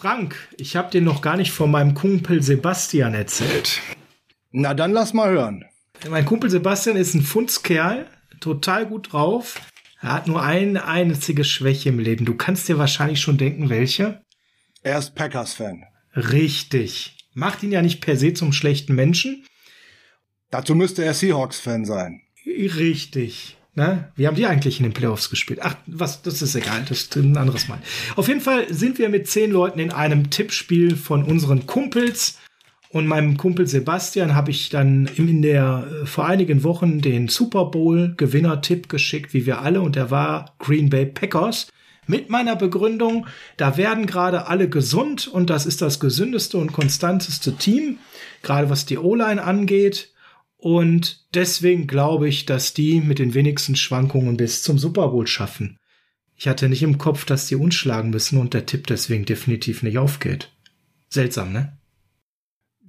[0.00, 3.82] Frank, ich habe dir noch gar nicht von meinem Kumpel Sebastian erzählt.
[4.50, 5.66] Na dann lass mal hören.
[6.08, 8.06] Mein Kumpel Sebastian ist ein Fundskerl,
[8.40, 9.60] total gut drauf.
[10.00, 12.24] Er hat nur eine einzige Schwäche im Leben.
[12.24, 14.22] Du kannst dir wahrscheinlich schon denken, welche?
[14.82, 15.84] Er ist Packers-Fan.
[16.16, 17.18] Richtig.
[17.34, 19.44] Macht ihn ja nicht per se zum schlechten Menschen.
[20.50, 22.22] Dazu müsste er Seahawks-Fan sein.
[22.46, 23.58] Richtig.
[23.74, 24.10] Ne?
[24.16, 25.60] Wie haben die eigentlich in den Playoffs gespielt?
[25.62, 27.78] Ach, was, das ist egal, das ist ein anderes Mal.
[28.16, 32.38] Auf jeden Fall sind wir mit zehn Leuten in einem Tippspiel von unseren Kumpels.
[32.92, 37.66] Und meinem Kumpel Sebastian habe ich dann in der äh, vor einigen Wochen den Super
[37.66, 41.68] Bowl Gewinner-Tipp geschickt, wie wir alle, und der war Green Bay Packers.
[42.08, 47.54] Mit meiner Begründung, da werden gerade alle gesund und das ist das gesündeste und konstanteste
[47.54, 47.98] Team,
[48.42, 50.10] gerade was die O-Line angeht.
[50.60, 55.78] Und deswegen glaube ich, dass die mit den wenigsten Schwankungen bis zum Super Bowl schaffen.
[56.36, 59.82] Ich hatte nicht im Kopf, dass die uns schlagen müssen und der Tipp deswegen definitiv
[59.82, 60.52] nicht aufgeht.
[61.08, 61.78] Seltsam, ne?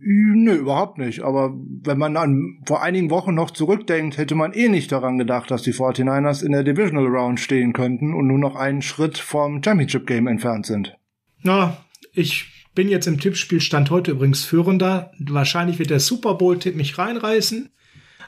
[0.04, 1.22] Nö, überhaupt nicht.
[1.22, 5.52] Aber wenn man an vor einigen Wochen noch zurückdenkt, hätte man eh nicht daran gedacht,
[5.52, 9.64] dass die 49ers in der Divisional Round stehen könnten und nur noch einen Schritt vom
[9.64, 10.98] Championship Game entfernt sind.
[11.44, 11.78] Na,
[12.14, 15.12] ich bin jetzt im Tippspiel Stand heute übrigens führender.
[15.20, 17.70] Wahrscheinlich wird der Super Bowl Tipp mich reinreißen.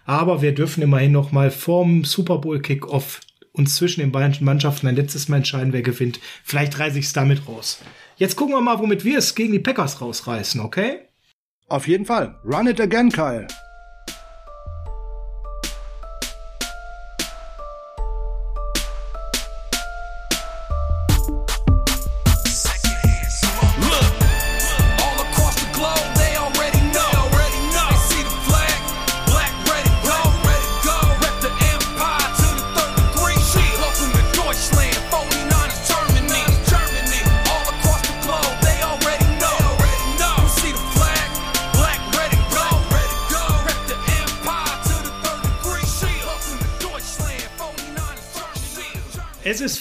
[0.05, 3.21] Aber wir dürfen immerhin noch mal vorm Super Bowl Kickoff
[3.53, 6.19] uns zwischen den beiden Mannschaften ein letztes Mal entscheiden, wer gewinnt.
[6.43, 7.79] Vielleicht reiße ich es damit raus.
[8.17, 11.01] Jetzt gucken wir mal, womit wir es gegen die Packers rausreißen, okay?
[11.67, 12.39] Auf jeden Fall.
[12.43, 13.47] Run it again, Kyle.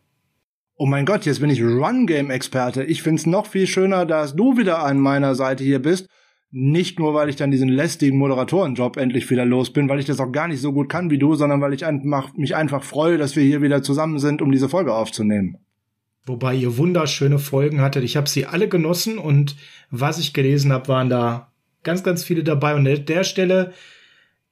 [0.77, 2.83] Oh mein Gott, jetzt bin ich Run-Game-Experte.
[2.85, 6.07] Ich find's noch viel schöner, dass du wieder an meiner Seite hier bist
[6.57, 10.21] nicht nur, weil ich dann diesen lästigen Moderatorenjob endlich wieder los bin, weil ich das
[10.21, 11.83] auch gar nicht so gut kann wie du, sondern weil ich
[12.37, 15.57] mich einfach freue, dass wir hier wieder zusammen sind, um diese Folge aufzunehmen.
[16.25, 18.05] Wobei ihr wunderschöne Folgen hattet.
[18.05, 19.57] Ich habe sie alle genossen und
[19.91, 21.51] was ich gelesen habe, waren da
[21.83, 22.73] ganz, ganz viele dabei.
[22.75, 23.73] Und an der Stelle,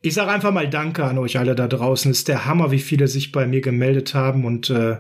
[0.01, 2.11] ich sage einfach mal Danke an euch alle da draußen.
[2.11, 4.97] Es ist der Hammer, wie viele sich bei mir gemeldet haben und äh,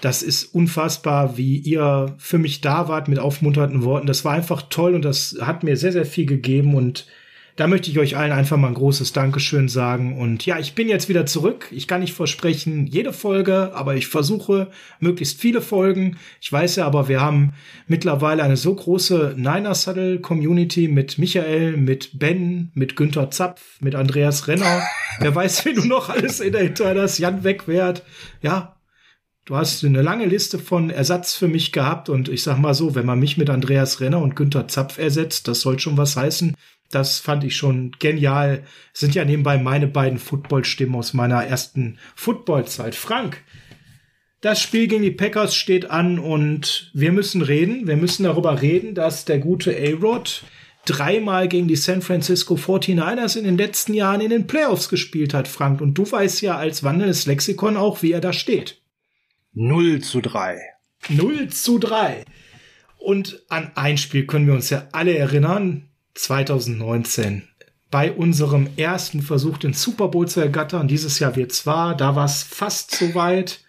[0.00, 4.06] das ist unfassbar, wie ihr für mich da wart mit aufmunternden Worten.
[4.06, 7.06] Das war einfach toll und das hat mir sehr, sehr viel gegeben und
[7.56, 10.18] da möchte ich euch allen einfach mal ein großes Dankeschön sagen.
[10.18, 11.68] Und ja, ich bin jetzt wieder zurück.
[11.70, 16.16] Ich kann nicht versprechen, jede Folge, aber ich versuche möglichst viele Folgen.
[16.40, 17.52] Ich weiß ja aber, wir haben
[17.86, 23.94] mittlerweile eine so große Niner Saddle Community mit Michael, mit Ben, mit Günther Zapf, mit
[23.94, 24.82] Andreas Renner.
[25.18, 27.18] Wer weiß, wie du noch alles in der Hinterhalt hast.
[27.18, 28.04] Jan Wegwert.
[28.40, 28.79] Ja,
[29.50, 32.94] du hast eine lange Liste von Ersatz für mich gehabt und ich sag mal so,
[32.94, 36.54] wenn man mich mit Andreas Renner und Günther Zapf ersetzt, das soll schon was heißen.
[36.88, 38.62] Das fand ich schon genial.
[38.92, 42.94] sind ja nebenbei meine beiden Footballstimmen aus meiner ersten Footballzeit.
[42.94, 43.42] Frank,
[44.40, 47.88] das Spiel gegen die Packers steht an und wir müssen reden.
[47.88, 50.44] Wir müssen darüber reden, dass der gute A-Rod
[50.84, 55.48] dreimal gegen die San Francisco 49ers in den letzten Jahren in den Playoffs gespielt hat,
[55.48, 55.80] Frank.
[55.80, 58.79] Und du weißt ja als wandelndes Lexikon auch, wie er da steht.
[59.52, 60.58] 0 zu 3.
[61.08, 62.24] 0 zu 3.
[62.98, 65.88] Und an ein Spiel können wir uns ja alle erinnern.
[66.14, 67.48] 2019.
[67.90, 70.86] Bei unserem ersten Versuch, den Super Bowl zu ergattern.
[70.86, 73.64] Dieses Jahr wird zwar, da war es fast so weit.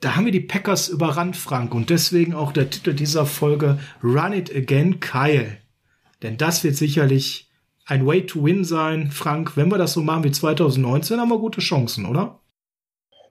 [0.00, 1.74] Da haben wir die Packers überrannt, Frank.
[1.74, 5.58] Und deswegen auch der Titel dieser Folge Run It Again, Kyle.
[6.22, 7.50] Denn das wird sicherlich
[7.84, 9.56] ein Way to Win sein, Frank.
[9.56, 12.40] Wenn wir das so machen wie 2019, haben wir gute Chancen, oder?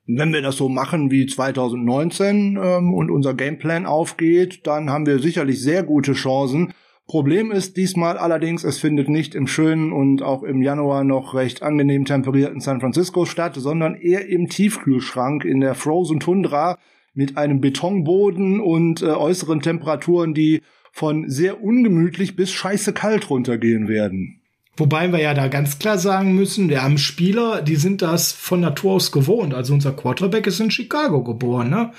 [0.07, 5.19] Wenn wir das so machen wie 2019 ähm, und unser Gameplan aufgeht, dann haben wir
[5.19, 6.73] sicherlich sehr gute Chancen.
[7.07, 11.61] Problem ist diesmal allerdings, es findet nicht im schönen und auch im Januar noch recht
[11.61, 16.77] angenehm temperierten San Francisco statt, sondern eher im Tiefkühlschrank in der Frozen Tundra
[17.13, 20.61] mit einem Betonboden und äh, äußeren Temperaturen, die
[20.91, 24.41] von sehr ungemütlich bis scheiße kalt runtergehen werden.
[24.77, 28.59] Wobei wir ja da ganz klar sagen müssen, wir haben Spieler, die sind das von
[28.59, 29.53] Natur aus gewohnt.
[29.53, 31.91] Also unser Quarterback ist in Chicago geboren, ne?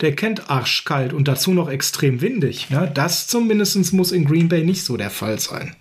[0.00, 2.70] Der kennt arschkalt und dazu noch extrem windig.
[2.70, 2.90] Ne?
[2.92, 5.76] Das zumindest muss in Green Bay nicht so der Fall sein.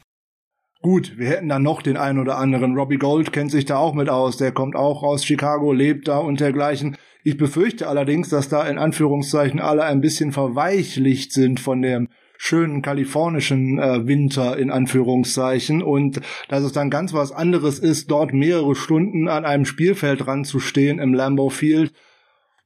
[0.81, 2.75] Gut, wir hätten dann noch den einen oder anderen.
[2.75, 4.37] Robbie Gold kennt sich da auch mit aus.
[4.37, 6.97] Der kommt auch aus Chicago, lebt da und dergleichen.
[7.23, 12.07] Ich befürchte allerdings, dass da in Anführungszeichen alle ein bisschen verweichlicht sind von dem
[12.41, 18.33] schönen kalifornischen äh, Winter in Anführungszeichen und dass es dann ganz was anderes ist, dort
[18.33, 21.91] mehrere Stunden an einem Spielfeld ranzustehen im Lambeau Field.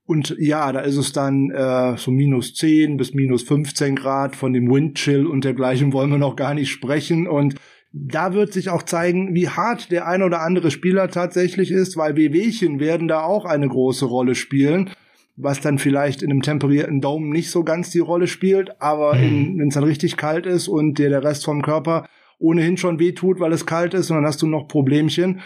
[0.06, 4.54] Und ja, da ist es dann äh, so minus 10 bis minus 15 Grad von
[4.54, 7.28] dem Windchill und dergleichen wollen wir noch gar nicht sprechen.
[7.28, 7.56] Und
[7.92, 12.16] da wird sich auch zeigen, wie hart der ein oder andere Spieler tatsächlich ist, weil
[12.16, 14.92] Wehwehchen werden da auch eine große Rolle spielen,
[15.36, 19.58] was dann vielleicht in einem temperierten Daumen nicht so ganz die Rolle spielt, aber mhm.
[19.58, 22.08] wenn es dann richtig kalt ist und dir der Rest vom Körper
[22.40, 25.42] ohnehin schon wehtut, weil es kalt ist, und dann hast du noch Problemchen,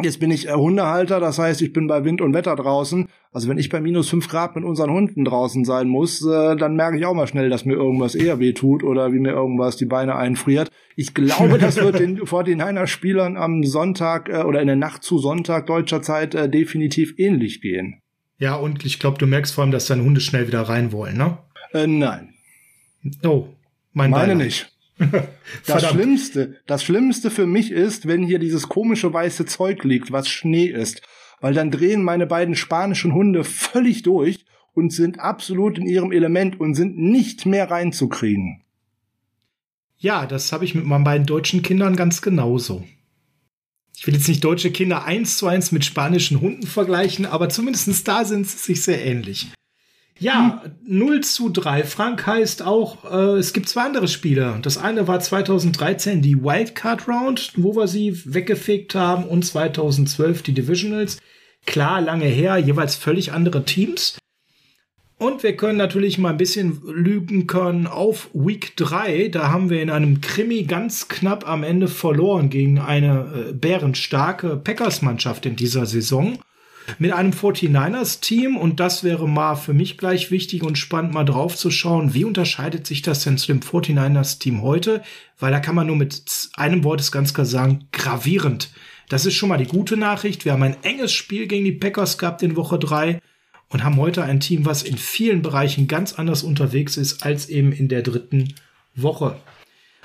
[0.00, 3.08] Jetzt bin ich äh, Hundehalter, das heißt, ich bin bei Wind und Wetter draußen.
[3.32, 6.76] Also wenn ich bei minus fünf Grad mit unseren Hunden draußen sein muss, äh, dann
[6.76, 9.76] merke ich auch mal schnell, dass mir irgendwas eher weh tut oder wie mir irgendwas
[9.76, 10.70] die Beine einfriert.
[10.94, 14.76] Ich glaube, das wird den vor den Heiner Spielern am Sonntag äh, oder in der
[14.76, 18.00] Nacht zu Sonntag deutscher Zeit äh, definitiv ähnlich gehen.
[18.38, 21.16] Ja, und ich glaube, du merkst vor allem, dass deine Hunde schnell wieder rein wollen,
[21.16, 21.38] ne?
[21.72, 22.34] Äh, nein.
[23.24, 23.48] Oh,
[23.92, 24.46] mein Meine Beileid.
[24.46, 24.72] nicht.
[25.66, 30.28] das Schlimmste, das Schlimmste für mich ist, wenn hier dieses komische weiße Zeug liegt, was
[30.28, 31.02] Schnee ist.
[31.40, 34.44] Weil dann drehen meine beiden spanischen Hunde völlig durch
[34.74, 38.62] und sind absolut in ihrem Element und sind nicht mehr reinzukriegen.
[39.98, 42.84] Ja, das habe ich mit meinen beiden deutschen Kindern ganz genauso.
[43.98, 48.06] Ich will jetzt nicht deutsche Kinder eins zu eins mit spanischen Hunden vergleichen, aber zumindest
[48.06, 49.48] da sind sie sich sehr ähnlich.
[50.20, 51.82] Ja, 0 zu 3.
[51.82, 54.58] Frank heißt auch, äh, es gibt zwei andere Spiele.
[54.62, 60.54] Das eine war 2013 die Wildcard Round, wo wir sie weggefegt haben, und 2012 die
[60.54, 61.18] Divisionals.
[61.66, 64.16] Klar, lange her, jeweils völlig andere Teams.
[65.18, 69.28] Und wir können natürlich mal ein bisschen lügen können auf Week 3.
[69.28, 74.56] Da haben wir in einem Krimi ganz knapp am Ende verloren gegen eine äh, bärenstarke
[74.56, 76.38] Packers-Mannschaft in dieser Saison
[76.98, 81.56] mit einem 49ers-Team und das wäre mal für mich gleich wichtig und spannend mal drauf
[81.56, 85.02] zu schauen, wie unterscheidet sich das denn zu dem 49ers-Team heute?
[85.38, 86.22] Weil da kann man nur mit
[86.54, 88.70] einem Wort es ganz klar sagen, gravierend.
[89.08, 90.44] Das ist schon mal die gute Nachricht.
[90.44, 93.20] Wir haben ein enges Spiel gegen die Packers gehabt in Woche drei
[93.68, 97.72] und haben heute ein Team, was in vielen Bereichen ganz anders unterwegs ist als eben
[97.72, 98.54] in der dritten
[98.94, 99.36] Woche.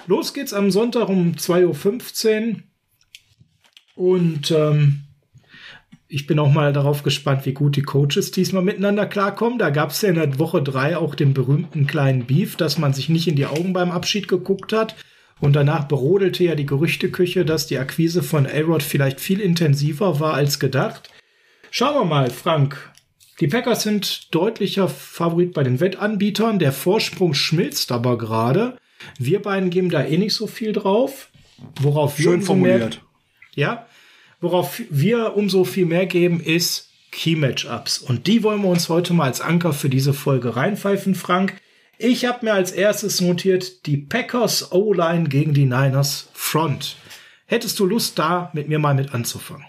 [0.07, 2.63] Los geht's am Sonntag um 2.15 Uhr
[3.95, 5.03] und ähm,
[6.13, 9.57] ich bin auch mal darauf gespannt, wie gut die Coaches diesmal miteinander klarkommen.
[9.57, 12.93] Da gab es ja in der Woche drei auch den berühmten kleinen Beef, dass man
[12.93, 14.95] sich nicht in die Augen beim Abschied geguckt hat.
[15.39, 20.35] Und danach berodelte ja die Gerüchteküche, dass die Akquise von A-Rod vielleicht viel intensiver war
[20.35, 21.09] als gedacht.
[21.71, 22.92] Schauen wir mal, Frank.
[23.39, 26.59] Die Packers sind deutlicher Favorit bei den Wettanbietern.
[26.59, 28.77] Der Vorsprung schmilzt aber gerade.
[29.17, 31.29] Wir beiden geben da eh nicht so viel drauf.
[31.81, 33.01] Worauf Schön formuliert.
[33.55, 33.87] ja,
[34.43, 37.99] Worauf wir umso viel mehr geben, ist Key Matchups.
[37.99, 41.61] Und die wollen wir uns heute mal als Anker für diese Folge reinpfeifen, Frank.
[41.97, 46.97] Ich habe mir als erstes notiert die Packers O-Line gegen die Niners Front.
[47.45, 49.65] Hättest du Lust, da mit mir mal mit anzufangen?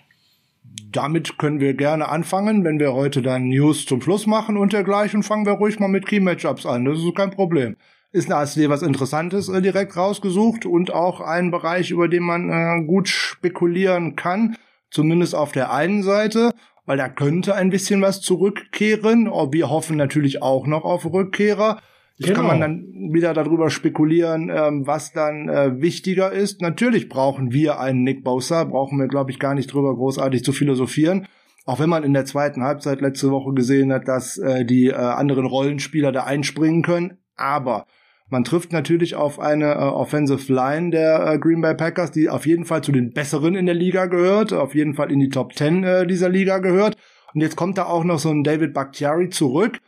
[0.95, 5.23] Damit können wir gerne anfangen, wenn wir heute dann News zum Schluss machen und dergleichen,
[5.23, 6.85] fangen wir ruhig mal mit Key Matchups an.
[6.85, 7.77] Das ist kein Problem
[8.15, 12.49] ist hast dir was Interessantes äh, direkt rausgesucht und auch ein Bereich, über den man
[12.49, 14.57] äh, gut spekulieren kann,
[14.89, 16.53] zumindest auf der einen Seite,
[16.87, 19.29] weil da könnte ein bisschen was zurückkehren.
[19.29, 21.81] Oh, wir hoffen natürlich auch noch auf Rückkehrer.
[22.17, 22.41] Jetzt genau.
[22.41, 26.61] kann man dann wieder darüber spekulieren, ähm, was dann äh, wichtiger ist.
[26.61, 30.53] Natürlich brauchen wir einen Nick Bosa, brauchen wir, glaube ich, gar nicht drüber großartig zu
[30.53, 31.27] philosophieren.
[31.67, 34.95] Auch wenn man in der zweiten Halbzeit letzte Woche gesehen hat, dass äh, die äh,
[34.95, 37.19] anderen Rollenspieler da einspringen können.
[37.37, 37.87] Aber
[38.29, 42.47] man trifft natürlich auf eine äh, Offensive Line der äh, Green Bay Packers, die auf
[42.47, 45.55] jeden Fall zu den besseren in der Liga gehört, auf jeden Fall in die Top
[45.55, 46.97] 10 äh, dieser Liga gehört.
[47.33, 49.81] Und jetzt kommt da auch noch so ein David Bakhtiari zurück.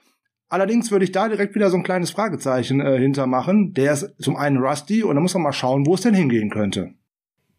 [0.48, 3.74] Allerdings würde ich da direkt wieder so ein kleines Fragezeichen äh, hintermachen.
[3.74, 6.50] Der ist zum einen rusty und da muss man mal schauen, wo es denn hingehen
[6.50, 6.94] könnte.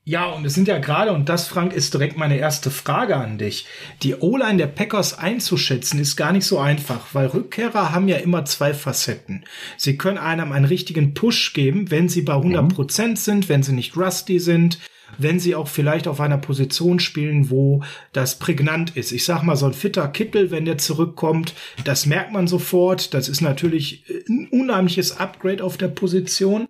[0.10, 3.38] Ja, und es sind ja gerade, und das, Frank, ist direkt meine erste Frage an
[3.38, 3.65] dich.
[4.03, 8.46] Die O-Line der Packers einzuschätzen ist gar nicht so einfach, weil Rückkehrer haben ja immer
[8.46, 9.44] zwei Facetten.
[9.75, 13.15] Sie können einem einen richtigen Push geben, wenn sie bei 100 Prozent mhm.
[13.17, 14.79] sind, wenn sie nicht rusty sind,
[15.17, 17.83] wenn sie auch vielleicht auf einer Position spielen, wo
[18.13, 19.11] das prägnant ist.
[19.11, 23.13] Ich sag mal, so ein fitter Kittel, wenn der zurückkommt, das merkt man sofort.
[23.13, 26.67] Das ist natürlich ein unheimliches Upgrade auf der Position.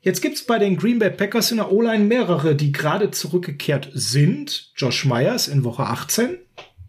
[0.00, 4.72] Jetzt gibt's bei den Green Bay Packers in der O-Line mehrere, die gerade zurückgekehrt sind.
[4.76, 6.38] Josh Myers in Woche 18,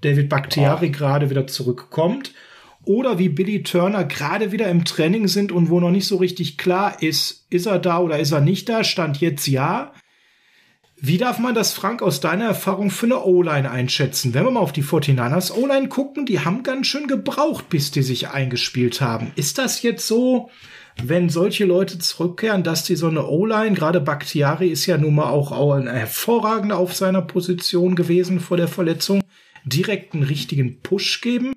[0.02, 0.92] David Bakhtiari oh.
[0.92, 2.34] gerade wieder zurückkommt
[2.88, 6.58] oder wie Billy Turner gerade wieder im Training sind und wo noch nicht so richtig
[6.58, 9.92] klar ist, ist er da oder ist er nicht da, stand jetzt ja.
[11.00, 14.34] Wie darf man das, Frank, aus deiner Erfahrung für eine O-Line einschätzen?
[14.34, 18.02] Wenn wir mal auf die 49ers O-Line gucken, die haben ganz schön gebraucht, bis die
[18.02, 19.32] sich eingespielt haben.
[19.36, 20.50] Ist das jetzt so,
[21.04, 25.30] wenn solche Leute zurückkehren, dass die so eine O-Line, gerade Bakhtiari ist ja nun mal
[25.30, 29.22] auch, ein hervorragender auf seiner Position gewesen vor der Verletzung,
[29.66, 31.54] direkt einen richtigen Push geben?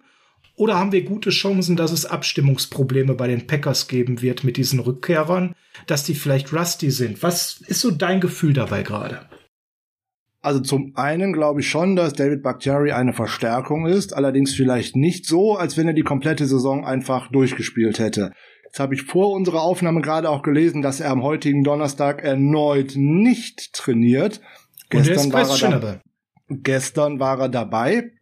[0.54, 4.80] Oder haben wir gute Chancen, dass es Abstimmungsprobleme bei den Packers geben wird mit diesen
[4.80, 5.54] Rückkehrern,
[5.86, 7.22] dass die vielleicht rusty sind?
[7.22, 9.29] Was ist so dein Gefühl dabei gerade?
[10.42, 15.26] Also zum einen glaube ich schon, dass David Bakhtiari eine Verstärkung ist, allerdings vielleicht nicht
[15.26, 18.32] so, als wenn er die komplette Saison einfach durchgespielt hätte.
[18.64, 22.92] Jetzt habe ich vor unserer Aufnahme gerade auch gelesen, dass er am heutigen Donnerstag erneut
[22.94, 24.40] nicht trainiert.
[24.88, 26.00] Gestern, war er,
[26.48, 28.12] gestern war er dabei.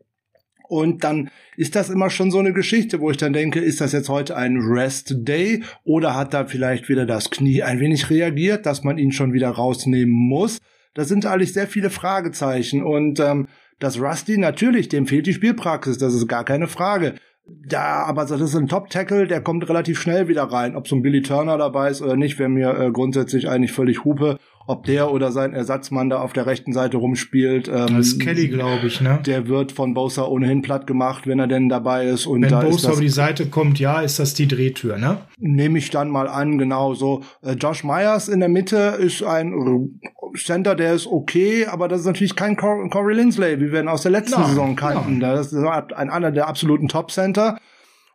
[0.68, 3.92] Und dann ist das immer schon so eine Geschichte, wo ich dann denke, ist das
[3.92, 8.66] jetzt heute ein Rest Day oder hat da vielleicht wieder das Knie ein wenig reagiert,
[8.66, 10.58] dass man ihn schon wieder rausnehmen muss?
[10.94, 15.98] Das sind eigentlich sehr viele Fragezeichen und ähm, das Rusty natürlich, dem fehlt die Spielpraxis,
[15.98, 17.14] das ist gar keine Frage.
[17.46, 20.76] Da, aber das ist ein Top-Tackle, der kommt relativ schnell wieder rein.
[20.76, 24.04] Ob so ein Billy Turner dabei ist oder nicht, wäre mir äh, grundsätzlich eigentlich völlig
[24.04, 27.68] Hupe ob der oder sein Ersatzmann da auf der rechten Seite rumspielt.
[27.68, 29.18] Ähm, das ist Kelly, glaube ich, ne?
[29.24, 32.26] Der wird von Bosa ohnehin platt gemacht, wenn er denn dabei ist.
[32.26, 35.22] Und wenn da Bosa auf die Seite kommt, ja, ist das die Drehtür, ne?
[35.38, 37.22] Nehme ich dann mal an, genau so.
[37.42, 39.98] Äh, Josh Myers in der Mitte ist ein
[40.36, 43.88] Center, der ist okay, aber das ist natürlich kein Cor Corey Lindsley, wie wir ihn
[43.88, 45.18] aus der letzten no, Saison kannten.
[45.18, 45.34] No.
[45.34, 47.58] Das ist ein einer der absoluten Top-Center.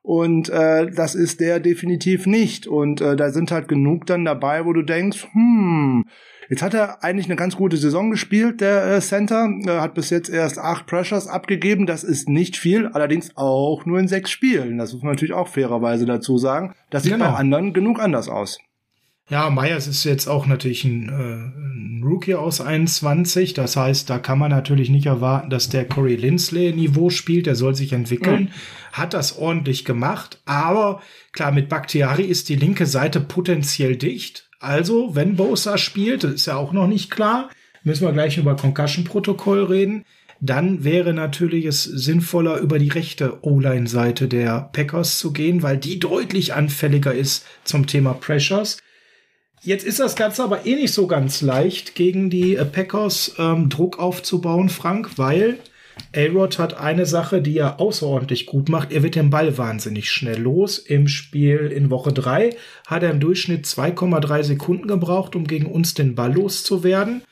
[0.03, 2.67] Und äh, das ist der definitiv nicht.
[2.67, 6.05] Und äh, da sind halt genug dann dabei, wo du denkst, hm,
[6.53, 9.50] Jetzt hat er eigentlich eine ganz gute Saison gespielt, der äh, Center.
[9.65, 11.88] Er hat bis jetzt erst acht Pressures abgegeben.
[11.88, 14.77] Das ist nicht viel, allerdings auch nur in sechs Spielen.
[14.77, 16.75] Das muss man natürlich auch fairerweise dazu sagen.
[16.91, 17.31] Das sieht genau.
[17.31, 18.60] bei anderen genug anders aus.
[19.29, 23.55] Ja, Myers ist jetzt auch natürlich ein, äh, ein, Rookie aus 21.
[23.55, 27.48] Das heißt, da kann man natürlich nicht erwarten, dass der Corey Lindsley Niveau spielt.
[27.48, 28.41] Der soll sich entwickeln.
[28.43, 28.50] Mhm.
[28.91, 30.39] Hat das ordentlich gemacht.
[30.45, 34.51] Aber klar, mit Bakhtiari ist die linke Seite potenziell dicht.
[34.63, 37.50] Also, wenn Bosa spielt, das ist ja auch noch nicht klar,
[37.84, 40.05] müssen wir gleich über Concussion-Protokoll reden,
[40.39, 46.00] dann wäre natürlich es sinnvoller, über die rechte O-Line-Seite der Packers zu gehen, weil die
[46.00, 48.77] deutlich anfälliger ist zum Thema Pressures.
[49.62, 54.00] Jetzt ist das Ganze aber eh nicht so ganz leicht, gegen die Packers ähm, Druck
[54.00, 55.60] aufzubauen, Frank, weil
[56.15, 58.91] A-Rod hat eine Sache, die er außerordentlich gut macht.
[58.91, 60.77] Er wird den Ball wahnsinnig schnell los.
[60.77, 62.55] Im Spiel in Woche 3
[62.86, 67.24] hat er im Durchschnitt 2,3 Sekunden gebraucht, um gegen uns den Ball loszuwerden.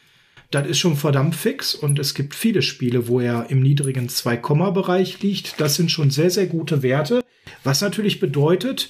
[0.50, 5.22] Das ist schon verdammt fix und es gibt viele Spiele, wo er im niedrigen 2-Bereich
[5.22, 5.62] liegt.
[5.62, 7.24] Das sind schon sehr, sehr gute Werte.
[7.64, 8.90] Was natürlich bedeutet,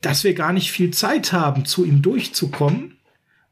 [0.00, 2.98] dass wir gar nicht viel Zeit haben, zu ihm durchzukommen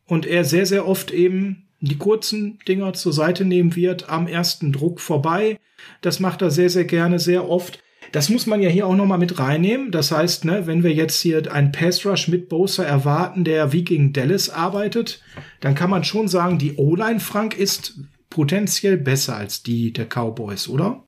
[0.07, 4.73] und er sehr, sehr oft eben die kurzen Dinger zur Seite nehmen wird, am ersten
[4.73, 5.59] Druck vorbei.
[6.01, 7.81] Das macht er sehr, sehr gerne, sehr oft.
[8.13, 9.91] Das muss man ja hier auch nochmal mit reinnehmen.
[9.91, 13.85] Das heißt, ne, wenn wir jetzt hier einen Pass Rush mit Bosa erwarten, der wie
[13.85, 15.23] gegen Dallas arbeitet,
[15.61, 17.99] dann kann man schon sagen, die O-Line Frank ist
[18.31, 21.05] potenziell besser als die der Cowboys, oder?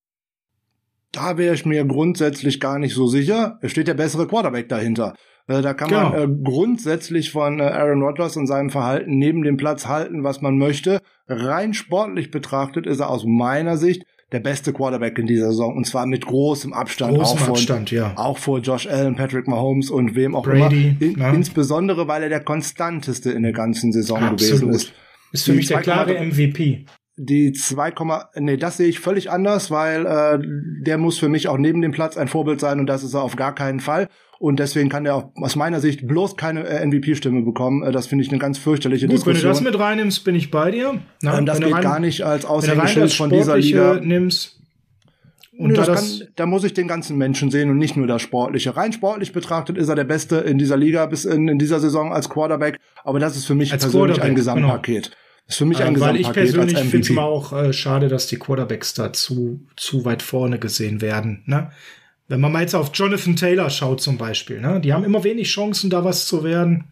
[1.13, 3.59] Da wäre ich mir grundsätzlich gar nicht so sicher.
[3.63, 5.15] Es steht der bessere Quarterback dahinter.
[5.49, 6.11] Äh, da kann genau.
[6.11, 10.43] man äh, grundsätzlich von äh, Aaron Rodgers und seinem Verhalten neben dem Platz halten, was
[10.43, 11.01] man möchte.
[11.29, 15.87] Rein sportlich betrachtet ist er aus meiner Sicht der beste Quarterback in dieser Saison und
[15.87, 18.13] zwar mit großem Abstand, großem auch, vor, Abstand ja.
[18.17, 21.13] auch vor Josh Allen, Patrick Mahomes und wem auch Brady, immer.
[21.13, 21.31] In, ja.
[21.31, 24.41] Insbesondere, weil er der konstanteste in der ganzen Saison Absolut.
[24.41, 24.93] gewesen ist.
[25.33, 26.87] Ist für Die mich der klare MVP
[27.19, 27.95] die 2,
[28.37, 30.39] nee, das sehe ich völlig anders, weil äh,
[30.85, 33.23] der muss für mich auch neben dem Platz ein Vorbild sein und das ist er
[33.23, 34.09] auf gar keinen Fall.
[34.39, 37.83] Und deswegen kann er aus meiner Sicht bloß keine äh, MVP-Stimme bekommen.
[37.83, 39.43] Äh, das finde ich eine ganz fürchterliche Gut, Diskussion.
[39.43, 41.01] Wenn du das mit reinnimmst, bin ich bei dir.
[41.23, 43.99] Na, ähm, das geht rein, gar nicht als Aushängeschild von dieser Liga.
[44.01, 44.57] Nimmst,
[45.59, 48.07] und Nö, da, das kann, da muss ich den ganzen Menschen sehen und nicht nur
[48.07, 48.77] das Sportliche.
[48.77, 52.13] Rein sportlich betrachtet ist er der Beste in dieser Liga bis in, in dieser Saison
[52.13, 52.79] als Quarterback.
[53.05, 55.05] Aber das ist für mich persönlich ein Gesamtpaket.
[55.05, 55.17] Genau.
[55.47, 58.09] Das ist für mich ein äh, Weil ich persönlich finde es immer auch äh, schade,
[58.09, 61.43] dass die Quarterbacks da zu, zu weit vorne gesehen werden.
[61.47, 61.71] Ne?
[62.29, 64.81] Wenn man mal jetzt auf Jonathan Taylor schaut zum Beispiel, ne?
[64.81, 66.91] die haben immer wenig Chancen, da was zu werden.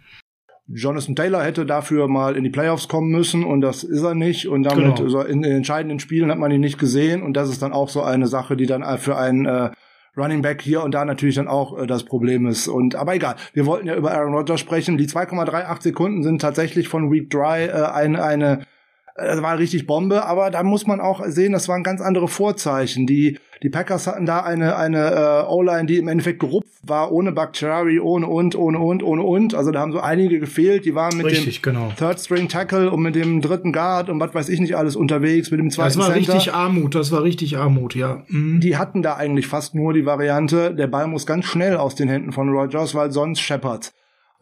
[0.67, 4.49] Jonathan Taylor hätte dafür mal in die Playoffs kommen müssen und das ist er nicht.
[4.49, 5.21] Und damit genau.
[5.21, 7.23] in den entscheidenden Spielen hat man ihn nicht gesehen.
[7.23, 9.71] Und das ist dann auch so eine Sache, die dann für einen äh,
[10.17, 12.69] Running Back hier und da natürlich dann auch äh, das Problem ist.
[12.69, 14.97] Und aber egal, wir wollten ja über Aaron Rodgers sprechen.
[14.97, 18.67] Die 2,38 Sekunden sind tatsächlich von Week Dry äh, eine, eine
[19.17, 23.07] das war richtig Bombe, aber da muss man auch sehen, das waren ganz andere Vorzeichen.
[23.07, 27.31] Die, die Packers hatten da eine, eine äh, O-Line, die im Endeffekt gerupft war, ohne
[27.31, 29.55] Bakhtiari, ohne und, ohne und, ohne und.
[29.55, 30.85] Also da haben so einige gefehlt.
[30.85, 31.93] Die waren mit richtig, dem genau.
[31.97, 35.53] Third String Tackle und mit dem dritten Guard und was weiß ich nicht alles unterwegs,
[35.53, 36.35] mit dem zweiten Das war Center.
[36.35, 38.25] richtig Armut, das war richtig Armut, ja.
[38.27, 38.59] Mhm.
[38.59, 42.09] Die hatten da eigentlich fast nur die Variante, der Ball muss ganz schnell aus den
[42.09, 43.93] Händen von Rogers, weil sonst scheppert.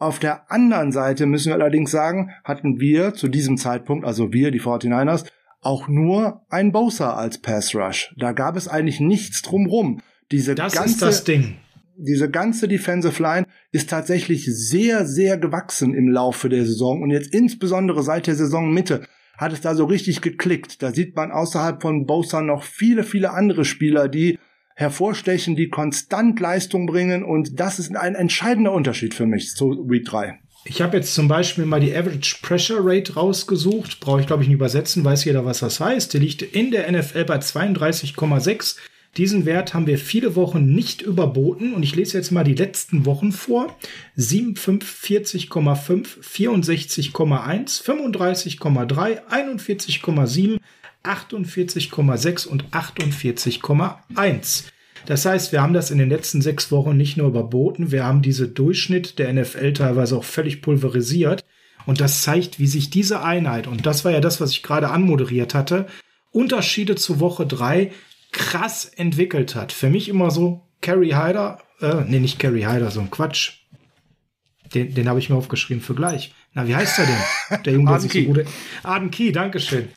[0.03, 4.51] Auf der anderen Seite müssen wir allerdings sagen, hatten wir zu diesem Zeitpunkt, also wir,
[4.51, 5.23] die 49ers,
[5.61, 8.13] auch nur ein Bosa als Pass Rush.
[8.17, 10.01] Da gab es eigentlich nichts drumrum.
[10.29, 11.55] Diese Das ganze, ist das Ding.
[11.95, 17.33] diese ganze Defensive Line ist tatsächlich sehr, sehr gewachsen im Laufe der Saison und jetzt
[17.33, 19.07] insbesondere seit der Saisonmitte
[19.37, 20.83] hat es da so richtig geklickt.
[20.83, 24.37] Da sieht man außerhalb von Bosa noch viele, viele andere Spieler, die
[24.75, 30.05] hervorstechen, die konstant Leistung bringen und das ist ein entscheidender Unterschied für mich zu Week
[30.05, 30.39] 3.
[30.65, 33.99] Ich habe jetzt zum Beispiel mal die Average Pressure Rate rausgesucht.
[33.99, 36.13] Brauche ich, glaube ich, nicht übersetzen, weiß jeder, was das heißt.
[36.13, 38.77] Die liegt in der NFL bei 32,6.
[39.17, 43.05] Diesen Wert haben wir viele Wochen nicht überboten und ich lese jetzt mal die letzten
[43.05, 43.77] Wochen vor.
[44.17, 50.57] 47,5, 64,1, 35,3, 41,7,
[51.03, 54.63] 48,6 und 48,1.
[55.05, 58.21] Das heißt, wir haben das in den letzten sechs Wochen nicht nur überboten, wir haben
[58.21, 61.43] diese Durchschnitt der NFL teilweise auch völlig pulverisiert.
[61.85, 64.89] Und das zeigt, wie sich diese Einheit, und das war ja das, was ich gerade
[64.89, 65.87] anmoderiert hatte,
[66.31, 67.91] Unterschiede zu Woche drei
[68.31, 69.73] krass entwickelt hat.
[69.73, 73.59] Für mich immer so, Carrie Hyder, äh, nee, nicht Carrie Hyder, so ein Quatsch.
[74.73, 76.33] Den, den habe ich mir aufgeschrieben für gleich.
[76.53, 77.63] Na, wie heißt er denn?
[77.63, 78.45] Der Junge, der sich so gut...
[78.83, 79.89] Aden Key, Dankeschön.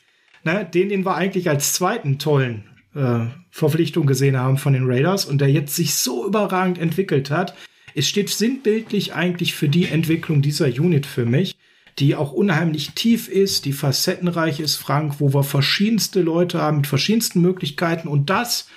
[0.43, 2.63] Na, den, den wir eigentlich als zweiten tollen
[2.95, 7.55] äh, Verpflichtung gesehen haben von den Raiders und der jetzt sich so überragend entwickelt hat.
[7.95, 11.55] Es steht sinnbildlich eigentlich für die Entwicklung dieser Unit für mich,
[11.99, 16.87] die auch unheimlich tief ist, die facettenreich ist, Frank, wo wir verschiedenste Leute haben mit
[16.87, 18.67] verschiedensten Möglichkeiten und das,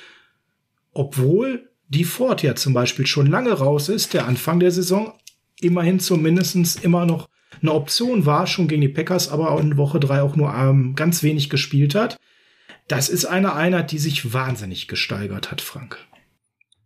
[0.93, 5.13] obwohl die Ford ja zum Beispiel schon lange raus ist, der Anfang der Saison
[5.61, 7.29] immerhin zumindest immer noch
[7.61, 11.23] eine Option war, schon gegen die Packers, aber in Woche drei auch nur ähm, ganz
[11.23, 12.17] wenig gespielt hat.
[12.89, 15.99] Das ist eine Einheit, die sich wahnsinnig gesteigert hat, Frank.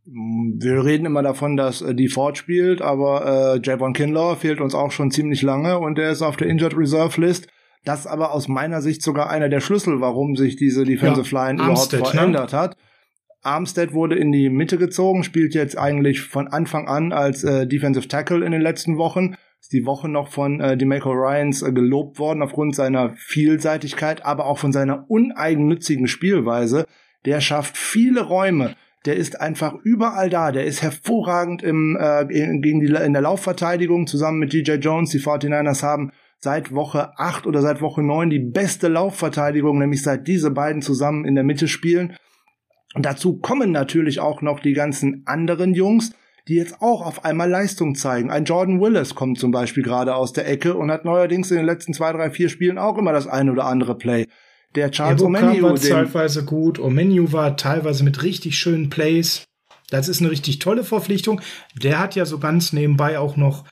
[0.07, 4.75] Wir reden immer davon, dass äh, die Ford spielt, aber äh, Javon Kinlaw fehlt uns
[4.75, 7.49] auch schon ziemlich lange und der ist auf der Injured Reserve List.
[7.85, 11.47] Das ist aber aus meiner Sicht sogar einer der Schlüssel, warum sich diese Defensive ja,
[11.47, 12.59] Line Armstead, überhaupt verändert ne?
[12.59, 12.77] hat.
[13.43, 18.09] Armstead wurde in die Mitte gezogen, spielt jetzt eigentlich von Anfang an als äh, Defensive
[18.09, 19.37] Tackle in den letzten Wochen.
[19.65, 24.45] Ist die Woche noch von äh, DeMarco Ryans äh, gelobt worden aufgrund seiner Vielseitigkeit, aber
[24.45, 26.85] auch von seiner uneigennützigen Spielweise.
[27.25, 28.75] Der schafft viele Räume
[29.07, 30.51] der ist einfach überall da.
[30.51, 35.11] Der ist hervorragend im, äh, gegen die, in der Laufverteidigung zusammen mit DJ Jones.
[35.11, 40.27] Die 49ers haben seit Woche 8 oder seit Woche 9 die beste Laufverteidigung, nämlich seit
[40.27, 42.17] diese beiden zusammen in der Mitte spielen.
[42.95, 46.15] Und dazu kommen natürlich auch noch die ganzen anderen Jungs,
[46.49, 48.31] die jetzt auch auf einmal Leistung zeigen.
[48.31, 51.67] Ein Jordan Willis kommt zum Beispiel gerade aus der Ecke und hat neuerdings in den
[51.67, 54.27] letzten zwei, drei, vier Spielen auch immer das eine oder andere Play.
[54.75, 56.79] Der Charles Omeniu war teilweise gut.
[56.79, 59.45] Omeniu war teilweise mit richtig schönen Plays.
[59.91, 61.41] Das ist eine richtig tolle Verpflichtung.
[61.81, 63.65] Der hat ja so ganz nebenbei auch noch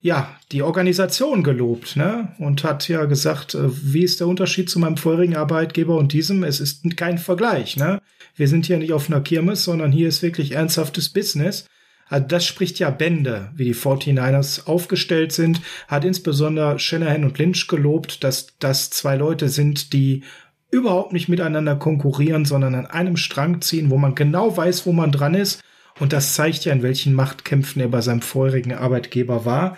[0.00, 2.32] ja, die Organisation gelobt, ne?
[2.38, 6.44] Und hat ja gesagt, äh, wie ist der Unterschied zu meinem vorherigen Arbeitgeber und diesem?
[6.44, 8.00] Es ist kein Vergleich, ne?
[8.36, 11.66] Wir sind hier nicht auf einer Kirmes, sondern hier ist wirklich ernsthaftes Business.
[12.08, 17.68] Also das spricht ja Bände, wie die 49ers aufgestellt sind, hat insbesondere Shanahan und Lynch
[17.68, 20.24] gelobt, dass das zwei Leute sind, die
[20.70, 25.12] überhaupt nicht miteinander konkurrieren, sondern an einem Strang ziehen, wo man genau weiß, wo man
[25.12, 25.62] dran ist.
[25.98, 29.76] Und das zeigt ja, in welchen Machtkämpfen er bei seinem vorherigen Arbeitgeber war.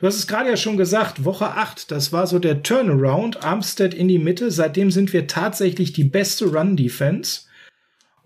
[0.00, 3.92] Du hast es gerade ja schon gesagt, Woche 8, das war so der Turnaround, Armstead
[3.92, 4.50] in die Mitte.
[4.50, 7.42] Seitdem sind wir tatsächlich die beste Run-Defense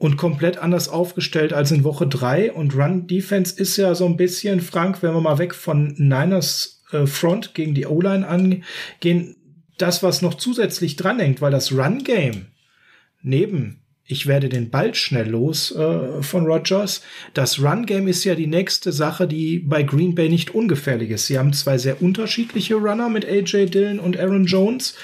[0.04, 2.52] und komplett anders aufgestellt als in Woche 3.
[2.52, 6.82] Und Run Defense ist ja so ein bisschen, Frank, wenn wir mal weg von Niners
[6.92, 9.36] äh, Front gegen die O-Line angehen,
[9.78, 12.48] das, was noch zusätzlich dranhängt, weil das Run Game
[13.22, 17.00] neben ich werde den Ball schnell los äh, von Rogers.
[17.32, 21.26] Das Run Game ist ja die nächste Sache, die bei Green Bay nicht ungefährlich ist.
[21.26, 25.02] Sie haben zwei sehr unterschiedliche Runner mit AJ Dillon und Aaron Jones.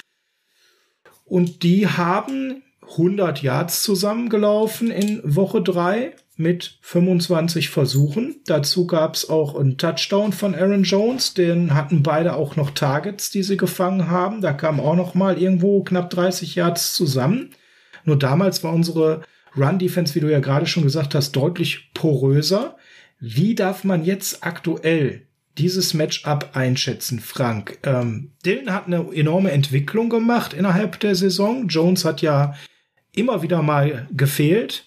[1.25, 2.61] Und die haben
[2.91, 8.37] 100 Yards zusammengelaufen in Woche 3 mit 25 Versuchen.
[8.45, 11.33] Dazu gab es auch einen Touchdown von Aaron Jones.
[11.33, 14.41] Den hatten beide auch noch Targets, die sie gefangen haben.
[14.41, 17.51] Da kam auch noch mal irgendwo knapp 30 Yards zusammen.
[18.03, 19.21] Nur damals war unsere
[19.55, 22.75] Run-Defense, wie du ja gerade schon gesagt hast, deutlich poröser.
[23.19, 25.27] Wie darf man jetzt aktuell
[25.57, 27.77] dieses Matchup einschätzen, Frank?
[27.83, 31.67] Ähm, Dylan hat eine enorme Entwicklung gemacht innerhalb der Saison.
[31.67, 32.55] Jones hat ja
[33.15, 34.85] immer wieder mal gefehlt,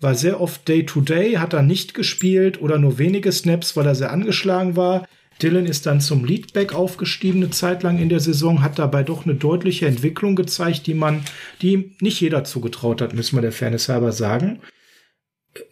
[0.00, 3.94] war sehr oft Day-to-Day, -Day, hat er nicht gespielt oder nur wenige Snaps, weil er
[3.94, 5.06] sehr angeschlagen war.
[5.42, 9.24] Dylan ist dann zum Leadback aufgestiegen eine Zeit lang in der Saison, hat dabei doch
[9.24, 11.24] eine deutliche Entwicklung gezeigt, die man,
[11.60, 14.60] die ihm nicht jeder zugetraut hat, müssen wir der Fairness halber sagen.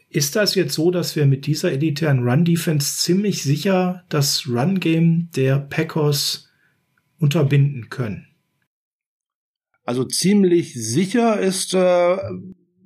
[0.09, 5.59] Ist das jetzt so, dass wir mit dieser elitären Run-Defense ziemlich sicher das Run-Game der
[5.59, 6.51] Packers
[7.19, 8.32] unterbinden können?
[9.85, 12.17] Also ziemlich sicher ist äh,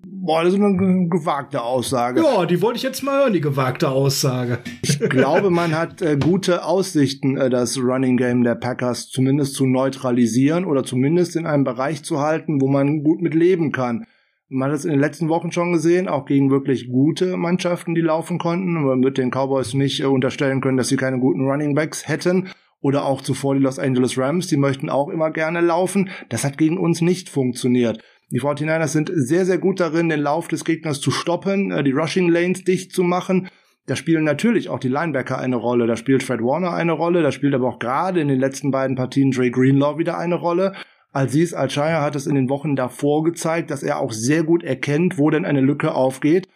[0.08, 2.20] Boah, das ist eine gewagte Aussage.
[2.20, 4.58] Ja, die wollte ich jetzt mal hören, die gewagte Aussage.
[4.82, 9.66] Ich glaube, man hat äh, gute Aussichten, äh, das Running Game der Packers zumindest zu
[9.66, 14.06] neutralisieren oder zumindest in einem Bereich zu halten, wo man gut mit leben kann.
[14.48, 18.00] Man hat es in den letzten Wochen schon gesehen, auch gegen wirklich gute Mannschaften, die
[18.00, 18.84] laufen konnten.
[18.84, 22.48] Man wird den Cowboys nicht äh, unterstellen können, dass sie keine guten Running Backs hätten.
[22.80, 26.10] Oder auch zuvor die Los Angeles Rams, die möchten auch immer gerne laufen.
[26.28, 28.02] Das hat gegen uns nicht funktioniert.
[28.30, 31.92] Die 49ers sind sehr, sehr gut darin, den Lauf des Gegners zu stoppen, äh, die
[31.92, 33.48] Rushing Lanes dicht zu machen.
[33.86, 35.86] Da spielen natürlich auch die Linebacker eine Rolle.
[35.86, 37.22] Da spielt Fred Warner eine Rolle.
[37.22, 40.72] Da spielt aber auch gerade in den letzten beiden Partien Dre Greenlaw wieder eine Rolle.
[41.12, 45.18] Aziz Al-Shire hat es in den Wochen davor gezeigt, dass er auch sehr gut erkennt,
[45.18, 46.48] wo denn eine Lücke aufgeht.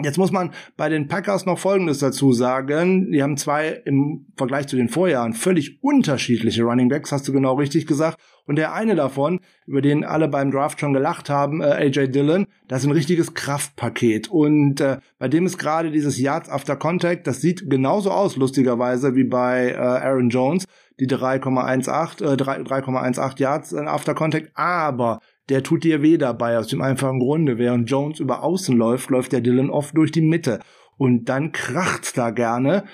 [0.00, 3.12] Jetzt muss man bei den Packers noch Folgendes dazu sagen.
[3.12, 7.54] Die haben zwei im Vergleich zu den Vorjahren völlig unterschiedliche Running Backs, hast du genau
[7.54, 8.18] richtig gesagt.
[8.46, 12.46] Und der eine davon, über den alle beim Draft schon gelacht haben, äh, AJ Dillon,
[12.68, 14.28] das ist ein richtiges Kraftpaket.
[14.28, 19.14] Und äh, bei dem ist gerade dieses Yards After Contact, das sieht genauso aus, lustigerweise,
[19.14, 20.64] wie bei äh, Aaron Jones,
[20.98, 24.50] die 3,18 äh, 3,18 Yards After Contact.
[24.54, 25.20] Aber
[25.52, 27.58] der tut dir weh dabei, aus dem einfachen Grunde.
[27.58, 30.60] Während Jones über Außen läuft, läuft der Dylan oft durch die Mitte.
[30.96, 32.84] Und dann kracht's da gerne.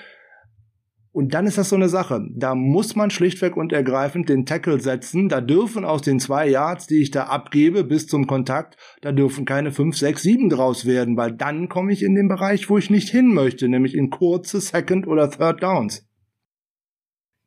[1.13, 2.27] Und dann ist das so eine Sache.
[2.35, 5.29] Da muss man schlichtweg und ergreifend den Tackle setzen.
[5.29, 9.45] Da dürfen aus den zwei Yards, die ich da abgebe, bis zum Kontakt, da dürfen
[9.45, 12.89] keine fünf, sechs, sieben draus werden, weil dann komme ich in den Bereich, wo ich
[12.89, 16.05] nicht hin möchte, nämlich in kurze Second oder Third Downs.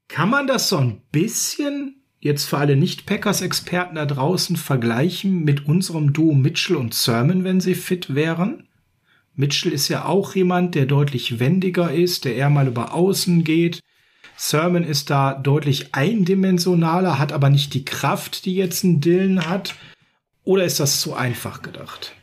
[0.08, 6.12] Kann man das so ein bisschen jetzt für alle Nicht-Packers-Experten da draußen vergleichen mit unserem
[6.12, 8.68] Duo Mitchell und Sermon, wenn sie fit wären?
[9.34, 13.80] Mitchell ist ja auch jemand, der deutlich wendiger ist, der eher mal über Außen geht.
[14.36, 19.74] Sermon ist da deutlich eindimensionaler, hat aber nicht die Kraft, die jetzt ein Dylan hat.
[20.44, 22.14] Oder ist das zu einfach gedacht?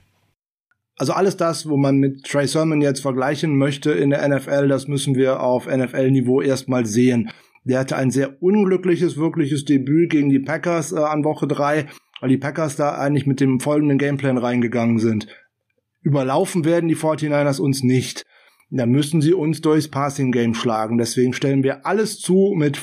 [0.96, 4.88] Also alles das, wo man mit Trey Sermon jetzt vergleichen möchte in der NFL, das
[4.88, 7.32] müssen wir auf NFL-Niveau erstmal sehen.
[7.64, 11.88] Der hatte ein sehr unglückliches, wirkliches Debüt gegen die Packers äh, an Woche drei,
[12.22, 15.28] weil die Packers da eigentlich mit dem folgenden Gameplan reingegangen sind.
[16.02, 18.26] Überlaufen werden die 49ers uns nicht.
[18.72, 20.98] Da müssen sie uns durchs Passing Game schlagen.
[20.98, 22.80] Deswegen stellen wir alles zu mit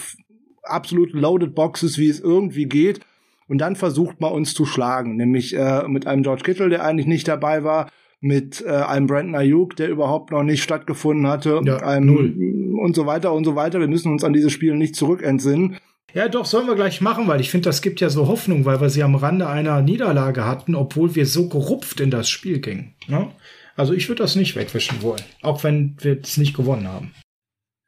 [0.63, 3.01] absolut loaded Boxes, wie es irgendwie geht.
[3.49, 7.07] Und dann versucht man uns zu schlagen, nämlich äh, mit einem George Kittle, der eigentlich
[7.07, 11.77] nicht dabei war, mit äh, einem Brandon Ayuk, der überhaupt noch nicht stattgefunden hatte, ja,
[11.77, 12.35] einem null.
[12.79, 13.81] Und so weiter und so weiter.
[13.81, 15.79] Wir müssen uns an dieses Spiel nicht zurückentsinnen.
[16.15, 18.81] Ja, doch, sollen wir gleich machen, weil ich finde, das gibt ja so Hoffnung, weil
[18.81, 22.95] wir sie am Rande einer Niederlage hatten, obwohl wir so gerupft in das Spiel gingen.
[23.07, 23.29] Ne?
[23.77, 27.13] Also ich würde das nicht wegwischen wollen, auch wenn wir es nicht gewonnen haben.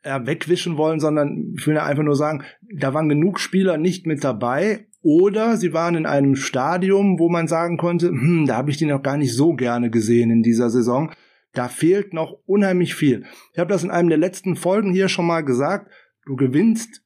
[0.05, 4.07] Ja, wegwischen wollen, sondern ich will ja einfach nur sagen, da waren genug Spieler nicht
[4.07, 8.71] mit dabei oder sie waren in einem Stadium, wo man sagen konnte, hm, da habe
[8.71, 11.13] ich die noch gar nicht so gerne gesehen in dieser Saison.
[11.59, 13.25] Da fehlt noch unheimlich viel.
[13.53, 15.91] Ich habe das in einem der letzten Folgen hier schon mal gesagt.
[16.25, 17.03] Du gewinnst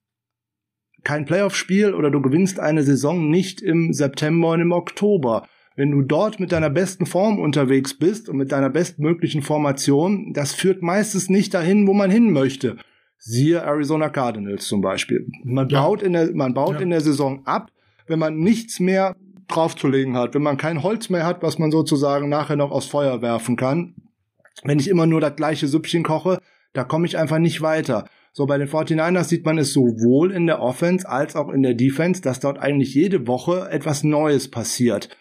[1.05, 5.49] kein Playoff-Spiel oder du gewinnst eine Saison nicht im September und im Oktober.
[5.75, 10.53] Wenn du dort mit deiner besten Form unterwegs bist und mit deiner bestmöglichen Formation, das
[10.53, 12.77] führt meistens nicht dahin, wo man hin möchte.
[13.17, 15.29] Siehe Arizona Cardinals zum Beispiel.
[15.45, 15.81] Man ja.
[15.81, 16.81] baut in der, man baut ja.
[16.81, 17.71] in der Saison ab,
[18.07, 19.17] wenn man nichts mehr
[19.49, 23.23] draufzulegen hat, wenn man kein Holz mehr hat, was man sozusagen nachher noch aufs Feuer
[23.23, 23.95] werfen kann.
[24.63, 26.39] Wenn ich immer nur das gleiche Süppchen koche,
[26.73, 28.07] da komme ich einfach nicht weiter.
[28.33, 31.75] So, bei den 49ers sieht man es sowohl in der Offense als auch in der
[31.75, 35.15] Defense, dass dort eigentlich jede Woche etwas Neues passiert.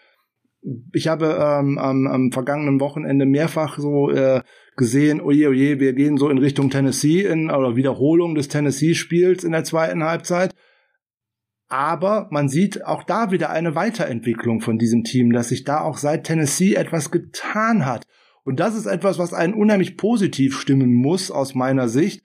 [0.94, 4.42] Ich habe ähm, am, am vergangenen Wochenende mehrfach so äh,
[4.78, 9.52] gesehen, oje, oje, wir gehen so in Richtung Tennessee in oder Wiederholung des Tennessee-Spiels in
[9.52, 10.54] der zweiten Halbzeit.
[11.68, 15.98] Aber man sieht auch da wieder eine Weiterentwicklung von diesem Team, dass sich da auch
[15.98, 18.06] seit Tennessee etwas getan hat.
[18.44, 22.24] Und das ist etwas, was einen unheimlich positiv stimmen muss aus meiner Sicht,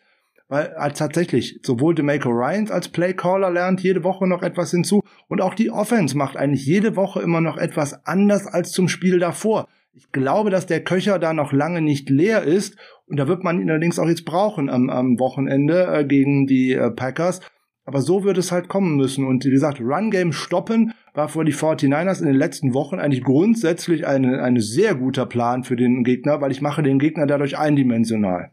[0.49, 5.41] weil äh, tatsächlich sowohl DeMaco Ryans als Playcaller lernt jede Woche noch etwas hinzu und
[5.41, 9.67] auch die Offense macht eigentlich jede Woche immer noch etwas anders als zum Spiel davor.
[9.97, 12.77] Ich glaube, dass der Köcher da noch lange nicht leer ist.
[13.07, 16.73] Und da wird man ihn allerdings auch jetzt brauchen am, am Wochenende äh, gegen die
[16.73, 17.41] äh, Packers.
[17.87, 19.27] Aber so wird es halt kommen müssen.
[19.27, 24.07] Und wie gesagt, Run-Game stoppen war für die 49ers in den letzten Wochen eigentlich grundsätzlich
[24.07, 28.51] eine, eine sehr guter Plan für den Gegner, weil ich mache den Gegner dadurch eindimensional.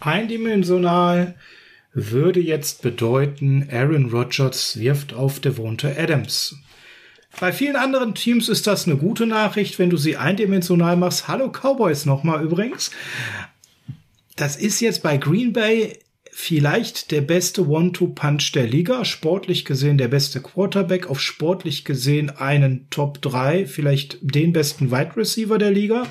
[0.00, 1.34] Eindimensional
[1.92, 6.56] würde jetzt bedeuten, Aaron Rodgers wirft auf Devonta Adams.
[7.38, 11.28] Bei vielen anderen Teams ist das eine gute Nachricht, wenn du sie eindimensional machst.
[11.28, 12.90] Hallo Cowboys nochmal übrigens.
[14.36, 15.98] Das ist jetzt bei Green Bay
[16.40, 19.04] vielleicht der beste One-Two-Punch der Liga.
[19.04, 25.16] Sportlich gesehen der beste Quarterback, auf sportlich gesehen einen Top 3, vielleicht den besten Wide
[25.16, 26.06] Receiver der Liga.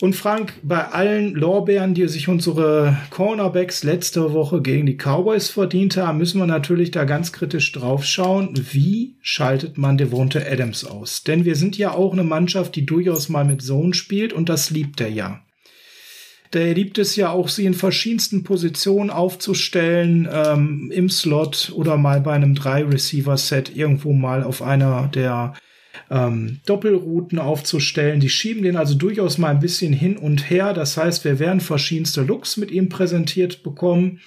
[0.00, 5.98] Und Frank, bei allen Lorbeeren, die sich unsere Cornerbacks letzte Woche gegen die Cowboys verdient
[5.98, 8.58] haben, müssen wir natürlich da ganz kritisch drauf schauen.
[8.72, 11.22] Wie schaltet man Devonta Adams aus?
[11.22, 14.70] Denn wir sind ja auch eine Mannschaft, die durchaus mal mit Zone spielt und das
[14.70, 15.42] liebt er ja.
[16.52, 22.20] Der liebt es ja auch, sie in verschiedensten Positionen aufzustellen, ähm, im Slot oder mal
[22.20, 25.54] bei einem Drei-Receiver-Set irgendwo mal auf einer der
[26.10, 28.18] ähm, Doppelrouten aufzustellen.
[28.18, 30.72] Die schieben den also durchaus mal ein bisschen hin und her.
[30.72, 34.20] Das heißt, wir werden verschiedenste Looks mit ihm präsentiert bekommen.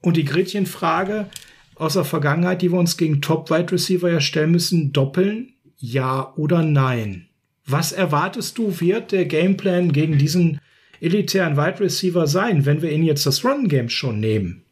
[0.00, 1.26] Und die Gretchenfrage
[1.74, 6.62] aus der Vergangenheit, die wir uns gegen Top-Wide Receiver ja stellen müssen, doppeln, ja oder
[6.62, 7.28] nein?
[7.66, 10.60] Was erwartest du, wird der Gameplan gegen diesen
[11.00, 14.64] elitären Wide Receiver sein, wenn wir ihn jetzt das Run Game schon nehmen.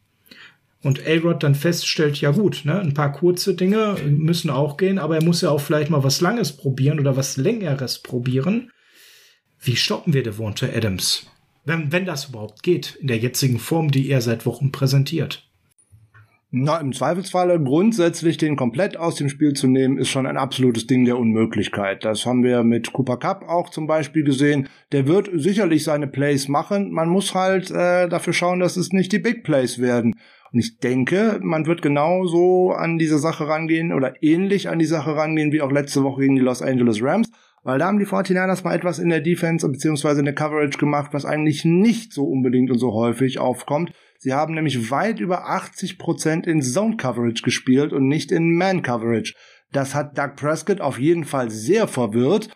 [0.83, 5.17] Und A-Rod dann feststellt, ja gut, ne, ein paar kurze Dinge müssen auch gehen, aber
[5.17, 8.71] er muss ja auch vielleicht mal was Langes probieren oder was Längeres probieren.
[9.61, 11.27] Wie stoppen wir Devonta Adams?
[11.65, 15.46] Wenn, wenn das überhaupt geht, in der jetzigen Form, die er seit Wochen präsentiert.
[16.59, 20.87] Na, im Zweifelsfalle grundsätzlich den komplett aus dem Spiel zu nehmen, ist schon ein absolutes
[20.87, 22.03] Ding der Unmöglichkeit.
[22.03, 24.67] Das haben wir mit Cooper Cup auch zum Beispiel gesehen.
[24.91, 26.93] Der wird sicherlich seine Plays machen.
[26.93, 30.15] Man muss halt äh, dafür schauen, dass es nicht die Big Plays werden.
[30.51, 35.15] Und ich denke, man wird genauso an diese Sache rangehen oder ähnlich an die Sache
[35.15, 37.31] rangehen wie auch letzte Woche gegen die Los Angeles Rams.
[37.65, 40.21] Weil da haben die 49ers mal etwas in der Defense bzw.
[40.21, 43.93] in der Coverage gemacht, was eigentlich nicht so unbedingt und so häufig aufkommt.
[44.19, 48.83] Sie haben nämlich weit über 80 Prozent in Zone Coverage gespielt und nicht in Man
[48.83, 49.35] Coverage.
[49.73, 52.51] Das hat Doug Prescott auf jeden Fall sehr verwirrt.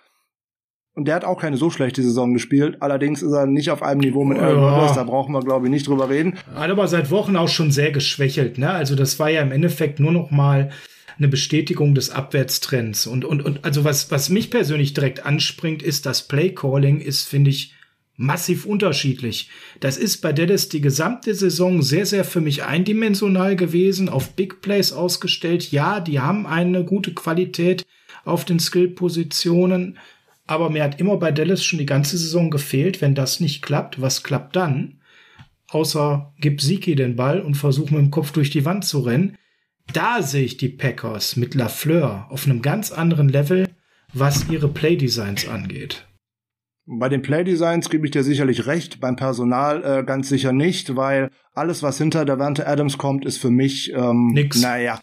[0.95, 2.79] Und der hat auch keine so schlechte Saison gespielt.
[2.81, 4.75] Allerdings ist er nicht auf einem Niveau mit Aaron ja.
[4.75, 4.97] Rodgers.
[4.97, 6.35] Da brauchen wir, glaube ich, nicht drüber reden.
[6.55, 8.59] Hat aber seit Wochen auch schon sehr geschwächelt.
[8.59, 8.71] Ne?
[8.71, 10.71] Also das war ja im Endeffekt nur noch mal
[11.17, 13.07] eine Bestätigung des Abwärtstrends.
[13.07, 17.51] Und, und, und also was, was mich persönlich direkt anspringt, ist, das Playcalling ist, finde
[17.51, 17.75] ich,
[18.21, 19.49] massiv unterschiedlich.
[19.81, 24.61] Das ist bei Dallas die gesamte Saison sehr, sehr für mich eindimensional gewesen, auf Big
[24.61, 25.73] Plays ausgestellt.
[25.73, 27.87] Ja, die haben eine gute Qualität
[28.27, 29.99] auf den Skill-Positionen,
[30.47, 34.03] aber mir hat immer bei Dallas schon die ganze Saison gefehlt, wenn das nicht klappt,
[34.03, 35.01] was klappt dann?
[35.69, 39.39] Außer gib Siki den Ball und versuch mit dem Kopf durch die Wand zu rennen.
[39.95, 43.67] Da sehe ich die Packers mit Lafleur auf einem ganz anderen Level,
[44.13, 46.07] was ihre Playdesigns angeht.
[46.93, 51.31] Bei den Playdesigns gebe ich dir sicherlich recht, beim Personal äh, ganz sicher nicht, weil
[51.55, 54.61] alles, was hinter der Wante Adams kommt, ist für mich, ähm, Nix.
[54.61, 54.99] naja,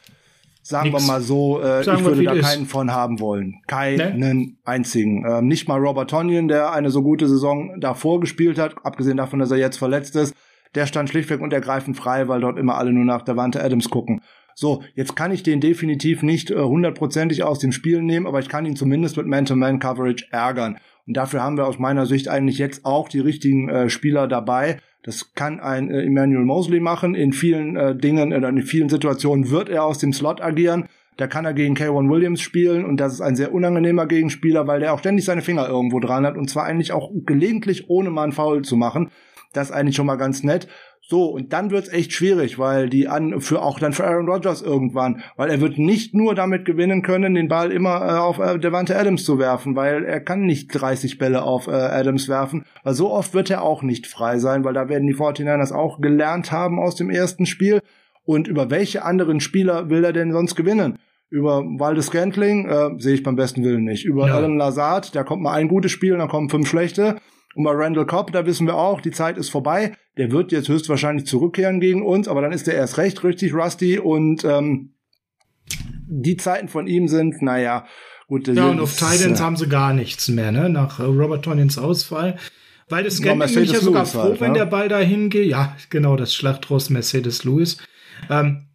[0.62, 1.02] sagen Nix.
[1.02, 2.72] wir mal so, äh, sagen ich würde da keinen ist.
[2.72, 3.62] von haben wollen.
[3.68, 4.48] Keinen ne?
[4.66, 5.26] einzigen.
[5.26, 9.40] Ähm, nicht mal Robert Tonyan, der eine so gute Saison davor gespielt hat, abgesehen davon,
[9.40, 10.36] dass er jetzt verletzt ist,
[10.76, 13.90] der stand schlichtweg und ergreifend frei, weil dort immer alle nur nach der Wante Adams
[13.90, 14.22] gucken.
[14.56, 18.40] So, jetzt kann ich den definitiv nicht äh, hundertprozentig äh, aus dem Spiel nehmen, aber
[18.40, 20.80] ich kann ihn zumindest mit Man-to-Man-Coverage ärgern.
[21.08, 24.78] Und dafür haben wir aus meiner Sicht eigentlich jetzt auch die richtigen äh, Spieler dabei.
[25.04, 27.16] Das kann ein äh, Emmanuel Mosley machen.
[27.16, 30.88] In vielen äh, Dingen oder in vielen Situationen wird er aus dem Slot agieren.
[31.16, 34.82] Da kann er gegen K1 Williams spielen und das ist ein sehr unangenehmer Gegenspieler, weil
[34.82, 38.24] der auch ständig seine Finger irgendwo dran hat und zwar eigentlich auch gelegentlich ohne mal
[38.24, 39.10] einen Foul zu machen.
[39.54, 40.68] Das ist eigentlich schon mal ganz nett.
[41.10, 44.62] So, und dann wird's echt schwierig, weil die an, für auch dann für Aaron Rodgers
[44.62, 48.60] irgendwann, weil er wird nicht nur damit gewinnen können, den Ball immer äh, auf äh,
[48.60, 52.94] Devante Adams zu werfen, weil er kann nicht 30 Bälle auf äh, Adams werfen, weil
[52.94, 56.52] so oft wird er auch nicht frei sein, weil da werden die 49ers auch gelernt
[56.52, 57.82] haben aus dem ersten Spiel.
[58.26, 61.00] Und über welche anderen Spieler will er denn sonst gewinnen?
[61.30, 64.04] Über Waldes Scantling äh, sehe ich beim besten Willen nicht.
[64.04, 64.36] Über ja.
[64.36, 67.16] Alan Lazard, da kommt mal ein gutes Spiel und dann kommen fünf schlechte.
[67.56, 69.96] Und bei Randall Cobb, da wissen wir auch, die Zeit ist vorbei.
[70.18, 74.00] Der wird jetzt höchstwahrscheinlich zurückkehren gegen uns, aber dann ist er erst recht richtig rusty
[74.00, 74.94] und ähm,
[76.08, 77.86] die Zeiten von ihm sind, naja,
[78.28, 78.48] gut.
[78.48, 80.70] Ja, und auf Titans äh, haben sie gar nichts mehr, ne?
[80.70, 82.38] Nach äh, Robert Tonians Ausfall.
[82.90, 84.60] Weil das Scan bin ich ja sogar Lewis froh, halt, wenn ne?
[84.60, 85.48] der Ball dahin geht.
[85.48, 87.78] Ja, genau, das Schlachtross Mercedes Lewis.
[88.30, 88.68] Ähm,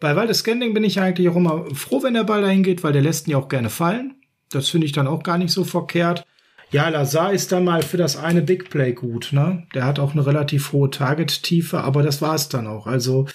[0.00, 2.92] bei Waldes Scanning bin ich eigentlich auch immer froh, wenn der Ball dahin geht, weil
[2.92, 4.14] der lässt ihn ja auch gerne fallen.
[4.50, 6.24] Das finde ich dann auch gar nicht so verkehrt.
[6.70, 9.66] Ja, Lazar ist dann mal für das eine Big Play gut, ne?
[9.74, 12.86] Der hat auch eine relativ hohe Target-Tiefe, aber das war's dann auch.
[12.86, 13.26] Also,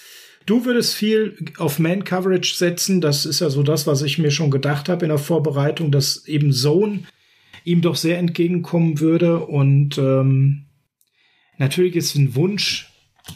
[0.46, 3.00] du würdest viel auf Man-Coverage setzen.
[3.00, 6.26] Das ist ja so das, was ich mir schon gedacht habe in der Vorbereitung, dass
[6.26, 7.00] eben Zone
[7.64, 9.40] ihm doch sehr entgegenkommen würde.
[9.40, 10.66] Und ähm,
[11.58, 12.90] natürlich ist ein Wunsch,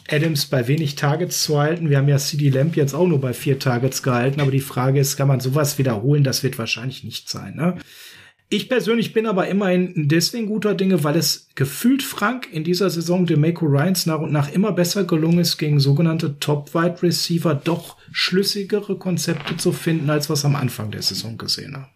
[0.07, 1.89] Adams bei wenig Targets zu halten.
[1.89, 4.99] Wir haben ja CD Lamp jetzt auch nur bei vier Targets gehalten, aber die Frage
[4.99, 6.23] ist, kann man sowas wiederholen?
[6.23, 7.55] Das wird wahrscheinlich nicht sein.
[7.55, 7.75] Ne?
[8.51, 13.27] Ich persönlich bin aber immerhin deswegen guter Dinge, weil es gefühlt Frank in dieser Saison
[13.27, 18.97] Demeco Ryans nach und nach immer besser gelungen ist, gegen sogenannte Top-Wide Receiver doch schlüssigere
[18.97, 21.89] Konzepte zu finden, als was am Anfang der Saison gesehen haben.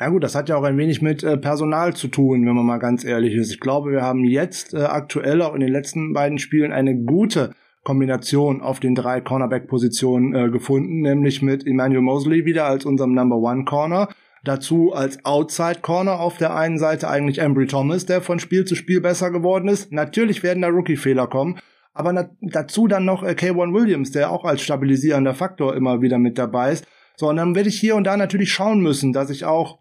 [0.00, 2.66] Ja gut, das hat ja auch ein wenig mit äh, Personal zu tun, wenn man
[2.66, 3.52] mal ganz ehrlich ist.
[3.52, 7.54] Ich glaube, wir haben jetzt äh, aktuell auch in den letzten beiden Spielen eine gute
[7.84, 13.36] Kombination auf den drei Cornerback-Positionen äh, gefunden, nämlich mit Emmanuel Mosley wieder als unserem Number
[13.36, 14.08] One Corner
[14.44, 18.74] Dazu als Outside Corner auf der einen Seite eigentlich Embry Thomas, der von Spiel zu
[18.74, 19.92] Spiel besser geworden ist.
[19.92, 21.60] Natürlich werden da Rookie-Fehler kommen,
[21.94, 26.38] aber dazu dann noch äh, K1 Williams, der auch als stabilisierender Faktor immer wieder mit
[26.38, 26.86] dabei ist.
[27.16, 29.78] So, und dann werde ich hier und da natürlich schauen müssen, dass ich auch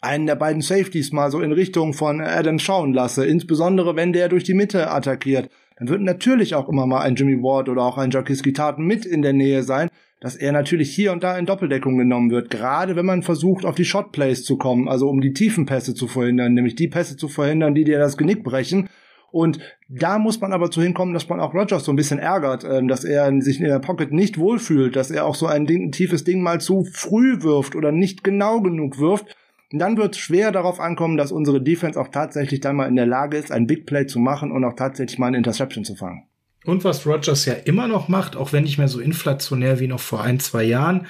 [0.00, 4.28] einen der beiden Safeties mal so in Richtung von Adams schauen lasse, insbesondere wenn der
[4.28, 5.50] durch die Mitte attackiert.
[5.78, 9.06] Dann wird natürlich auch immer mal ein Jimmy Ward oder auch ein Jakiski Taten mit
[9.06, 9.88] in der Nähe sein,
[10.24, 13.74] dass er natürlich hier und da in Doppeldeckung genommen wird, gerade wenn man versucht, auf
[13.74, 17.28] die Shotplays zu kommen, also um die tiefen Pässe zu verhindern, nämlich die Pässe zu
[17.28, 18.88] verhindern, die dir das Genick brechen.
[19.30, 22.64] Und da muss man aber zu hinkommen, dass man auch Rogers so ein bisschen ärgert,
[22.64, 25.88] äh, dass er sich in der Pocket nicht wohlfühlt, dass er auch so ein, Ding,
[25.88, 29.36] ein tiefes Ding mal zu früh wirft oder nicht genau genug wirft.
[29.74, 32.96] Und dann wird es schwer darauf ankommen, dass unsere Defense auch tatsächlich dann mal in
[32.96, 35.94] der Lage ist, ein Big Play zu machen und auch tatsächlich mal eine Interception zu
[35.96, 36.22] fangen.
[36.64, 40.00] Und was Rogers ja immer noch macht, auch wenn nicht mehr so inflationär wie noch
[40.00, 41.06] vor ein, zwei Jahren,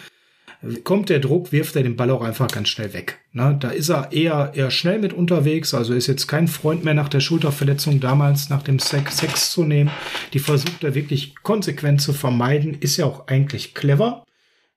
[0.82, 3.18] kommt der Druck, wirft er den Ball auch einfach ganz schnell weg.
[3.32, 3.56] Ne?
[3.60, 7.08] Da ist er eher, eher schnell mit unterwegs, also ist jetzt kein Freund mehr nach
[7.08, 9.90] der Schulterverletzung damals nach dem Sex, Sex zu nehmen.
[10.32, 14.24] Die versucht er wirklich konsequent zu vermeiden, ist ja auch eigentlich clever.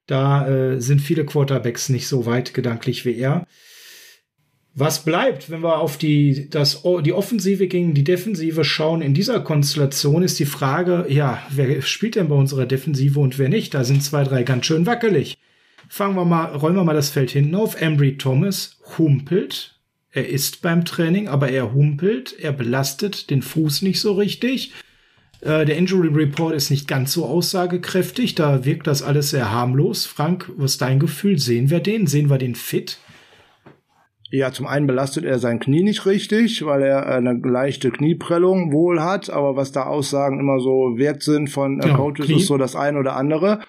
[0.08, 3.46] Da äh, sind viele Quarterbacks nicht so weit gedanklich wie er.
[4.80, 9.40] Was bleibt, wenn wir auf die, das, die Offensive gegen die Defensive schauen in dieser
[9.40, 13.74] Konstellation, ist die Frage, ja, wer spielt denn bei unserer Defensive und wer nicht?
[13.74, 15.40] Da sind zwei, drei ganz schön wackelig.
[15.90, 17.82] Fangen wir mal, räumen wir mal das Feld hinten auf.
[17.82, 19.80] Embry Thomas humpelt.
[20.12, 22.36] Er ist beim Training, aber er humpelt.
[22.40, 24.74] Er belastet den Fuß nicht so richtig.
[25.42, 28.36] Äh, der Injury Report ist nicht ganz so aussagekräftig.
[28.36, 30.06] Da wirkt das alles sehr harmlos.
[30.06, 31.40] Frank, was ist dein Gefühl?
[31.40, 32.06] Sehen wir den?
[32.06, 33.00] Sehen wir den fit?
[34.30, 39.02] Ja, zum einen belastet er sein Knie nicht richtig, weil er eine leichte Knieprellung wohl
[39.02, 42.38] hat, aber was da Aussagen immer so wert sind von äh, ja, Coaches Knie.
[42.38, 43.60] ist so das eine oder andere.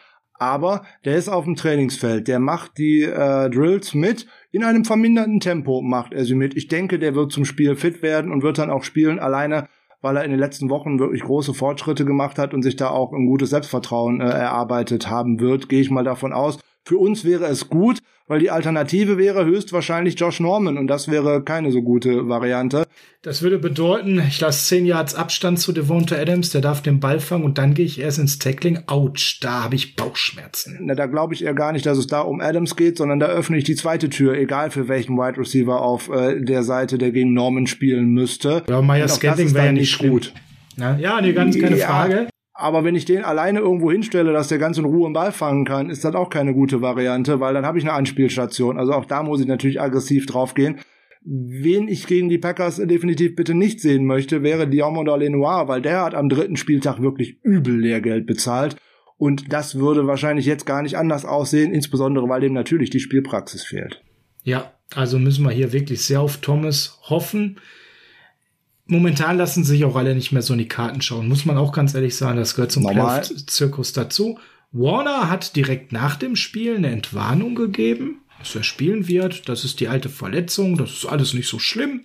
[0.41, 5.41] Aber der ist auf dem Trainingsfeld, der macht die äh, Drills mit, in einem verminderten
[5.41, 6.57] Tempo macht er sie mit.
[6.57, 9.69] Ich denke, der wird zum Spiel fit werden und wird dann auch spielen, alleine
[10.01, 13.13] weil er in den letzten Wochen wirklich große Fortschritte gemacht hat und sich da auch
[13.13, 16.59] ein gutes Selbstvertrauen äh, erarbeitet haben wird, gehe ich mal davon aus.
[16.89, 17.99] Für uns wäre es gut,
[18.29, 22.87] weil die Alternative wäre höchstwahrscheinlich Josh Norman und das wäre keine so gute Variante.
[23.21, 27.21] Das würde bedeuten, ich lasse zehn Yards Abstand zu Devonta Adams, der darf den Ball
[27.21, 28.85] fangen und dann gehe ich erst ins Tackling.
[28.87, 30.79] Autsch, da habe ich Bauchschmerzen.
[30.81, 33.27] Na, da glaube ich eher gar nicht, dass es da um Adams geht, sondern da
[33.27, 37.11] öffne ich die zweite Tür, egal für welchen Wide Receiver auf äh, der Seite, der
[37.11, 38.63] gegen Norman spielen müsste.
[38.67, 40.33] Ja, Myers Scantling wäre ja nicht gut.
[40.77, 42.29] Na, ja, nee, ganz keine ja, Frage.
[42.61, 45.65] Aber wenn ich den alleine irgendwo hinstelle, dass der ganz in Ruhe einen Ball fangen
[45.65, 48.81] kann, ist das auch keine gute Variante, weil dann habe ich eine Anspielstation.
[48.81, 50.81] Also auch da muss ich natürlich aggressiv draufgehen.
[51.25, 56.03] Wen ich gegen die Packers definitiv bitte nicht sehen möchte, wäre Diomond Lenoir, weil der
[56.03, 58.75] hat am dritten Spieltag wirklich übel Lehrgeld bezahlt.
[59.19, 63.63] Und das würde wahrscheinlich jetzt gar nicht anders aussehen, insbesondere weil dem natürlich die Spielpraxis
[63.63, 64.03] fehlt.
[64.43, 67.61] Ja, also müssen wir hier wirklich sehr auf Thomas hoffen
[68.89, 71.73] momentan lassen sich auch alle nicht mehr so in die Karten schauen, muss man auch
[71.73, 72.39] ganz ehrlich sagen.
[72.39, 74.39] Das gehört zum Playoff-Zirkus dazu.
[74.73, 79.49] Warner hat direkt nach dem Spiel eine Entwarnung gegeben, dass er spielen wird.
[79.49, 82.03] Das ist die alte Verletzung, das ist alles nicht so schlimm.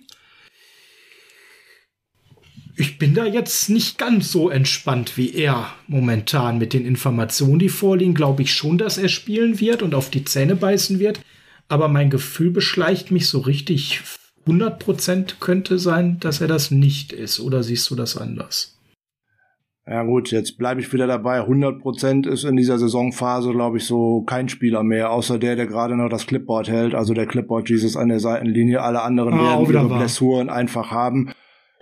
[2.76, 7.68] Ich bin da jetzt nicht ganz so entspannt wie er momentan mit den Informationen, die
[7.68, 8.14] vorliegen.
[8.14, 11.20] Glaube ich schon, dass er spielen wird und auf die Zähne beißen wird.
[11.68, 14.00] Aber mein Gefühl beschleicht mich so richtig
[14.46, 17.40] 100% könnte sein, dass er das nicht ist.
[17.40, 18.74] Oder siehst du das anders?
[19.86, 21.40] Ja gut, jetzt bleibe ich wieder dabei.
[21.40, 25.94] 100% ist in dieser Saisonphase, glaube ich, so kein Spieler mehr, außer der, der gerade
[25.94, 28.80] noch das Clipboard hält, also der Clipboard Jesus an der Seitenlinie.
[28.80, 31.34] Alle anderen ah, werden ihre Blessuren einfach haben.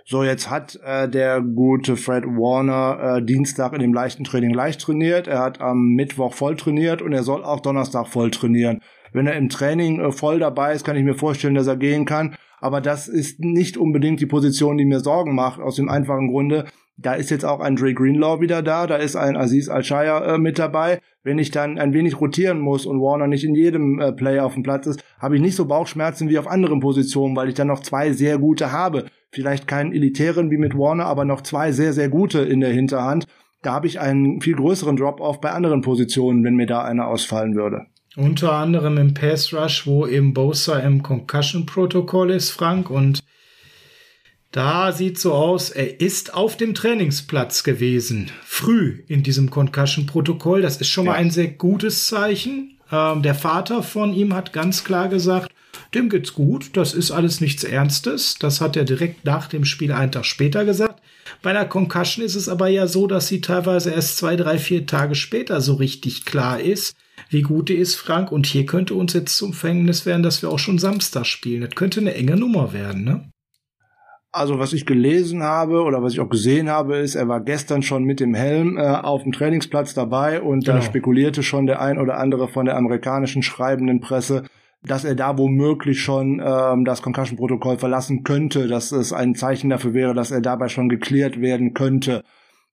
[0.05, 4.81] So, jetzt hat äh, der gute Fred Warner äh, Dienstag in dem leichten Training leicht
[4.81, 5.27] trainiert.
[5.27, 8.81] Er hat am Mittwoch voll trainiert und er soll auch Donnerstag voll trainieren.
[9.13, 12.05] Wenn er im Training äh, voll dabei ist, kann ich mir vorstellen, dass er gehen
[12.05, 12.35] kann.
[12.59, 16.65] Aber das ist nicht unbedingt die Position, die mir Sorgen macht, aus dem einfachen Grunde,
[16.97, 20.37] da ist jetzt auch ein Dre Greenlaw wieder da, da ist ein Aziz Al-Shaya äh,
[20.37, 20.99] mit dabei.
[21.23, 24.53] Wenn ich dann ein wenig rotieren muss und Warner nicht in jedem äh, Play auf
[24.53, 27.67] dem Platz ist, habe ich nicht so Bauchschmerzen wie auf anderen Positionen, weil ich dann
[27.67, 29.05] noch zwei sehr gute habe.
[29.31, 33.25] Vielleicht keinen elitären wie mit Warner, aber noch zwei sehr, sehr gute in der Hinterhand.
[33.63, 37.55] Da habe ich einen viel größeren Drop-off bei anderen Positionen, wenn mir da einer ausfallen
[37.55, 37.87] würde.
[38.15, 43.21] Unter anderem im Pass Rush, wo eben Bosa im Concussion-Protokoll ist, Frank, und
[44.51, 50.61] da sieht so aus, er ist auf dem Trainingsplatz gewesen, früh in diesem Concussion-Protokoll.
[50.61, 51.11] Das ist schon ja.
[51.11, 52.77] mal ein sehr gutes Zeichen.
[52.91, 55.51] Ähm, der Vater von ihm hat ganz klar gesagt,
[55.95, 58.35] dem geht's gut, das ist alles nichts Ernstes.
[58.39, 61.01] Das hat er direkt nach dem Spiel einen Tag später gesagt.
[61.41, 64.85] Bei einer Concussion ist es aber ja so, dass sie teilweise erst zwei, drei, vier
[64.85, 66.95] Tage später so richtig klar ist,
[67.33, 68.31] wie gut die ist, Frank.
[68.31, 71.61] Und hier könnte uns jetzt zum Fängnis werden, dass wir auch schon Samstag spielen.
[71.61, 73.29] Das könnte eine enge Nummer werden, ne?
[74.35, 77.83] Also was ich gelesen habe oder was ich auch gesehen habe, ist, er war gestern
[77.83, 80.77] schon mit dem Helm äh, auf dem Trainingsplatz dabei und genau.
[80.77, 84.41] da spekulierte schon der ein oder andere von der amerikanischen schreibenden Presse,
[84.81, 89.93] dass er da womöglich schon ähm, das Concussion-Protokoll verlassen könnte, dass es ein Zeichen dafür
[89.93, 92.23] wäre, dass er dabei schon geklärt werden könnte.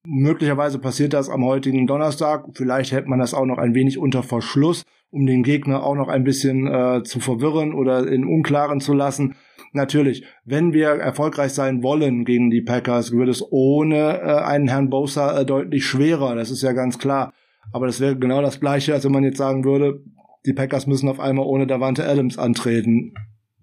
[0.07, 2.47] Möglicherweise passiert das am heutigen Donnerstag.
[2.55, 6.09] Vielleicht hält man das auch noch ein wenig unter Verschluss, um den Gegner auch noch
[6.09, 9.35] ein bisschen äh, zu verwirren oder in Unklaren zu lassen.
[9.73, 14.89] Natürlich, wenn wir erfolgreich sein wollen gegen die Packers, wird es ohne äh, einen Herrn
[14.89, 16.35] Bosa äh, deutlich schwerer.
[16.35, 17.33] Das ist ja ganz klar.
[17.73, 20.03] Aber das wäre genau das Gleiche, als wenn man jetzt sagen würde,
[20.47, 23.15] die Packers müssen auf einmal ohne Davante Adams antreten.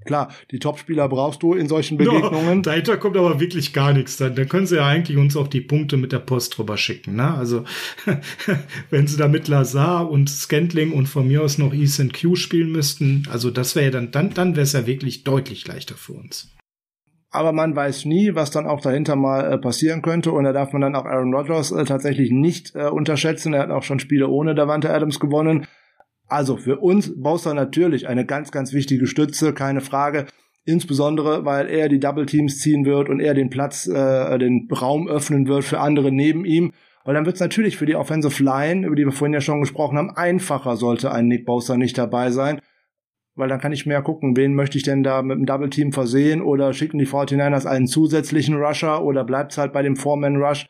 [0.07, 2.57] Klar, die Topspieler brauchst du in solchen Begegnungen.
[2.57, 4.17] No, dahinter kommt aber wirklich gar nichts.
[4.17, 7.15] Dann, dann können sie ja eigentlich uns auch die Punkte mit der Post drüber schicken.
[7.15, 7.33] Ne?
[7.35, 7.63] Also
[8.89, 12.71] wenn sie da mit Lazar und Scantling und von mir aus noch Ethan Q spielen
[12.71, 16.13] müssten, also das wäre ja dann, dann, dann wäre es ja wirklich deutlich leichter für
[16.13, 16.49] uns.
[17.29, 20.31] Aber man weiß nie, was dann auch dahinter mal äh, passieren könnte.
[20.31, 23.53] Und da darf man dann auch Aaron Rodgers äh, tatsächlich nicht äh, unterschätzen.
[23.53, 25.67] Er hat auch schon Spiele ohne Davante Adams gewonnen.
[26.27, 30.25] Also für uns Bowser natürlich eine ganz, ganz wichtige Stütze, keine Frage.
[30.65, 35.07] Insbesondere, weil er die Double Teams ziehen wird und er den Platz, äh, den Raum
[35.07, 36.73] öffnen wird für andere neben ihm.
[37.05, 39.61] Weil dann wird es natürlich für die Offensive Line, über die wir vorhin ja schon
[39.61, 42.59] gesprochen haben, einfacher, sollte ein Nick Bowser nicht dabei sein.
[43.35, 45.93] Weil dann kann ich mehr gucken, wen möchte ich denn da mit dem Double Team
[45.93, 50.35] versehen oder schicken die 49ers einen zusätzlichen Rusher oder bleibt es halt bei dem Foreman
[50.35, 50.67] Rush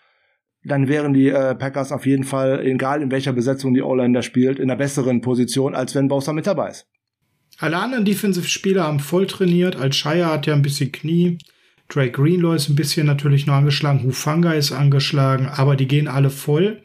[0.68, 4.60] dann wären die äh, Packers auf jeden Fall, egal in welcher Besetzung die O-Line spielt,
[4.60, 6.88] in einer besseren Position, als wenn Bosa mit dabei ist.
[7.60, 9.76] Alle anderen Defensive-Spieler haben voll trainiert.
[9.78, 11.40] Al-Shire hat ja ein bisschen Knie.
[11.90, 14.04] Drake Greenlaw ist ein bisschen natürlich noch angeschlagen.
[14.04, 15.48] Hufanga ist angeschlagen.
[15.48, 16.82] Aber die gehen alle voll.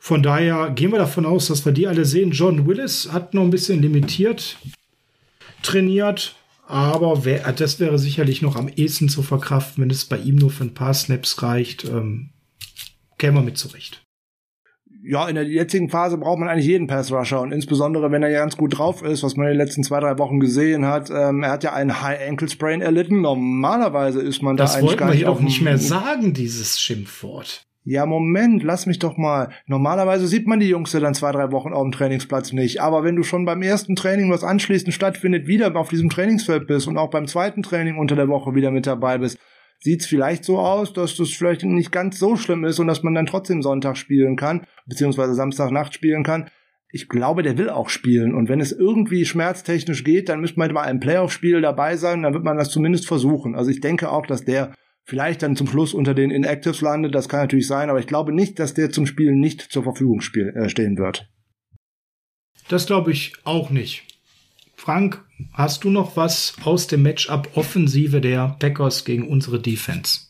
[0.00, 2.32] Von daher gehen wir davon aus, dass wir die alle sehen.
[2.32, 4.56] John Willis hat noch ein bisschen limitiert
[5.62, 6.34] trainiert.
[6.66, 10.50] Aber wär, das wäre sicherlich noch am ehesten zu verkraften, wenn es bei ihm nur
[10.50, 11.84] für ein paar Snaps reicht.
[11.84, 12.30] Ähm,
[13.22, 14.04] käme man mit zurecht.
[15.04, 18.40] Ja, in der jetzigen Phase braucht man eigentlich jeden Pass-Rusher und insbesondere, wenn er ja
[18.40, 21.08] ganz gut drauf ist, was man in den letzten zwei, drei Wochen gesehen hat.
[21.10, 23.20] Ähm, er hat ja einen High-Ankle-Sprain erlitten.
[23.20, 25.22] Normalerweise ist man das da eigentlich gar nicht.
[25.22, 27.64] Das wollten wir auch nicht mehr sagen, dieses Schimpfwort.
[27.84, 29.50] Ja, Moment, lass mich doch mal.
[29.66, 32.80] Normalerweise sieht man die Jungs ja dann zwei, drei Wochen auf dem Trainingsplatz nicht.
[32.80, 36.86] Aber wenn du schon beim ersten Training, was anschließend stattfindet, wieder auf diesem Trainingsfeld bist
[36.88, 39.38] und auch beim zweiten Training unter der Woche wieder mit dabei bist,
[39.82, 43.02] sieht es vielleicht so aus, dass das vielleicht nicht ganz so schlimm ist und dass
[43.02, 46.48] man dann trotzdem Sonntag spielen kann, beziehungsweise Samstagnacht spielen kann.
[46.88, 48.34] Ich glaube, der will auch spielen.
[48.34, 52.34] Und wenn es irgendwie schmerztechnisch geht, dann müsste man bei einem Playoff-Spiel dabei sein, dann
[52.34, 53.54] wird man das zumindest versuchen.
[53.56, 54.74] Also ich denke auch, dass der
[55.04, 57.14] vielleicht dann zum Schluss unter den Inactives landet.
[57.14, 60.20] Das kann natürlich sein, aber ich glaube nicht, dass der zum Spielen nicht zur Verfügung
[60.20, 61.28] äh, stehen wird.
[62.68, 64.11] Das glaube ich auch nicht.
[64.82, 70.22] Frank, hast du noch was aus dem Matchup Offensive der Packers gegen unsere Defense?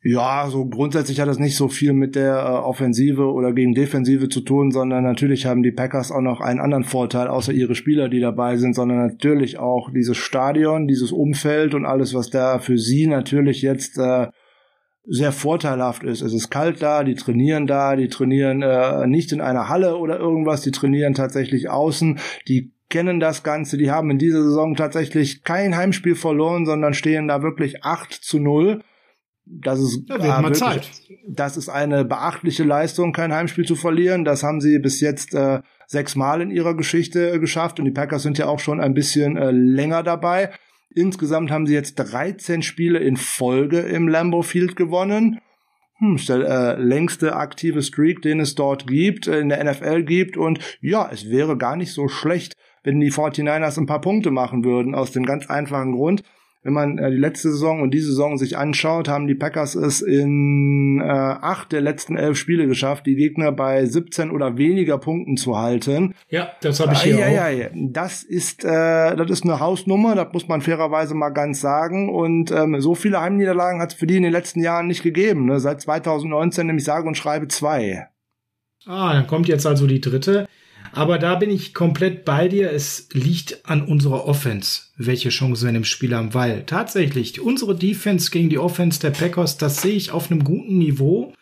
[0.00, 4.28] Ja, so grundsätzlich hat das nicht so viel mit der äh, Offensive oder gegen Defensive
[4.28, 8.08] zu tun, sondern natürlich haben die Packers auch noch einen anderen Vorteil, außer ihre Spieler,
[8.08, 12.78] die dabei sind, sondern natürlich auch dieses Stadion, dieses Umfeld und alles, was da für
[12.78, 14.28] sie natürlich jetzt äh,
[15.08, 16.20] sehr vorteilhaft ist.
[16.20, 20.18] Es ist kalt da, die trainieren da, die trainieren äh, nicht in einer Halle oder
[20.18, 25.42] irgendwas, die trainieren tatsächlich außen, die kennen das Ganze, die haben in dieser Saison tatsächlich
[25.42, 28.82] kein Heimspiel verloren, sondern stehen da wirklich 8 zu 0.
[29.44, 30.90] Das ist, ja, äh, wirklich, Zeit.
[31.28, 34.24] das ist eine beachtliche Leistung, kein Heimspiel zu verlieren.
[34.24, 38.24] Das haben sie bis jetzt äh, sechsmal in ihrer Geschichte äh, geschafft und die Packers
[38.24, 40.50] sind ja auch schon ein bisschen äh, länger dabei.
[40.96, 45.40] Insgesamt haben sie jetzt 13 Spiele in Folge im Lambeau Field gewonnen.
[45.98, 50.04] hm, ist der äh, längste aktive Streak, den es dort gibt, äh, in der NFL
[50.04, 50.38] gibt.
[50.38, 54.64] Und ja, es wäre gar nicht so schlecht, wenn die 49ers ein paar Punkte machen
[54.64, 56.22] würden, aus dem ganz einfachen Grund,
[56.66, 60.02] wenn man äh, die letzte Saison und diese Saison sich anschaut, haben die Packers es
[60.02, 65.36] in äh, acht der letzten elf Spiele geschafft, die Gegner bei 17 oder weniger Punkten
[65.36, 66.14] zu halten.
[66.28, 70.16] Ja, das habe ich hier äh, ja, ja, Das ist äh, das ist eine Hausnummer,
[70.16, 72.12] das muss man fairerweise mal ganz sagen.
[72.12, 75.46] Und ähm, so viele Heimniederlagen hat es für die in den letzten Jahren nicht gegeben.
[75.46, 75.60] Ne?
[75.60, 78.08] Seit 2019 nämlich sage und schreibe zwei.
[78.86, 80.48] Ah, dann kommt jetzt also die dritte.
[80.96, 82.72] Aber da bin ich komplett bei dir.
[82.72, 87.76] Es liegt an unserer Offense, welche Chancen wir in dem Spiel haben, weil tatsächlich unsere
[87.76, 91.34] Defense gegen die Offense der Packers, das sehe ich auf einem guten Niveau.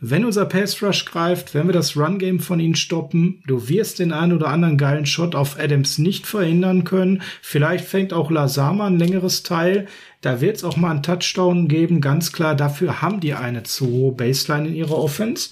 [0.00, 4.00] Wenn unser Pass Rush greift, wenn wir das Run Game von ihnen stoppen, du wirst
[4.00, 7.22] den einen oder anderen geilen Shot auf Adams nicht verhindern können.
[7.42, 9.86] Vielleicht fängt auch Lazama ein längeres Teil.
[10.20, 12.56] Da wird es auch mal einen Touchdown geben, ganz klar.
[12.56, 15.50] Dafür haben die eine zu hohe Baseline in ihrer Offense.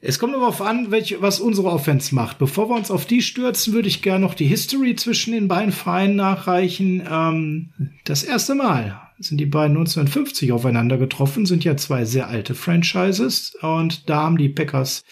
[0.00, 2.38] Es kommt aber auf an, welche, was unsere Offense macht.
[2.38, 5.72] Bevor wir uns auf die stürzen, würde ich gerne noch die History zwischen den beiden
[5.72, 7.02] Vereinen nachreichen.
[7.10, 7.70] Ähm,
[8.04, 13.56] das erste Mal sind die beiden 1950 aufeinander getroffen, sind ja zwei sehr alte Franchises
[13.60, 15.04] und da haben die Packers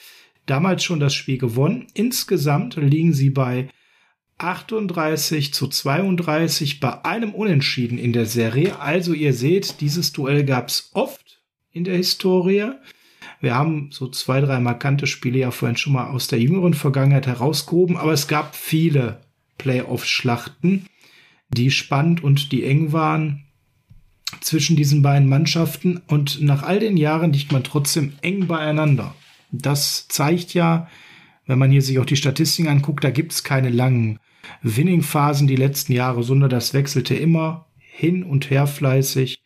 [0.47, 1.89] damals schon das Spiel gewonnen.
[1.95, 3.69] Insgesamt liegen sie bei
[4.39, 8.79] 38 zu 32 bei einem Unentschieden in der Serie.
[8.79, 12.73] Also ihr seht, dieses Duell gab es oft in der Historie.
[13.41, 17.27] Wir haben so zwei, drei markante Spiele ja vorhin schon mal aus der jüngeren Vergangenheit
[17.27, 19.21] herausgehoben, aber es gab viele
[19.59, 20.87] Playoff-Schlachten,
[21.51, 23.45] die spannend und die eng waren
[24.41, 29.15] zwischen diesen beiden Mannschaften und nach all den Jahren liegt man trotzdem eng beieinander.
[29.53, 30.89] Das zeigt ja,
[31.47, 34.19] wenn man hier sich auch die Statistiken anguckt, da gibt es keine langen
[34.63, 39.39] Winning-Phasen die letzten Jahre, sondern das wechselte immer hin und her fleißig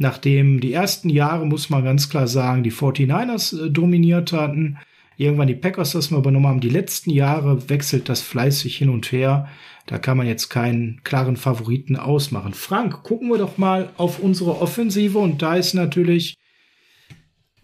[0.00, 4.78] nachdem die ersten Jahre, muss man ganz klar sagen, die 49ers äh, dominiert hatten,
[5.18, 6.60] irgendwann die Packers das mal übernommen haben.
[6.60, 9.48] Die letzten Jahre wechselt das fleißig hin und her.
[9.86, 12.54] Da kann man jetzt keinen klaren Favoriten ausmachen.
[12.54, 16.38] Frank, gucken wir doch mal auf unsere Offensive und da ist natürlich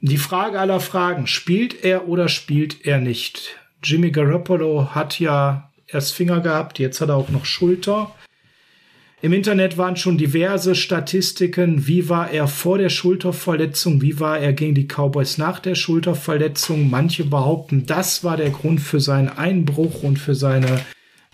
[0.02, 1.26] die Frage aller Fragen.
[1.26, 3.56] Spielt er oder spielt er nicht?
[3.82, 8.14] Jimmy Garoppolo hat ja erst Finger gehabt, jetzt hat er auch noch Schulter.
[9.26, 11.88] Im Internet waren schon diverse Statistiken.
[11.88, 14.00] Wie war er vor der Schulterverletzung?
[14.00, 16.88] Wie war er gegen die Cowboys nach der Schulterverletzung?
[16.88, 20.80] Manche behaupten, das war der Grund für seinen Einbruch und für seine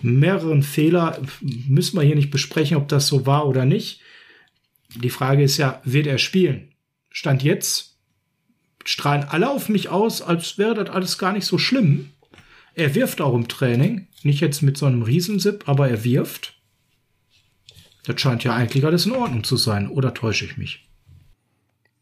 [0.00, 1.20] mehreren Fehler.
[1.42, 4.00] Müssen wir hier nicht besprechen, ob das so war oder nicht.
[4.94, 6.72] Die Frage ist ja, wird er spielen?
[7.10, 7.98] Stand jetzt
[8.84, 12.08] strahlen alle auf mich aus, als wäre das alles gar nicht so schlimm.
[12.74, 14.06] Er wirft auch im Training.
[14.22, 16.54] Nicht jetzt mit so einem Riesensip, aber er wirft.
[18.04, 20.88] Das scheint ja eigentlich alles in Ordnung zu sein, oder täusche ich mich?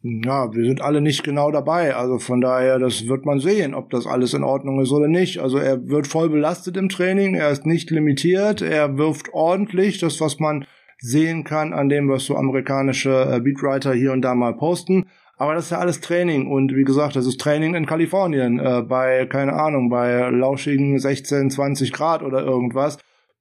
[0.03, 1.95] Ja, wir sind alle nicht genau dabei.
[1.95, 5.41] Also von daher, das wird man sehen, ob das alles in Ordnung ist oder nicht.
[5.41, 10.19] Also er wird voll belastet im Training, er ist nicht limitiert, er wirft ordentlich, das
[10.23, 10.65] was man
[10.99, 15.07] sehen kann an dem, was so amerikanische äh, Beatwriter hier und da mal posten.
[15.37, 18.83] Aber das ist ja alles Training und wie gesagt, das ist Training in Kalifornien äh,
[18.83, 22.99] bei, keine Ahnung, bei lauschigen 16, 20 Grad oder irgendwas.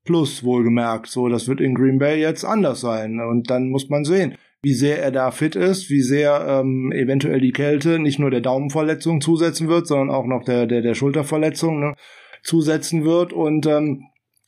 [0.10, 1.06] Plus wohlgemerkt.
[1.06, 3.20] So, das wird in Green Bay jetzt anders sein.
[3.20, 4.34] Und dann muss man sehen,
[4.64, 8.42] wie sehr er da fit ist, wie sehr ähm, eventuell die Kälte nicht nur der
[8.42, 11.96] Daumenverletzung zusetzen wird, sondern auch noch der, der, der Schulterverletzung ne,
[12.42, 13.34] zusetzen wird.
[13.34, 14.06] Und ähm,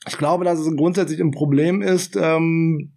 [0.08, 2.90] ich glaube, dass es grundsätzlich ein Problem ist, ähm,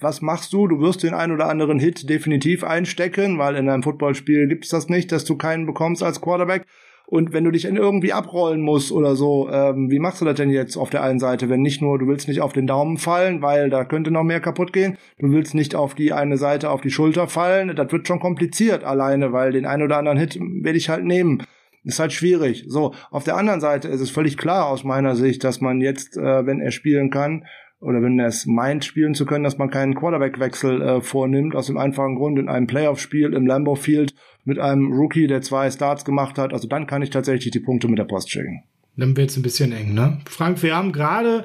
[0.00, 0.68] was machst du?
[0.68, 4.88] Du wirst den ein oder anderen Hit definitiv einstecken, weil in einem Footballspiel gibt's das
[4.88, 6.64] nicht, dass du keinen bekommst als Quarterback.
[7.10, 10.48] Und wenn du dich irgendwie abrollen musst oder so, ähm, wie machst du das denn
[10.48, 11.48] jetzt auf der einen Seite?
[11.48, 14.38] Wenn nicht nur, du willst nicht auf den Daumen fallen, weil da könnte noch mehr
[14.38, 14.96] kaputt gehen.
[15.18, 17.74] Du willst nicht auf die eine Seite auf die Schulter fallen.
[17.74, 21.42] Das wird schon kompliziert alleine, weil den einen oder anderen Hit werde ich halt nehmen.
[21.82, 22.66] Ist halt schwierig.
[22.68, 26.16] So, auf der anderen Seite ist es völlig klar aus meiner Sicht, dass man jetzt,
[26.16, 27.44] äh, wenn er spielen kann,
[27.80, 31.66] oder wenn er es meint, spielen zu können, dass man keinen Quarterback-Wechsel äh, vornimmt, aus
[31.66, 34.14] dem einfachen Grund in einem Playoff-Spiel im Lambeau Field
[34.44, 36.52] mit einem Rookie, der zwei Starts gemacht hat.
[36.52, 38.62] Also dann kann ich tatsächlich die Punkte mit der Post schicken.
[38.96, 40.20] Dann wird's ein bisschen eng, ne?
[40.26, 41.44] Frank, wir haben gerade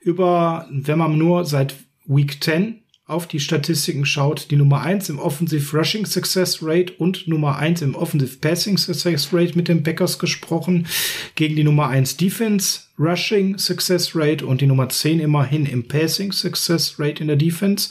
[0.00, 1.74] über, wenn man nur seit
[2.06, 7.28] Week 10 auf die Statistiken schaut, die Nummer eins im Offensive Rushing Success Rate und
[7.28, 10.88] Nummer eins im Offensive Passing Success Rate mit den Packers gesprochen,
[11.36, 16.32] gegen die Nummer eins Defense Rushing Success Rate und die Nummer zehn immerhin im Passing
[16.32, 17.90] Success Rate in der Defense.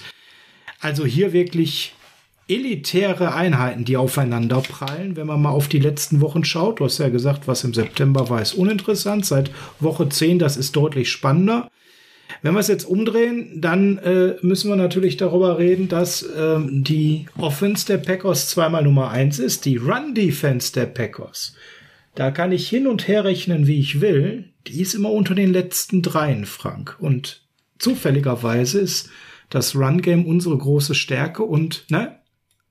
[0.82, 1.95] Also hier wirklich
[2.48, 5.16] elitäre Einheiten, die aufeinander prallen.
[5.16, 8.30] Wenn man mal auf die letzten Wochen schaut, du hast ja gesagt, was im September
[8.30, 9.26] war, ist uninteressant.
[9.26, 11.70] Seit Woche 10, das ist deutlich spannender.
[12.41, 17.28] Wenn wir es jetzt umdrehen, dann äh, müssen wir natürlich darüber reden, dass ähm, die
[17.38, 21.56] Offense der Packers zweimal Nummer eins ist, die Run-Defense der Packers.
[22.14, 24.46] Da kann ich hin und her rechnen, wie ich will.
[24.68, 26.96] Die ist immer unter den letzten dreien, Frank.
[27.00, 27.41] Und
[27.78, 29.10] zufälligerweise ist
[29.50, 32.20] das Run-Game unsere große Stärke und, ne,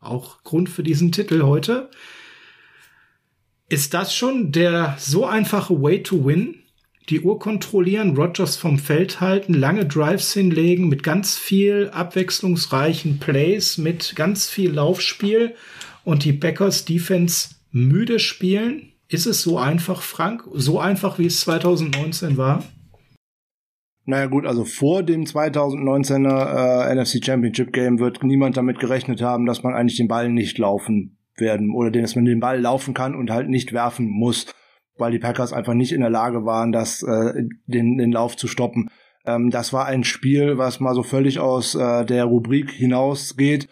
[0.04, 1.90] auch Grund für diesen Titel heute.
[3.68, 6.56] Ist das schon der so einfache Way to win?
[7.10, 13.76] Die Uhr kontrollieren, Rogers vom Feld halten, lange Drives hinlegen mit ganz viel abwechslungsreichen Plays,
[13.76, 15.54] mit ganz viel Laufspiel
[16.04, 18.92] und die Packers Defense müde spielen?
[19.08, 20.44] Ist es so einfach, Frank?
[20.54, 22.64] So einfach, wie es 2019 war?
[24.06, 29.46] Naja gut, also vor dem 2019er äh, NFC Championship Game wird niemand damit gerechnet haben,
[29.46, 33.14] dass man eigentlich den Ball nicht laufen werden oder dass man den Ball laufen kann
[33.14, 34.46] und halt nicht werfen muss,
[34.96, 38.46] weil die Packers einfach nicht in der Lage waren, das äh, den, den Lauf zu
[38.46, 38.90] stoppen.
[39.26, 43.68] Ähm, das war ein Spiel, was mal so völlig aus äh, der Rubrik hinausgeht,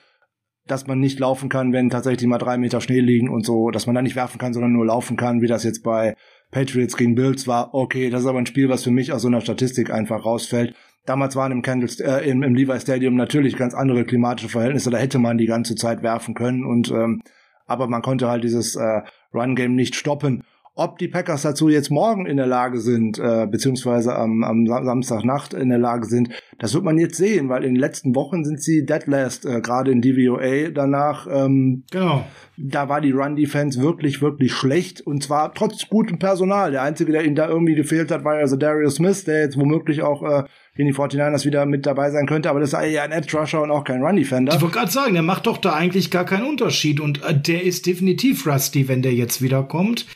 [0.67, 3.87] dass man nicht laufen kann, wenn tatsächlich mal drei Meter Schnee liegen und so, dass
[3.87, 6.15] man da nicht werfen kann, sondern nur laufen kann, wie das jetzt bei
[6.53, 9.29] Patriots gegen Bills war, okay, das ist aber ein Spiel, was für mich aus so
[9.29, 10.77] einer Statistik einfach rausfällt.
[11.07, 14.99] Damals waren im, Candles, äh, im, im Levi Stadium natürlich ganz andere klimatische Verhältnisse, da
[14.99, 17.23] hätte man die ganze Zeit werfen können und ähm,
[17.67, 19.01] aber man konnte halt dieses äh,
[19.33, 20.45] Run-Game nicht stoppen.
[20.75, 25.53] Ob die Packers dazu jetzt morgen in der Lage sind, äh, beziehungsweise am, am Samstagnacht
[25.53, 28.63] in der Lage sind, das wird man jetzt sehen, weil in den letzten Wochen sind
[28.63, 31.27] sie dead last, äh, gerade in DVOA danach.
[31.31, 32.25] Ähm, genau.
[32.57, 36.71] Da war die Run-Defense wirklich, wirklich schlecht und zwar trotz gutem Personal.
[36.71, 39.59] Der Einzige, der ihnen da irgendwie gefehlt hat, war ja so Darius Smith, der jetzt
[39.59, 40.45] womöglich auch äh,
[40.75, 43.61] in die 49ers wieder mit dabei sein könnte, aber das ist ja ein Edge Rusher
[43.61, 44.55] und auch kein Run Defender.
[44.55, 47.63] Ich wollte gerade sagen, der macht doch da eigentlich gar keinen Unterschied und äh, der
[47.63, 50.07] ist definitiv rusty, wenn der jetzt wiederkommt.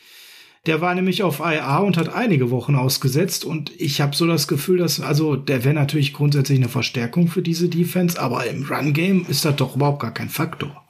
[0.67, 4.49] Der war nämlich auf IA und hat einige Wochen ausgesetzt und ich habe so das
[4.49, 8.91] Gefühl, dass also der wäre natürlich grundsätzlich eine Verstärkung für diese Defense, aber im Run
[8.91, 10.83] Game ist das doch überhaupt gar kein Faktor.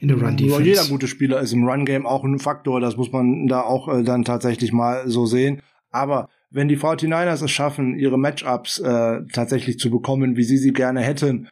[0.00, 0.62] In der Run Defense.
[0.62, 3.88] Jeder gute Spieler ist im Run Game auch ein Faktor, das muss man da auch
[3.88, 9.22] äh, dann tatsächlich mal so sehen, aber wenn die 49ers es schaffen, ihre Matchups äh,
[9.32, 11.48] tatsächlich zu bekommen, wie sie sie gerne hätten,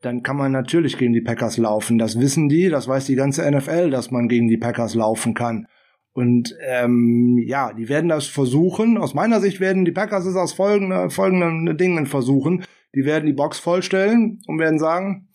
[0.00, 1.96] dann kann man natürlich gegen die Packers laufen.
[1.96, 5.68] Das wissen die, das weiß die ganze NFL, dass man gegen die Packers laufen kann.
[6.12, 8.98] Und ähm, ja, die werden das versuchen.
[8.98, 12.64] Aus meiner Sicht werden die Packers es aus folgenden, folgenden Dingen versuchen.
[12.94, 15.28] Die werden die Box vollstellen und werden sagen,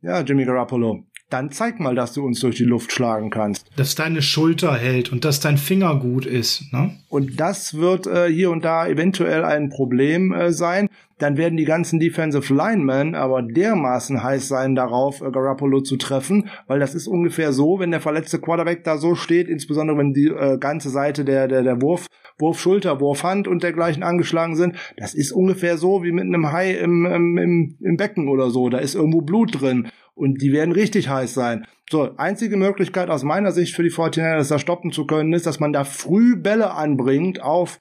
[0.00, 3.68] ja, Jimmy Garoppolo, dann zeig mal, dass du uns durch die Luft schlagen kannst.
[3.76, 6.72] Dass deine Schulter hält und dass dein Finger gut ist.
[6.72, 6.98] Ne?
[7.08, 10.88] Und das wird äh, hier und da eventuell ein Problem äh, sein.
[11.18, 16.48] Dann werden die ganzen Defensive Linemen aber dermaßen heiß sein darauf, äh, Garoppolo zu treffen,
[16.66, 20.28] weil das ist ungefähr so, wenn der verletzte Quarterback da so steht, insbesondere wenn die
[20.28, 22.06] äh, ganze Seite der, der, der Wurf,
[22.38, 24.76] Wurf Schulter, Wurf Hand und dergleichen angeschlagen sind.
[24.96, 28.68] Das ist ungefähr so wie mit einem Hai im, im, im, im Becken oder so.
[28.68, 29.88] Da ist irgendwo Blut drin.
[30.14, 31.64] Und die werden richtig heiß sein.
[31.90, 35.60] So, einzige Möglichkeit aus meiner Sicht für die 49ers, da stoppen zu können, ist, dass
[35.60, 37.78] man da früh Bälle anbringt auf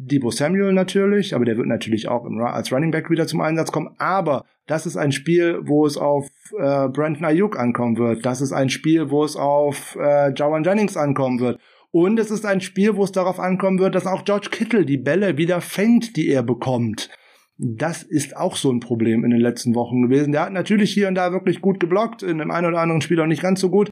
[0.00, 3.72] Debo Samuel natürlich, aber der wird natürlich auch im, als Running Back wieder zum Einsatz
[3.72, 3.96] kommen.
[3.98, 8.24] Aber das ist ein Spiel, wo es auf äh, Brandon Ayuk ankommen wird.
[8.24, 11.60] Das ist ein Spiel, wo es auf äh, Jawan Jennings ankommen wird.
[11.90, 14.98] Und es ist ein Spiel, wo es darauf ankommen wird, dass auch George Kittle die
[14.98, 17.10] Bälle wieder fängt, die er bekommt.
[17.56, 20.30] Das ist auch so ein Problem in den letzten Wochen gewesen.
[20.30, 23.20] Der hat natürlich hier und da wirklich gut geblockt, in dem einen oder anderen Spiel
[23.20, 23.90] auch nicht ganz so gut.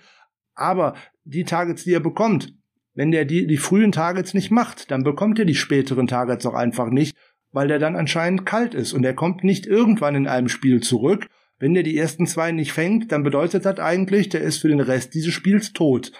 [0.54, 0.94] Aber
[1.24, 2.54] die Targets, die er bekommt,
[2.96, 6.54] wenn der die, die frühen Targets nicht macht, dann bekommt er die späteren Targets auch
[6.54, 7.14] einfach nicht,
[7.52, 11.28] weil der dann anscheinend kalt ist und er kommt nicht irgendwann in einem Spiel zurück.
[11.58, 14.80] Wenn der die ersten zwei nicht fängt, dann bedeutet das eigentlich, der ist für den
[14.80, 16.10] Rest dieses Spiels tot.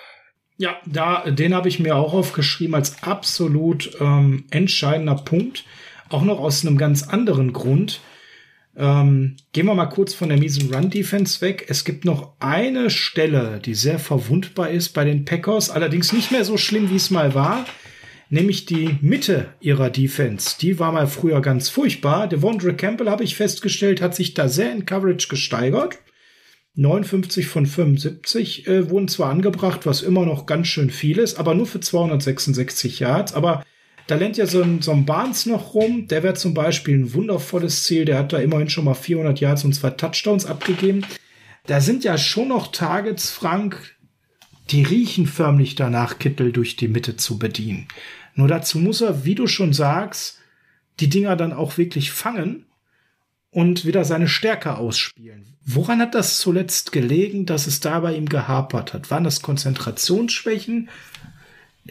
[0.58, 5.64] Ja, da, den habe ich mir auch aufgeschrieben als absolut ähm, entscheidender Punkt.
[6.08, 8.00] Auch noch aus einem ganz anderen Grund.
[8.78, 11.64] Ähm, gehen wir mal kurz von der miesen Run-Defense weg.
[11.68, 16.44] Es gibt noch eine Stelle, die sehr verwundbar ist bei den Packers, allerdings nicht mehr
[16.44, 17.64] so schlimm, wie es mal war,
[18.28, 20.56] nämlich die Mitte ihrer Defense.
[20.60, 22.28] Die war mal früher ganz furchtbar.
[22.28, 25.98] Devondre Campbell, habe ich festgestellt, hat sich da sehr in Coverage gesteigert.
[26.74, 31.54] 59 von 75 äh, wurden zwar angebracht, was immer noch ganz schön viel ist, aber
[31.54, 33.32] nur für 266 Yards.
[33.32, 33.64] Aber
[34.06, 36.06] da lernt ja so ein, so ein Barnes noch rum.
[36.08, 38.04] Der wäre zum Beispiel ein wundervolles Ziel.
[38.04, 41.04] Der hat da immerhin schon mal 400 Yards und zwei Touchdowns abgegeben.
[41.66, 43.96] Da sind ja schon noch Targets, Frank,
[44.70, 47.88] die riechen förmlich danach, Kittel durch die Mitte zu bedienen.
[48.34, 50.38] Nur dazu muss er, wie du schon sagst,
[51.00, 52.66] die Dinger dann auch wirklich fangen
[53.50, 55.56] und wieder seine Stärke ausspielen.
[55.64, 59.10] Woran hat das zuletzt gelegen, dass es da bei ihm gehapert hat?
[59.10, 60.88] Waren das Konzentrationsschwächen?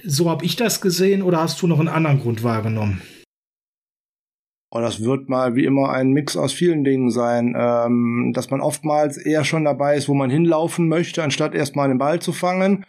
[0.03, 3.01] So habe ich das gesehen oder hast du noch einen anderen Grund wahrgenommen?
[4.71, 8.59] Oh, das wird mal wie immer ein Mix aus vielen Dingen sein, ähm, dass man
[8.59, 12.85] oftmals eher schon dabei ist, wo man hinlaufen möchte, anstatt erstmal den Ball zu fangen.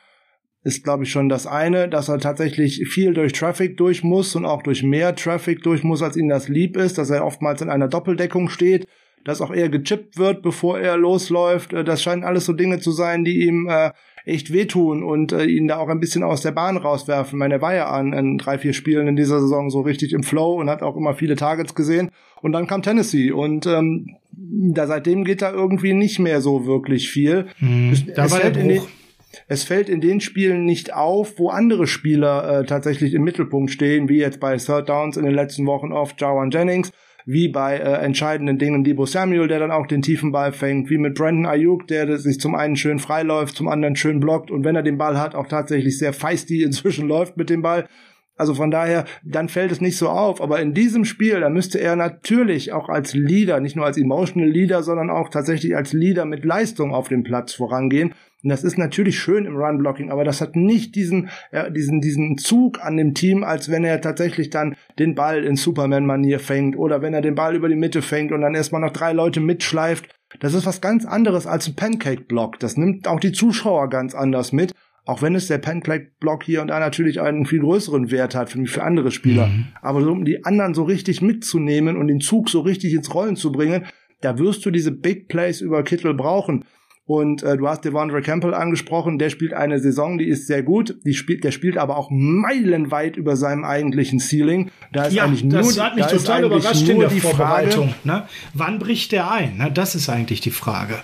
[0.65, 4.47] Ist, glaube ich, schon das eine, dass er tatsächlich viel durch Traffic durch muss und
[4.47, 7.71] auch durch mehr Traffic durch muss, als ihm das lieb ist, dass er oftmals in
[7.71, 8.89] einer Doppeldeckung steht,
[9.25, 11.73] dass auch er gechippt wird, bevor er losläuft.
[11.73, 13.93] Äh, das scheinen alles so Dinge zu sein, die ihm äh,
[14.27, 17.37] echt wehtun und äh, ihn da auch ein bisschen aus der Bahn rauswerfen.
[17.37, 20.13] Ich meine, er war ja an in drei, vier Spielen in dieser Saison so richtig
[20.13, 22.11] im Flow und hat auch immer viele Targets gesehen.
[22.43, 27.09] Und dann kam Tennessee und ähm, da seitdem geht da irgendwie nicht mehr so wirklich
[27.09, 27.47] viel.
[27.59, 28.83] Hm, es, da es war fällt in den,
[29.47, 34.09] es fällt in den Spielen nicht auf, wo andere Spieler äh, tatsächlich im Mittelpunkt stehen,
[34.09, 36.91] wie jetzt bei Third Downs in den letzten Wochen oft Jawan Jennings,
[37.27, 40.97] wie bei äh, entscheidenden Dingen Debo Samuel, der dann auch den tiefen Ball fängt, wie
[40.97, 44.77] mit Brandon Ayuk, der sich zum einen schön freiläuft, zum anderen schön blockt und wenn
[44.77, 47.89] er den Ball hat, auch tatsächlich sehr feisty inzwischen läuft mit dem Ball.
[48.37, 50.41] Also von daher, dann fällt es nicht so auf.
[50.41, 54.49] Aber in diesem Spiel, da müsste er natürlich auch als Leader, nicht nur als Emotional
[54.49, 58.13] Leader, sondern auch tatsächlich als Leader mit Leistung auf dem Platz vorangehen.
[58.43, 62.39] Und das ist natürlich schön im Run-Blocking, aber das hat nicht diesen, äh, diesen, diesen
[62.39, 67.03] Zug an dem Team, als wenn er tatsächlich dann den Ball in Superman-Manier fängt oder
[67.03, 70.09] wenn er den Ball über die Mitte fängt und dann erstmal noch drei Leute mitschleift.
[70.39, 72.61] Das ist was ganz anderes als ein Pancake-Block.
[72.61, 74.75] Das nimmt auch die Zuschauer ganz anders mit.
[75.07, 78.65] Auch wenn es der Pancake-Block hier und da natürlich einen viel größeren Wert hat für,
[78.67, 79.47] für andere Spieler.
[79.47, 79.67] Mhm.
[79.81, 83.53] Aber um die anderen so richtig mitzunehmen und den Zug so richtig ins Rollen zu
[83.53, 83.87] bringen,
[84.21, 86.65] da wirst du diese Big Plays über Kittel brauchen.
[87.05, 90.97] Und äh, du hast Devondre Campbell angesprochen, der spielt eine Saison, die ist sehr gut,
[91.05, 94.73] die spielt, der spielt aber auch meilenweit über seinem eigentlichen Ceiling.
[94.93, 97.91] Da ist Ja, eigentlich nur, das hat mich da total überrascht in der die Vorbereitung.
[97.91, 98.25] Frage, Ne?
[98.55, 99.57] Wann bricht der ein?
[99.57, 99.71] Ne?
[99.73, 100.97] Das ist eigentlich die Frage.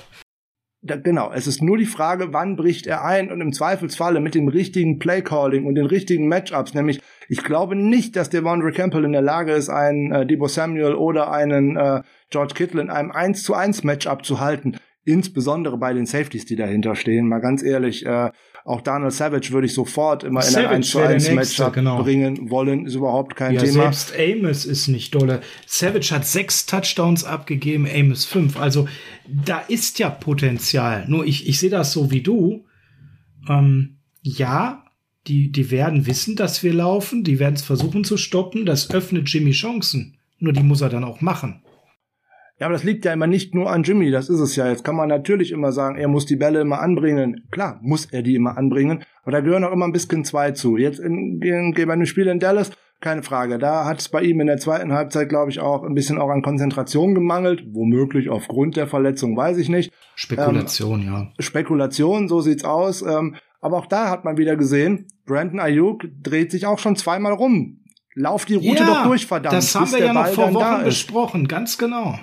[0.82, 4.34] Da, genau, es ist nur die Frage, wann bricht er ein und im Zweifelsfalle mit
[4.34, 9.12] dem richtigen Playcalling und den richtigen Matchups, nämlich ich glaube nicht, dass Devondre Campbell in
[9.12, 13.44] der Lage ist, einen äh, Debo Samuel oder einen äh, George Kittle in einem 1
[13.44, 14.76] zu 1 Matchup zu halten.
[15.04, 17.28] Insbesondere bei den Safeties, die dahinter stehen.
[17.28, 18.30] Mal ganz ehrlich, äh,
[18.64, 21.28] auch Daniel Savage würde ich sofort immer in ein Savage 1 zu wäre der 1
[21.30, 22.02] Nächste, Matchup genau.
[22.02, 22.86] bringen wollen.
[22.86, 23.92] Ist überhaupt kein Ja, Thema.
[23.92, 25.40] selbst Amos ist nicht dolle.
[25.66, 28.56] Savage hat sechs Touchdowns abgegeben, Amos fünf.
[28.56, 28.86] Also
[29.28, 31.06] da ist ja Potenzial.
[31.08, 32.64] Nur ich, ich sehe das so wie du.
[33.48, 34.84] Ähm, ja,
[35.26, 37.24] die, die werden wissen, dass wir laufen.
[37.24, 38.64] Die werden es versuchen zu stoppen.
[38.64, 40.18] Das öffnet Jimmy Chancen.
[40.38, 41.62] Nur die muss er dann auch machen.
[42.62, 44.68] Ja, aber das liegt ja immer nicht nur an Jimmy, das ist es ja.
[44.68, 47.48] Jetzt kann man natürlich immer sagen, er muss die Bälle immer anbringen.
[47.50, 50.76] Klar, muss er die immer anbringen, aber da gehören auch immer ein bisschen zwei zu.
[50.76, 53.58] Jetzt in, in, bei dem Spiel in Dallas, keine Frage.
[53.58, 56.28] Da hat es bei ihm in der zweiten Halbzeit, glaube ich, auch ein bisschen auch
[56.28, 57.64] an Konzentration gemangelt.
[57.72, 59.92] Womöglich aufgrund der Verletzung, weiß ich nicht.
[60.14, 61.32] Spekulation, ja.
[61.40, 63.02] Spekulation, so sieht's aus.
[63.02, 67.32] Ähm, aber auch da hat man wieder gesehen, Brandon Ayuk dreht sich auch schon zweimal
[67.32, 67.80] rum.
[68.14, 69.56] Lauf die Route doch durch, verdammt.
[69.56, 72.20] Das haben wir ja noch vor Wochen besprochen, ganz genau.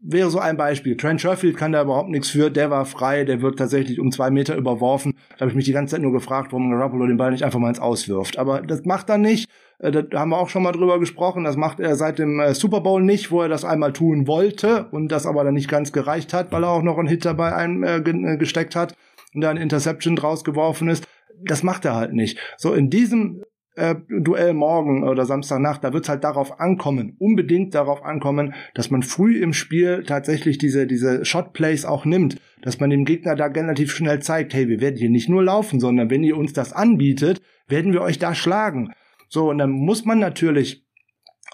[0.00, 0.96] Wäre so ein Beispiel.
[0.96, 2.50] Trent Sherfield kann da überhaupt nichts für.
[2.50, 5.16] Der war frei, der wird tatsächlich um zwei Meter überworfen.
[5.30, 7.58] Da habe ich mich die ganze Zeit nur gefragt, warum Garoppolo den Ball nicht einfach
[7.58, 8.38] mal ins Auswirft.
[8.38, 9.48] Aber das macht er nicht.
[9.78, 11.44] Äh, Da haben wir auch schon mal drüber gesprochen.
[11.44, 14.86] Das macht er seit dem äh, Super Bowl nicht, wo er das einmal tun wollte
[14.90, 17.54] und das aber dann nicht ganz gereicht hat, weil er auch noch einen Hit dabei
[17.54, 18.94] ein, äh, ge- gesteckt hat
[19.34, 21.06] und da eine Interception draus geworfen ist.
[21.44, 22.38] Das macht er halt nicht.
[22.56, 23.42] So in diesem
[23.78, 28.90] äh, Duell morgen oder Samstagnacht, da wird es halt darauf ankommen, unbedingt darauf ankommen, dass
[28.90, 33.46] man früh im Spiel tatsächlich diese, diese Shotplays auch nimmt, dass man dem Gegner da
[33.46, 36.72] relativ schnell zeigt, hey, wir werden hier nicht nur laufen, sondern wenn ihr uns das
[36.72, 38.92] anbietet, werden wir euch da schlagen.
[39.28, 40.84] So, und dann muss man natürlich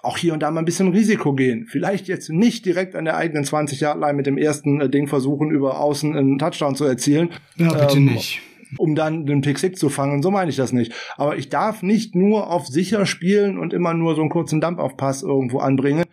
[0.01, 1.65] auch hier und da mal ein bisschen Risiko gehen.
[1.67, 5.79] Vielleicht jetzt nicht direkt an der eigenen 20-Yard-Line mit dem ersten äh, Ding versuchen, über
[5.79, 7.29] außen einen Touchdown zu erzielen.
[7.57, 8.41] Ja, bitte Ähm, nicht.
[8.77, 10.21] Um dann den Pick Six zu fangen.
[10.21, 10.93] So meine ich das nicht.
[11.17, 14.79] Aber ich darf nicht nur auf sicher spielen und immer nur so einen kurzen Dump
[14.79, 16.05] auf Pass irgendwo anbringen.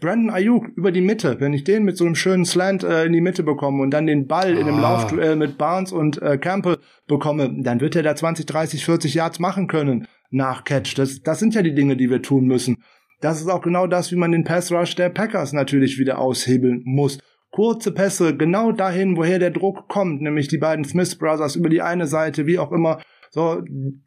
[0.00, 3.12] Brandon Ayuk über die Mitte, wenn ich den mit so einem schönen Slant äh, in
[3.12, 4.82] die Mitte bekomme und dann den Ball in einem Ah.
[4.82, 9.38] Laufduell mit Barnes und äh, Campbell bekomme, dann wird er da 20, 30, 40 Yards
[9.38, 10.98] machen können nach Catch.
[10.98, 12.82] Das, das sind ja die Dinge, die wir tun müssen.
[13.20, 16.82] Das ist auch genau das, wie man den Pass Rush der Packers natürlich wieder aushebeln
[16.84, 17.18] muss.
[17.54, 21.82] Kurze Pässe, genau dahin, woher der Druck kommt, nämlich die beiden Smith Brothers über die
[21.82, 23.00] eine Seite, wie auch immer.
[23.30, 23.62] So,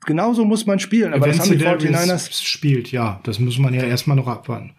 [0.06, 1.14] genauso muss man spielen.
[1.14, 2.45] Aber das haben die Darius 49ers.
[2.45, 4.74] spielt, ja, das muss man ja erstmal noch abwarten.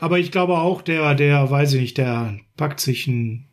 [0.00, 3.46] Aber ich glaube auch, der, der, weiß ich nicht, der packt sich einen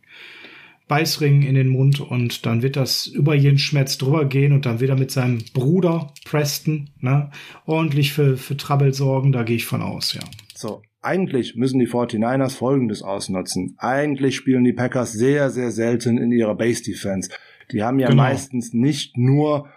[0.87, 4.79] Beißring in den Mund und dann wird das über jeden Schmerz drüber gehen und dann
[4.79, 7.29] wieder mit seinem Bruder Preston ne,
[7.67, 9.31] ordentlich für, für Trouble sorgen.
[9.31, 10.21] Da gehe ich von aus, ja.
[10.55, 13.75] So, eigentlich müssen die 49ers Folgendes ausnutzen.
[13.77, 17.29] Eigentlich spielen die Packers sehr, sehr selten in ihrer Base Defense.
[17.71, 18.23] Die haben ja Genau.
[18.23, 19.67] meistens nicht nur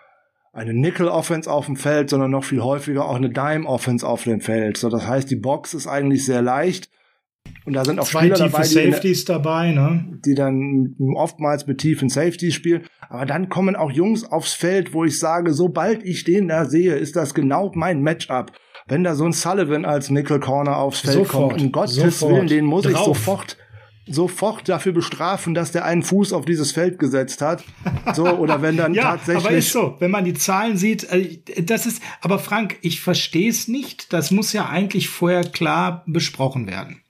[0.53, 4.77] eine Nickel-Offense auf dem Feld, sondern noch viel häufiger auch eine Dime-Offense auf dem Feld.
[4.77, 6.91] So, das heißt, die Box ist eigentlich sehr leicht.
[7.65, 10.19] Und da sind auch Zwei Spieler dabei, die, Safeties dabei, ne?
[10.25, 12.83] die dann oftmals mit tiefen Safeties spielen.
[13.09, 16.95] Aber dann kommen auch Jungs aufs Feld, wo ich sage, sobald ich den da sehe,
[16.95, 18.53] ist das genau mein Matchup.
[18.89, 22.33] Wenn da so ein Sullivan als Nickel Corner aufs Feld Sofort, kommt, um Gottes sofort.
[22.33, 23.07] Willen, den muss ich Drauf.
[23.07, 23.57] sofort
[24.11, 27.63] sofort dafür bestrafen, dass der einen Fuß auf dieses Feld gesetzt hat.
[28.15, 29.45] So, oder wenn dann Ja, tatsächlich.
[29.47, 33.51] aber ist so, wenn man die Zahlen sieht, äh, das ist, aber Frank, ich verstehe
[33.51, 34.13] es nicht.
[34.13, 37.03] Das muss ja eigentlich vorher klar besprochen werden.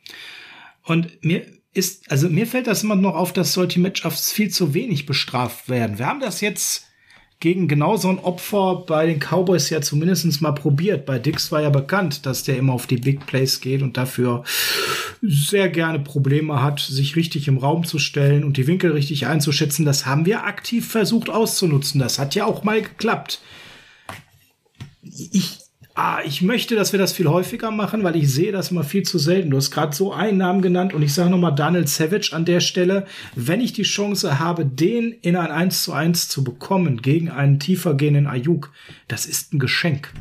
[0.83, 4.75] Und mir ist, also mir fällt das immer noch auf, dass solche Matchups viel zu
[4.75, 5.99] wenig bestraft werden.
[5.99, 6.88] Wir haben das jetzt
[7.41, 11.07] gegen genau so ein Opfer bei den Cowboys ja zumindest mal probiert.
[11.07, 14.43] Bei Dix war ja bekannt, dass der immer auf die Big Plays geht und dafür
[15.23, 19.85] sehr gerne Probleme hat, sich richtig im Raum zu stellen und die Winkel richtig einzuschätzen.
[19.85, 22.01] Das haben wir aktiv versucht auszunutzen.
[22.01, 23.41] Das hat ja auch mal geklappt.
[25.03, 25.59] Ich,
[25.99, 29.03] ah, ich möchte, dass wir das viel häufiger machen, weil ich sehe das immer viel
[29.03, 29.51] zu selten.
[29.51, 32.61] Du hast gerade so einen Namen genannt und ich sage nochmal Daniel Savage an der
[32.61, 33.05] Stelle.
[33.35, 37.59] Wenn ich die Chance habe, den in ein 1 zu 1 zu bekommen gegen einen
[37.59, 38.73] tiefer gehenden Ayuk,
[39.09, 40.13] das ist ein Geschenk.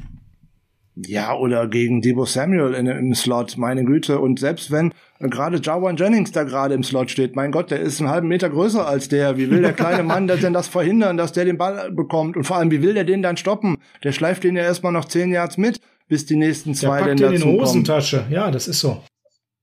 [0.95, 4.19] Ja, oder gegen Debo Samuel in, im Slot, meine Güte.
[4.19, 7.99] Und selbst wenn gerade Jawan Jennings da gerade im Slot steht, mein Gott, der ist
[7.99, 9.37] einen halben Meter größer als der.
[9.37, 12.37] Wie will der kleine Mann denn das verhindern, dass der den Ball bekommt?
[12.37, 13.77] Und vor allem, wie will der den dann stoppen?
[14.03, 17.09] Der schleift den ja erstmal noch zehn Yards mit, bis die nächsten Der zwei packt
[17.09, 17.61] denn den in dazu die kommen.
[17.61, 18.25] Hosentasche.
[18.29, 19.01] Ja, das ist so.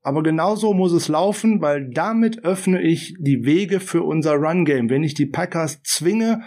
[0.03, 4.91] Aber genauso muss es laufen, weil damit öffne ich die Wege für unser Run-Game.
[4.91, 6.43] Wenn ich die Packers zwinge,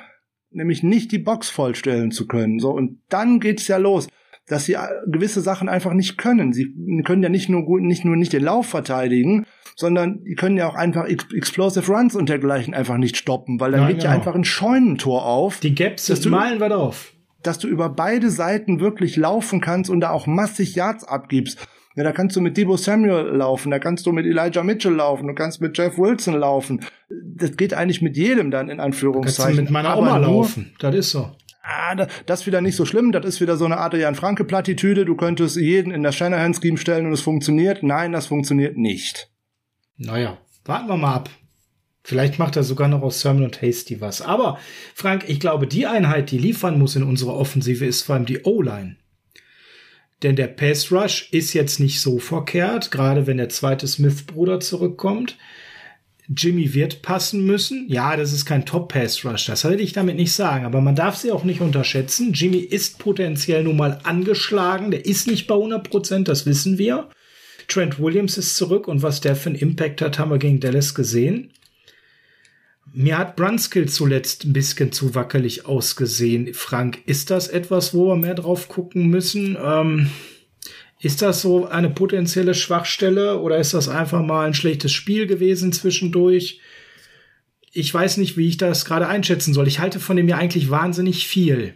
[0.52, 2.60] nämlich nicht die Box vollstellen zu können.
[2.60, 4.08] So, und dann geht's ja los,
[4.48, 6.54] dass sie äh, gewisse Sachen einfach nicht können.
[6.54, 6.74] Sie
[7.06, 9.46] können ja nicht nur gut, nicht nur nicht den Lauf verteidigen,
[9.76, 13.72] sondern die können ja auch einfach Ex Explosive Runs und dergleichen einfach nicht stoppen, weil
[13.72, 14.20] dann Nein, geht ja genau.
[14.20, 17.14] einfach ein Scheunentor auf Die Gaps Das sind du- malen wir auf.
[17.44, 21.60] dass du über beide Seiten wirklich laufen kannst und da auch massig Yards abgibst.
[21.96, 25.28] Ja, da kannst du mit Debo Samuel laufen, da kannst du mit Elijah Mitchell laufen,
[25.28, 26.82] du kannst mit Jeff Wilson laufen.
[27.36, 29.64] Das geht eigentlich mit jedem dann in Kannst du Anführungszeichen.
[29.64, 30.72] mit meiner Oma laufen.
[30.80, 31.32] Das ist so.
[31.70, 33.12] Ah, da- das wieder nicht so schlimm.
[33.12, 35.04] Das ist wieder so eine Adrian Franke Plattitüde.
[35.06, 37.84] Du könntest jeden in das Shanahan Scheme stellen und es funktioniert.
[37.84, 39.30] Nein, das funktioniert nicht.
[39.98, 41.30] Naja, warten wir mal ab.
[42.04, 44.22] Vielleicht macht er sogar noch aus Sermon und Hasty was.
[44.22, 44.60] Aber,
[44.96, 48.44] Frank, ich glaube, die Einheit, die liefern muss in unserer Offensive, ist vor allem die
[48.44, 48.96] O-Line.
[50.24, 55.38] Denn der Pass Rush ist jetzt nicht so verkehrt, gerade wenn der zweite Smith-Bruder zurückkommt.
[56.36, 57.86] Jimmy wird passen müssen.
[57.88, 61.32] Ja, das ist kein Top-Pass-Rush, das will ich damit nicht sagen, aber man darf sie
[61.32, 62.34] auch nicht unterschätzen.
[62.34, 67.10] Jimmy ist potenziell nun mal angeschlagen, der ist nicht bei 100 Prozent, das wissen wir.
[67.68, 70.96] Trent Williams ist zurück und was der für einen Impact hat, haben wir gegen Dallas
[70.96, 71.52] gesehen.
[72.94, 76.54] Mir hat Brunskill zuletzt ein bisschen zu wackelig ausgesehen.
[76.54, 79.58] Frank, ist das etwas, wo wir mehr drauf gucken müssen?
[79.62, 80.10] Ähm,
[81.00, 85.72] ist das so eine potenzielle Schwachstelle oder ist das einfach mal ein schlechtes Spiel gewesen
[85.72, 86.60] zwischendurch?
[87.72, 89.68] Ich weiß nicht, wie ich das gerade einschätzen soll.
[89.68, 91.76] Ich halte von dem ja eigentlich wahnsinnig viel.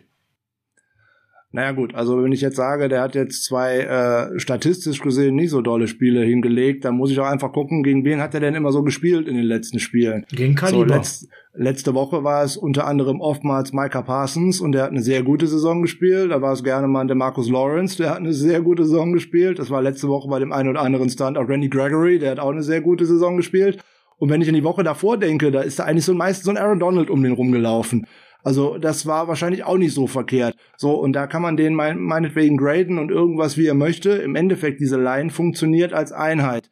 [1.54, 5.50] Naja gut, also wenn ich jetzt sage, der hat jetzt zwei äh, statistisch gesehen nicht
[5.50, 8.56] so dolle Spiele hingelegt, dann muss ich auch einfach gucken, gegen wen hat er denn
[8.56, 10.26] immer so gespielt in den letzten Spielen.
[10.32, 10.96] Gegen So, Kaliber.
[10.96, 15.24] letzt, letzte Woche war es unter anderem oftmals Micah Parsons und der hat eine sehr
[15.24, 16.32] gute Saison gespielt.
[16.32, 19.60] Da war es gerne mal der Marcus Lawrence, der hat eine sehr gute Saison gespielt.
[19.60, 22.40] Das war letzte Woche bei dem einen oder anderen Stand auch Randy Gregory, der hat
[22.40, 23.78] auch eine sehr gute Saison gespielt.
[24.20, 26.52] Und wenn ich an die Woche davor denke, da ist da eigentlich so meistens so
[26.52, 28.06] ein Aaron Donald um den rumgelaufen.
[28.44, 30.56] Also das war wahrscheinlich auch nicht so verkehrt.
[30.78, 34.12] So, und da kann man den mein, meinetwegen graden und irgendwas, wie er möchte.
[34.12, 36.70] Im Endeffekt, diese Line funktioniert als Einheit.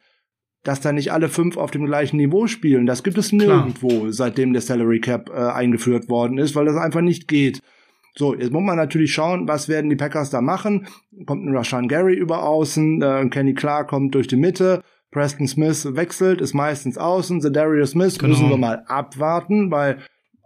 [0.62, 3.64] Dass da nicht alle fünf auf dem gleichen Niveau spielen, das gibt es Klar.
[3.64, 7.60] nirgendwo, seitdem der Salary Cap äh, eingeführt worden ist, weil das einfach nicht geht.
[8.14, 10.86] So, jetzt muss man natürlich schauen, was werden die Packers da machen.
[11.24, 15.96] Kommt ein Rashan Gary über außen, äh, Kenny Clark kommt durch die Mitte, Preston Smith
[15.96, 18.30] wechselt, ist meistens außen, Darius Smith Genau.
[18.30, 19.98] müssen wir mal abwarten, weil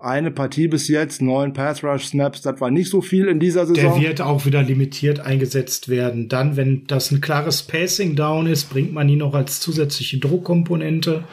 [0.05, 3.67] eine Partie bis jetzt, neun Pass Rush Snaps, das war nicht so viel in dieser
[3.67, 4.03] Der Saison.
[4.03, 6.29] wird auch wieder limitiert eingesetzt werden.
[6.29, 11.25] Dann, wenn das ein klares Passing Down ist, bringt man ihn noch als zusätzliche Druckkomponente.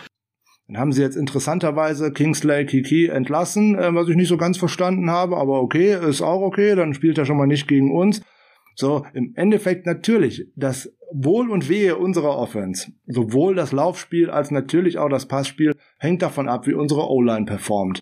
[0.68, 5.10] Dann haben sie jetzt interessanterweise Kingsley Kiki entlassen, äh, was ich nicht so ganz verstanden
[5.12, 8.22] habe, aber okay, ist auch okay, dann spielt er schon mal nicht gegen uns.
[8.76, 14.98] So, im Endeffekt natürlich, das Wohl und Wehe unserer Offense, sowohl das Laufspiel als natürlich
[14.98, 18.02] auch das Passspiel, hängt davon ab, wie unsere O-Line performt.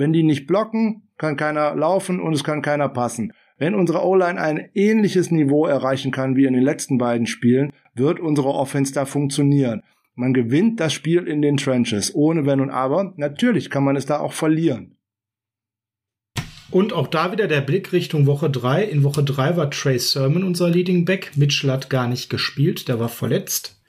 [0.00, 3.34] Wenn die nicht blocken, kann keiner laufen und es kann keiner passen.
[3.58, 8.18] Wenn unsere O-Line ein ähnliches Niveau erreichen kann wie in den letzten beiden Spielen, wird
[8.18, 9.82] unsere Offense da funktionieren.
[10.14, 13.12] Man gewinnt das Spiel in den Trenches, ohne Wenn und Aber.
[13.18, 14.96] Natürlich kann man es da auch verlieren.
[16.70, 18.84] Und auch da wieder der Blick Richtung Woche 3.
[18.84, 21.32] In Woche 3 war Trey Sermon unser Leading Back.
[21.36, 23.79] Mitchell hat gar nicht gespielt, der war verletzt.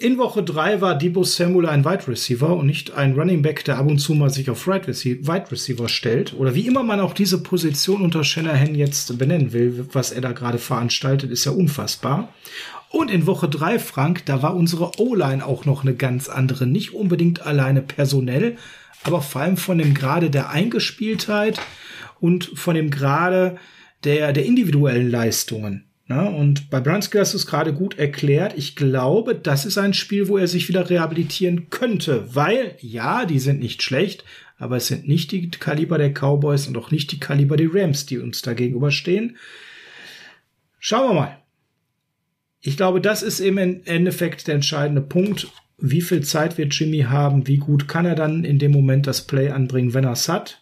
[0.00, 3.76] In Woche drei war Debo Samuel ein Wide Receiver und nicht ein Running Back, der
[3.76, 6.32] ab und zu mal sich auf Wide Receiver stellt.
[6.32, 10.32] Oder wie immer man auch diese Position unter Shanahan jetzt benennen will, was er da
[10.32, 12.32] gerade veranstaltet, ist ja unfassbar.
[12.88, 16.66] Und in Woche drei, Frank, da war unsere O-Line auch noch eine ganz andere.
[16.66, 18.56] Nicht unbedingt alleine personell,
[19.02, 21.60] aber vor allem von dem Grade der Eingespieltheit
[22.20, 23.58] und von dem Grade
[24.04, 25.89] der, der individuellen Leistungen.
[26.12, 28.54] Na, und bei Bransky hast du es gerade gut erklärt.
[28.56, 33.38] Ich glaube, das ist ein Spiel, wo er sich wieder rehabilitieren könnte, weil ja, die
[33.38, 34.24] sind nicht schlecht,
[34.58, 38.06] aber es sind nicht die Kaliber der Cowboys und auch nicht die Kaliber der Rams,
[38.06, 39.36] die uns da gegenüberstehen.
[40.80, 41.38] Schauen wir mal.
[42.60, 45.46] Ich glaube, das ist im Endeffekt der entscheidende Punkt.
[45.78, 47.46] Wie viel Zeit wird Jimmy haben?
[47.46, 50.60] Wie gut kann er dann in dem Moment das Play anbringen, wenn er es hat?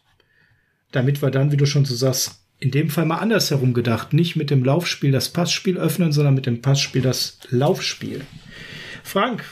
[0.93, 4.13] Damit wir dann, wie du schon so sagst, in dem Fall mal andersherum gedacht.
[4.13, 8.23] Nicht mit dem Laufspiel das Passspiel öffnen, sondern mit dem Passspiel das Laufspiel.
[9.05, 9.45] Frank,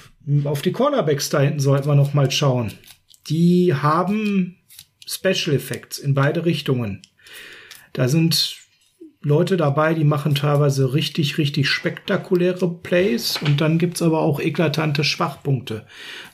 [0.44, 2.72] auf die Cornerbacks da hinten sollten wir noch mal schauen.
[3.28, 4.56] Die haben
[5.06, 7.02] Special Effects in beide Richtungen.
[7.92, 8.56] Da sind
[9.22, 15.02] Leute dabei, die machen teilweise richtig, richtig spektakuläre Plays und dann gibt's aber auch eklatante
[15.02, 15.86] Schwachpunkte.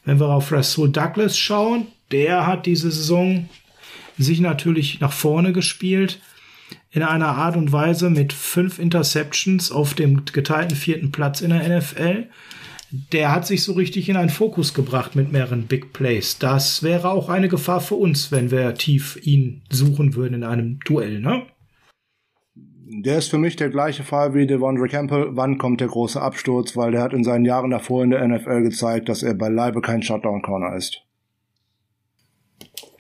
[0.05, 3.49] Wenn wir auf Rasul Douglas schauen, der hat diese Saison
[4.19, 6.21] sich natürlich nach vorne gespielt
[6.93, 11.79] in einer Art und Weise mit fünf Interceptions auf dem geteilten vierten Platz in der
[11.79, 12.29] NFL.
[13.13, 16.39] Der hat sich so richtig in einen Fokus gebracht mit mehreren Big Plays.
[16.39, 20.79] Das wäre auch eine Gefahr für uns, wenn wir tief ihn suchen würden in einem
[20.85, 21.47] Duell, ne?
[22.95, 25.29] Der ist für mich der gleiche Fall wie Devondre Campbell.
[25.31, 26.77] Wann kommt der große Absturz?
[26.77, 30.03] Weil der hat in seinen Jahren davor in der NFL gezeigt, dass er beileibe kein
[30.03, 31.03] Shutdown-Corner ist.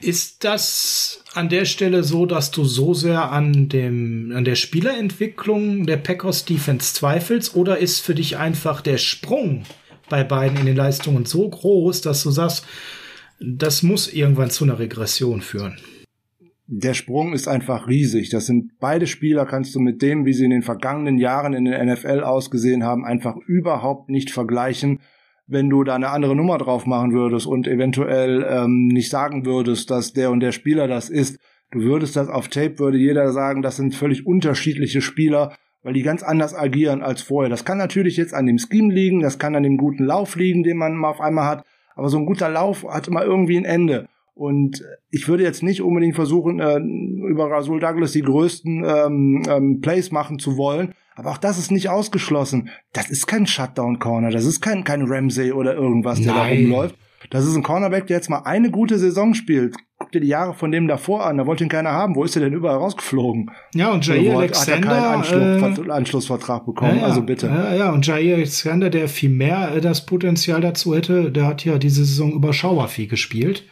[0.02, 5.86] Ist das an der Stelle so, dass du so sehr an dem, an der Spielerentwicklung
[5.86, 9.62] der Packers Defense zweifelst oder ist für dich einfach der Sprung
[10.08, 12.66] bei beiden in den Leistungen so groß, dass du sagst,
[13.38, 15.78] das muss irgendwann zu einer Regression führen?
[16.66, 18.28] Der Sprung ist einfach riesig.
[18.30, 21.64] Das sind beide Spieler, kannst du mit dem, wie sie in den vergangenen Jahren in
[21.64, 24.98] der NFL ausgesehen haben, einfach überhaupt nicht vergleichen
[25.52, 29.90] wenn du da eine andere Nummer drauf machen würdest und eventuell ähm, nicht sagen würdest,
[29.90, 31.38] dass der und der Spieler das ist.
[31.70, 36.02] Du würdest das auf Tape, würde jeder sagen, das sind völlig unterschiedliche Spieler, weil die
[36.02, 37.50] ganz anders agieren als vorher.
[37.50, 40.62] Das kann natürlich jetzt an dem Scheme liegen, das kann an dem guten Lauf liegen,
[40.62, 43.64] den man mal auf einmal hat, aber so ein guter Lauf hat immer irgendwie ein
[43.64, 44.08] Ende.
[44.34, 49.80] Und ich würde jetzt nicht unbedingt versuchen, äh, über Rasul Douglas die größten ähm, ähm,
[49.80, 52.70] Plays machen zu wollen, aber auch das ist nicht ausgeschlossen.
[52.92, 56.50] Das ist kein Shutdown-Corner, das ist kein, kein Ramsey oder irgendwas, der Nein.
[56.50, 56.96] da rumläuft.
[57.30, 59.76] Das ist ein Cornerback, der jetzt mal eine gute Saison spielt.
[59.98, 62.16] Guck dir die Jahre von dem davor an, da wollte ihn keiner haben.
[62.16, 63.50] Wo ist er denn überall rausgeflogen?
[63.74, 67.46] Ja, und Jair Alexander hat er keinen Anschluss, äh, Anschlussvertrag bekommen, ja, also bitte.
[67.46, 71.64] Ja, ja, und Jair Alexander, der viel mehr äh, das Potenzial dazu hätte, der hat
[71.64, 73.64] ja diese Saison überschaubar viel gespielt.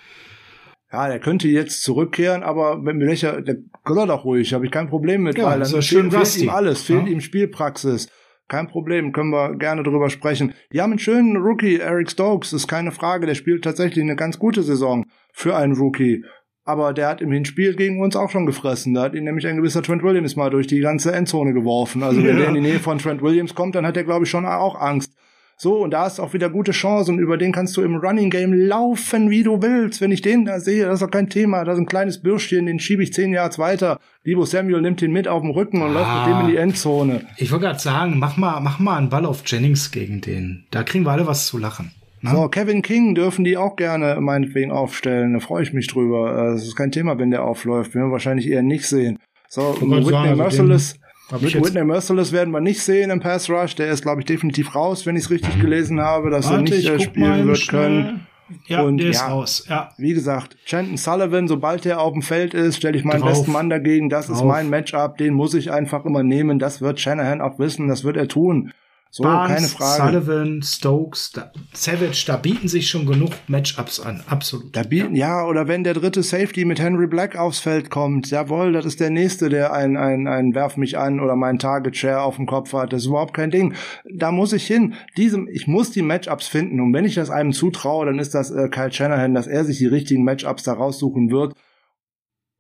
[0.93, 4.73] Ja, der könnte jetzt zurückkehren, aber wenn mir welcher, der soll doch ruhig, habe ich
[4.73, 7.13] kein Problem mit, ja, weil dann schön fehlt, fehlt ihm alles, fehlt ja.
[7.13, 8.09] ihm Spielpraxis.
[8.49, 10.55] Kein Problem, können wir gerne drüber sprechen.
[10.73, 14.41] Die haben einen schönen Rookie, Eric Stokes, ist keine Frage, der spielt tatsächlich eine ganz
[14.41, 16.25] gute Saison für einen Rookie.
[16.65, 18.93] Aber der hat im Hinspiel gegen uns auch schon gefressen.
[18.95, 22.03] Da hat ihn nämlich ein gewisser Trent Williams mal durch die ganze Endzone geworfen.
[22.03, 22.37] Also wenn ja.
[22.39, 24.75] der in die Nähe von Trent Williams kommt, dann hat er, glaube ich, schon auch
[24.81, 25.15] Angst.
[25.63, 28.31] So, und da ist auch wieder gute Chance und über den kannst du im Running
[28.31, 30.01] Game laufen, wie du willst.
[30.01, 31.65] Wenn ich den da sehe, das ist doch kein Thema.
[31.65, 34.01] Da ist ein kleines Bürschchen, den schiebe ich zehn Yards weiter.
[34.25, 36.57] Libo Samuel nimmt ihn mit auf dem Rücken und ah, läuft mit dem in die
[36.57, 37.27] Endzone.
[37.37, 40.65] Ich wollte gerade sagen, mach mal, mach mal einen Ball auf Jennings gegen den.
[40.71, 41.91] Da kriegen wir alle was zu lachen.
[42.23, 42.33] Na?
[42.33, 42.39] Ne?
[42.39, 45.35] So, Kevin King dürfen die auch gerne meinetwegen aufstellen.
[45.35, 46.39] Da freue ich mich drüber.
[46.39, 47.95] Äh, das ist kein Thema, wenn der aufläuft.
[47.95, 49.19] Wir wahrscheinlich eher nicht sehen.
[49.51, 51.00] So, Whitney sagen, Merciless.
[51.31, 53.77] Hab Mit Whitney Merciless werden wir nicht sehen im Pass Rush.
[53.77, 56.63] Der ist, glaube ich, definitiv raus, wenn ich es richtig gelesen habe, dass Warte, er
[56.63, 58.27] nicht äh, spielen wird können.
[58.67, 59.65] Ja, und der ist ja, raus.
[59.69, 59.91] Ja.
[59.97, 63.31] Wie gesagt, Chanton Sullivan, sobald er auf dem Feld ist, stelle ich meinen Drauf.
[63.31, 64.09] besten Mann dagegen.
[64.09, 64.39] Das Drauf.
[64.39, 65.19] ist mein Matchup.
[65.19, 66.59] Den muss ich einfach immer nehmen.
[66.59, 67.87] Das wird Shanahan auch wissen.
[67.87, 68.73] Das wird er tun.
[69.13, 70.13] So, Barnes, keine Frage.
[70.13, 74.77] Sullivan, Stokes, da, Savage, da bieten sich schon genug Matchups an, absolut.
[74.77, 75.41] Da bieten, ja.
[75.41, 75.47] ja.
[75.49, 79.11] oder wenn der dritte Safety mit Henry Black aufs Feld kommt, jawohl, das ist der
[79.11, 82.73] nächste, der ein, ein, ein Werf mich an oder mein Target Share auf dem Kopf
[82.73, 82.93] hat.
[82.93, 83.75] Das ist überhaupt kein Ding.
[84.09, 84.95] Da muss ich hin.
[85.17, 86.81] Diesem, ich muss die Matchups finden.
[86.81, 89.79] Und wenn ich das einem zutraue, dann ist das äh, Kyle Shanahan, dass er sich
[89.79, 91.55] die richtigen Matchups da raussuchen wird.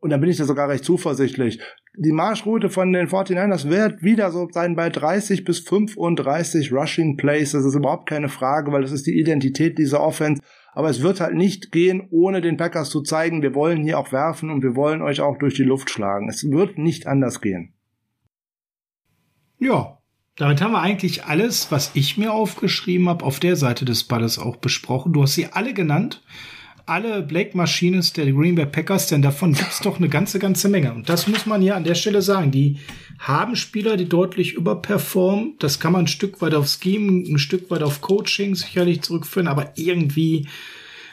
[0.01, 1.61] Und dann bin ich da sogar recht zuversichtlich
[1.96, 7.53] die Marschroute von den 49ers wird wieder so sein bei 30 bis 35 Rushing Plays.
[7.53, 10.40] Das ist überhaupt keine Frage, weil das ist die Identität dieser Offense.
[10.72, 14.12] Aber es wird halt nicht gehen, ohne den Packers zu zeigen, wir wollen hier auch
[14.12, 16.28] werfen und wir wollen euch auch durch die Luft schlagen.
[16.28, 17.74] Es wird nicht anders gehen.
[19.59, 19.98] Ja,
[20.36, 24.38] Damit haben wir eigentlich alles, was ich mir aufgeschrieben habe, auf der Seite des Balles
[24.38, 25.12] auch besprochen.
[25.12, 26.22] Du hast sie alle genannt.
[26.91, 30.68] Alle Blake Machines der Green Bay Packers, denn davon gibt es doch eine ganze, ganze
[30.68, 30.93] Menge.
[30.93, 32.51] Und das muss man ja an der Stelle sagen.
[32.51, 32.78] Die
[33.20, 35.55] haben Spieler, die deutlich überperformen.
[35.61, 39.47] Das kann man ein Stück weit auf Scheme, ein Stück weit auf Coaching sicherlich zurückführen,
[39.47, 40.49] aber irgendwie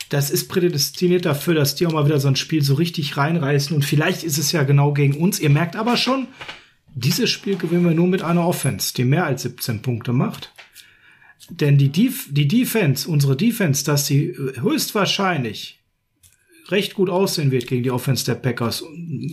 [0.10, 3.76] das ist prädestiniert dafür, dass die auch mal wieder so ein Spiel so richtig reinreißen.
[3.76, 5.40] Und vielleicht ist es ja genau gegen uns.
[5.40, 6.26] Ihr merkt aber schon,
[6.96, 10.54] dieses Spiel gewinnen wir nur mit einer Offense, die mehr als 17 Punkte macht.
[11.50, 15.80] Denn die, Def die Defense, unsere Defense, dass sie höchstwahrscheinlich
[16.70, 18.84] recht gut aussehen wird gegen die Offense der Packers.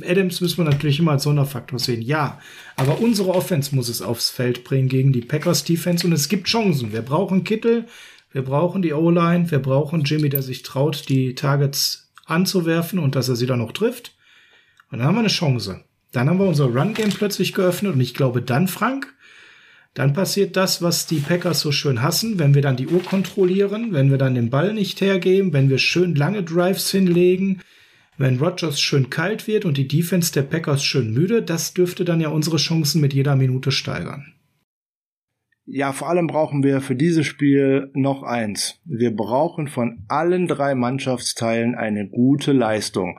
[0.06, 2.40] Adams müssen wir natürlich immer als Sonderfaktor sehen, ja.
[2.76, 6.46] Aber unsere Offense muss es aufs Feld bringen gegen die Packers Defense und es gibt
[6.46, 6.92] Chancen.
[6.92, 7.86] Wir brauchen Kittel,
[8.32, 13.28] wir brauchen die O-Line, wir brauchen Jimmy, der sich traut, die Targets anzuwerfen und dass
[13.28, 14.14] er sie dann noch trifft.
[14.90, 15.84] Und dann haben wir eine Chance.
[16.12, 19.12] Dann haben wir unser Run-Game plötzlich geöffnet und ich glaube dann, Frank,
[19.94, 23.92] dann passiert das, was die Packers so schön hassen, wenn wir dann die Uhr kontrollieren,
[23.92, 27.60] wenn wir dann den Ball nicht hergeben, wenn wir schön lange Drives hinlegen,
[28.18, 32.20] wenn Rogers schön kalt wird und die Defense der Packers schön müde, das dürfte dann
[32.20, 34.34] ja unsere Chancen mit jeder Minute steigern.
[35.66, 38.80] Ja, vor allem brauchen wir für dieses Spiel noch eins.
[38.84, 43.18] Wir brauchen von allen drei Mannschaftsteilen eine gute Leistung.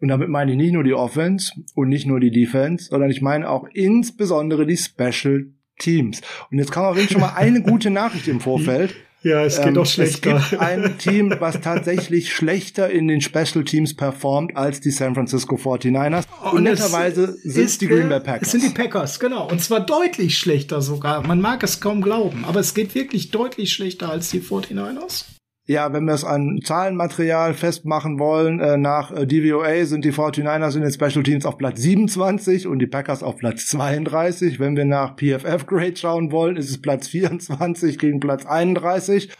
[0.00, 3.20] Und damit meine ich nicht nur die Offense und nicht nur die Defense, sondern ich
[3.20, 6.20] meine auch insbesondere die Special Teams.
[6.50, 8.94] Und jetzt kam auch schon mal eine gute Nachricht im Vorfeld.
[9.24, 10.36] Ja, es geht ähm, doch schlechter.
[10.36, 15.14] Es gibt ein Team, was tatsächlich schlechter in den Special Teams performt als die San
[15.14, 16.24] Francisco 49ers.
[16.42, 18.48] Und, und netterweise sind es die Green Bay Packers.
[18.48, 19.48] Es sind die Packers, genau.
[19.48, 21.26] Und zwar deutlich schlechter sogar.
[21.26, 25.24] Man mag es kaum glauben, aber es geht wirklich deutlich schlechter als die 49ers.
[25.66, 30.76] Ja, wenn wir es an Zahlenmaterial festmachen wollen, äh, nach äh, DVOA sind die 49ers
[30.76, 34.60] in den Special Teams auf Platz 27 und die Packers auf Platz 32.
[34.60, 39.30] Wenn wir nach PFF Grade schauen wollen, ist es Platz 24 gegen Platz 31.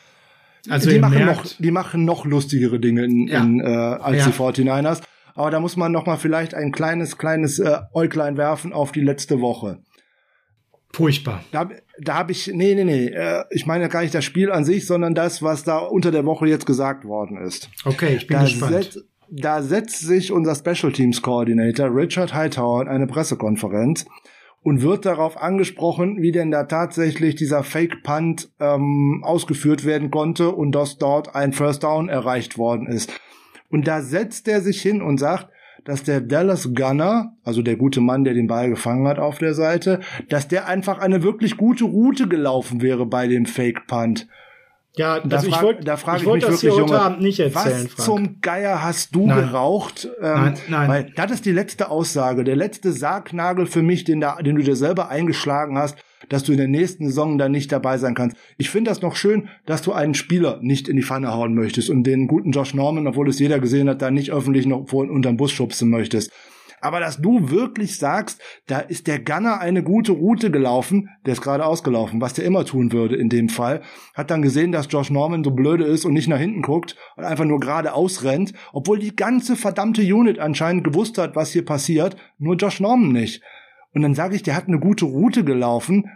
[0.70, 3.43] Also die machen noch, die machen noch lustigere Dinge in, ja.
[3.43, 4.27] in, äh, als ja.
[4.27, 5.03] die 49ers.
[5.35, 9.03] Aber da muss man noch mal vielleicht ein kleines, kleines äh, Äuglein werfen auf die
[9.03, 9.81] letzte Woche.
[10.91, 11.45] Furchtbar.
[11.51, 11.68] Da,
[12.01, 14.87] da habe ich, nee, nee, nee, äh, ich meine gar nicht das Spiel an sich,
[14.87, 17.71] sondern das, was da unter der Woche jetzt gesagt worden ist.
[17.85, 18.73] Okay, ich bin da gespannt.
[18.73, 24.07] Set, da setzt sich unser Special Teams Coordinator Richard Hightower in eine Pressekonferenz
[24.63, 30.51] und wird darauf angesprochen, wie denn da tatsächlich dieser Fake Punt ähm, ausgeführt werden konnte
[30.51, 33.13] und dass dort ein First Down erreicht worden ist.
[33.71, 35.49] Und da setzt er sich hin und sagt,
[35.85, 39.55] dass der Dallas Gunner, also der gute Mann, der den Ball gefangen hat auf der
[39.55, 44.26] Seite, dass der einfach eine wirklich gute Route gelaufen wäre bei dem Fake Punt.
[44.97, 47.20] Ja, da also ich wollte da frage ich, ich wollt mich das wirklich, heute Abend
[47.20, 47.99] nicht erzählen, was Frank.
[47.99, 49.39] zum Geier hast du nein.
[49.41, 50.09] geraucht?
[50.20, 50.89] Ähm, nein, nein.
[50.89, 54.62] Weil das ist die letzte Aussage, der letzte Sargnagel für mich, den, da, den du
[54.62, 55.97] dir selber eingeschlagen hast
[56.29, 58.37] dass du in der nächsten Saison dann nicht dabei sein kannst.
[58.59, 61.91] Ich finde das noch schön, dass du einen Spieler nicht in die Pfanne hauen möchtest
[61.91, 65.09] und den guten Josh Norman, obwohl es jeder gesehen hat, da nicht öffentlich noch vor
[65.09, 66.31] unterm Bus schubsen möchtest.
[66.85, 71.41] Aber dass du wirklich sagst, da ist der Gunner eine gute Route gelaufen, der ist
[71.41, 73.81] gerade ausgelaufen, was der immer tun würde in dem Fall,
[74.12, 77.25] hat dann gesehen, dass Josh Norman so blöde ist und nicht nach hinten guckt und
[77.25, 82.16] einfach nur gerade ausrennt, obwohl die ganze verdammte Unit anscheinend gewusst hat, was hier passiert,
[82.37, 83.43] nur Josh Norman nicht.
[83.95, 86.11] Und dann sage ich, der hat eine gute Route gelaufen.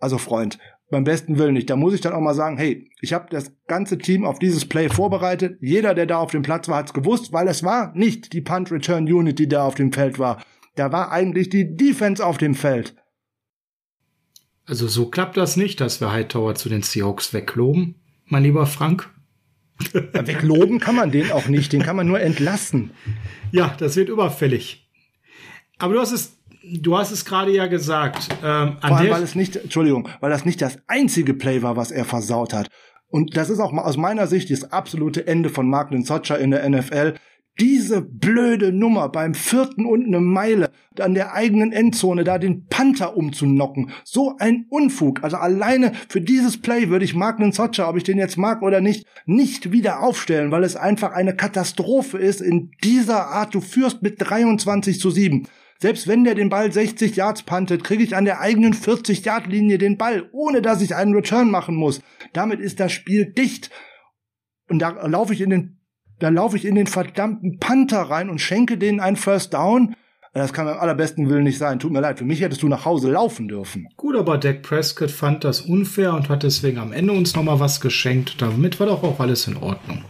[0.00, 0.58] Also Freund,
[0.90, 1.68] beim besten Willen nicht.
[1.70, 4.64] Da muss ich dann auch mal sagen, hey, ich habe das ganze Team auf dieses
[4.64, 5.58] Play vorbereitet.
[5.60, 8.72] Jeder, der da auf dem Platz war, hat's gewusst, weil es war nicht die Punt
[8.72, 10.42] Return Unit, die da auf dem Feld war.
[10.74, 12.94] Da war eigentlich die Defense auf dem Feld.
[14.64, 19.10] Also so klappt das nicht, dass wir Hightower zu den Seahawks wegloben, mein lieber Frank.
[19.92, 22.90] Wegloben kann man den auch nicht, den kann man nur entlassen.
[23.50, 24.88] Ja, das wird überfällig.
[25.78, 26.37] Aber du hast es
[26.70, 28.28] du hast es gerade ja gesagt.
[28.44, 31.90] Ähm, Vor allem, weil es nicht, Entschuldigung, weil das nicht das einzige Play war, was
[31.90, 32.68] er versaut hat.
[33.10, 36.68] Und das ist auch aus meiner Sicht das absolute Ende von Mark Socha in der
[36.68, 37.14] NFL.
[37.58, 40.70] Diese blöde Nummer beim vierten und eine Meile
[41.00, 43.90] an der eigenen Endzone da den Panther umzunocken.
[44.04, 45.24] So ein Unfug.
[45.24, 48.80] Also alleine für dieses Play würde ich Mark Socha, ob ich den jetzt mag oder
[48.80, 53.54] nicht, nicht wieder aufstellen, weil es einfach eine Katastrophe ist in dieser Art.
[53.54, 55.48] Du führst mit 23 zu 7.
[55.80, 59.46] Selbst wenn der den Ball 60 Yards puntet, kriege ich an der eigenen 40 Yard
[59.46, 62.00] Linie den Ball, ohne dass ich einen Return machen muss.
[62.32, 63.70] Damit ist das Spiel dicht.
[64.68, 65.80] Und da laufe ich in den,
[66.18, 69.94] da laufe ich in den verdammten Panther rein und schenke denen einen First Down.
[70.34, 71.78] Das kann beim allerbesten Willen nicht sein.
[71.78, 72.18] Tut mir leid.
[72.18, 73.88] Für mich hättest du nach Hause laufen dürfen.
[73.96, 77.80] Gut, aber Dak Prescott fand das unfair und hat deswegen am Ende uns nochmal was
[77.80, 78.42] geschenkt.
[78.42, 80.02] Damit war doch auch alles in Ordnung.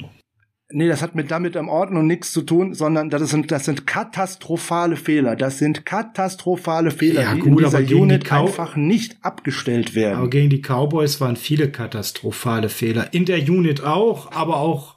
[0.71, 3.87] Nee, das hat mit damit am Ordnung nichts zu tun, sondern das sind, das sind
[3.87, 5.35] katastrophale Fehler.
[5.35, 10.19] Das sind katastrophale Fehler, ja, die gut, in dieser Unit einfach nicht abgestellt werden.
[10.19, 13.15] Aber gegen die Cowboys waren viele katastrophale Fehler.
[13.15, 14.97] In der Unit auch, aber auch,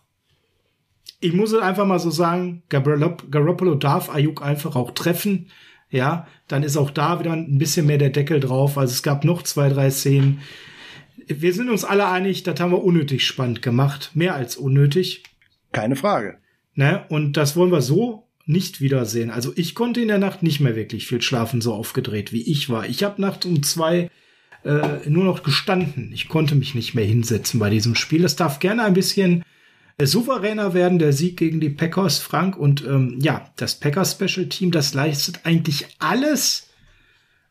[1.21, 5.47] ich muss es einfach mal so sagen, Garoppolo darf Ayuk einfach auch treffen.
[5.89, 8.77] Ja, dann ist auch da wieder ein bisschen mehr der Deckel drauf.
[8.77, 10.41] Also es gab noch zwei, drei Szenen.
[11.27, 14.11] Wir sind uns alle einig, das haben wir unnötig spannend gemacht.
[14.15, 15.23] Mehr als unnötig.
[15.71, 16.37] Keine Frage.
[16.75, 17.05] Ne?
[17.09, 19.29] Und das wollen wir so nicht wiedersehen.
[19.29, 22.69] Also ich konnte in der Nacht nicht mehr wirklich viel schlafen, so aufgedreht wie ich
[22.69, 22.85] war.
[22.87, 24.09] Ich habe nachts um zwei
[24.63, 26.11] äh, nur noch gestanden.
[26.13, 28.23] Ich konnte mich nicht mehr hinsetzen bei diesem Spiel.
[28.25, 29.43] Es darf gerne ein bisschen
[29.97, 32.57] äh, souveräner werden, der Sieg gegen die Packers, Frank.
[32.57, 36.69] Und ähm, ja, das Packers Special Team, das leistet eigentlich alles,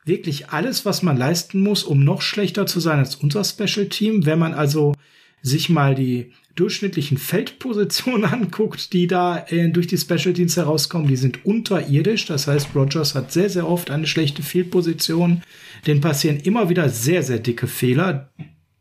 [0.05, 4.27] wirklich alles, was man leisten muss, um noch schlechter zu sein als unser Special Team.
[4.27, 4.95] Wenn man also
[5.43, 11.17] sich mal die durchschnittlichen Feldpositionen anguckt, die da äh, durch die Special Teams herauskommen, die
[11.17, 12.27] sind unterirdisch.
[12.27, 15.43] Das heißt, Rogers hat sehr, sehr oft eine schlechte Feldposition.
[15.87, 18.31] Den passieren immer wieder sehr, sehr dicke Fehler.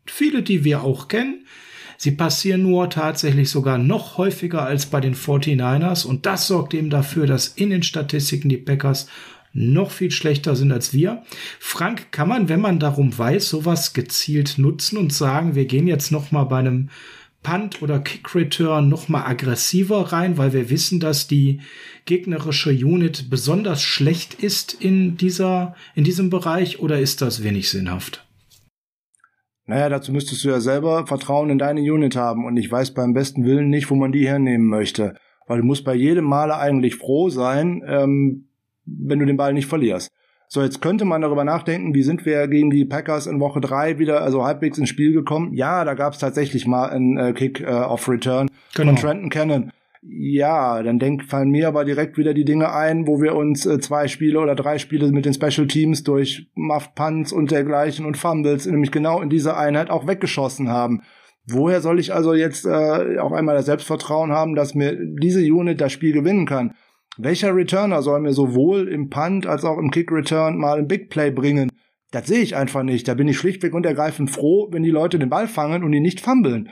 [0.06, 1.46] Viele, die wir auch kennen.
[1.96, 6.88] Sie passieren nur tatsächlich sogar noch häufiger als bei den 49ers und das sorgt eben
[6.88, 9.06] dafür, dass in den Statistiken die Packers
[9.52, 11.22] noch viel schlechter sind als wir.
[11.58, 16.10] Frank, kann man, wenn man darum weiß, sowas gezielt nutzen und sagen, wir gehen jetzt
[16.10, 16.88] noch mal bei einem
[17.42, 21.60] Punt oder Kick Return noch mal aggressiver rein, weil wir wissen, dass die
[22.04, 28.26] gegnerische Unit besonders schlecht ist in dieser in diesem Bereich oder ist das wenig sinnhaft?
[29.66, 33.14] Naja, dazu müsstest du ja selber Vertrauen in deine Unit haben und ich weiß beim
[33.14, 35.14] besten Willen nicht, wo man die hernehmen möchte.
[35.46, 38.48] Weil du musst bei jedem Male eigentlich froh sein, ähm,
[38.84, 40.10] wenn du den Ball nicht verlierst.
[40.52, 44.00] So, jetzt könnte man darüber nachdenken, wie sind wir gegen die Packers in Woche drei
[44.00, 45.54] wieder also halbwegs ins Spiel gekommen.
[45.54, 48.88] Ja, da gab es tatsächlich mal einen äh, Kick äh, off Return genau.
[48.88, 49.72] von Trenton Cannon.
[50.02, 53.78] Ja, dann denk, fallen mir aber direkt wieder die Dinge ein, wo wir uns äh,
[53.78, 58.16] zwei Spiele oder drei Spiele mit den Special Teams durch Muff Punts und dergleichen und
[58.16, 61.02] Fumbles nämlich genau in dieser Einheit auch weggeschossen haben.
[61.46, 65.80] Woher soll ich also jetzt äh, auf einmal das Selbstvertrauen haben, dass mir diese Unit
[65.80, 66.74] das Spiel gewinnen kann?
[67.22, 71.10] Welcher Returner soll mir sowohl im Punt als auch im Kick Return mal ein Big
[71.10, 71.70] Play bringen?
[72.10, 73.06] Das sehe ich einfach nicht.
[73.06, 76.02] Da bin ich schlichtweg und ergreifend froh, wenn die Leute den Ball fangen und ihn
[76.02, 76.70] nicht fummeln.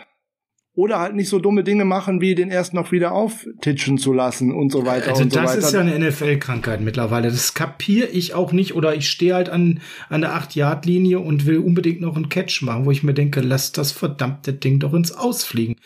[0.75, 4.53] Oder halt nicht so dumme Dinge machen, wie den erst noch wieder auftitschen zu lassen
[4.53, 5.57] und so weiter also und so weiter.
[5.57, 7.29] Das ist ja eine NFL-Krankheit mittlerweile.
[7.29, 8.75] Das kapiere ich auch nicht.
[8.75, 12.87] Oder ich stehe halt an, an der 8-Yard-Linie und will unbedingt noch einen Catch machen,
[12.87, 15.77] wo ich mir denke, lass das verdammte Ding doch ins Ausfliegen.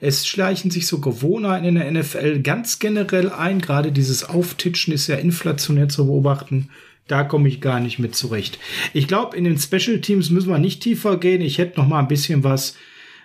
[0.00, 3.60] Es schleichen sich so Gewohnheiten in der NFL ganz generell ein.
[3.60, 6.70] Gerade dieses Auftitschen ist ja inflationär zu beobachten.
[7.06, 8.58] Da komme ich gar nicht mit zurecht.
[8.94, 11.42] Ich glaube, in den Special Teams müssen wir nicht tiefer gehen.
[11.42, 12.76] Ich hätte noch mal ein bisschen was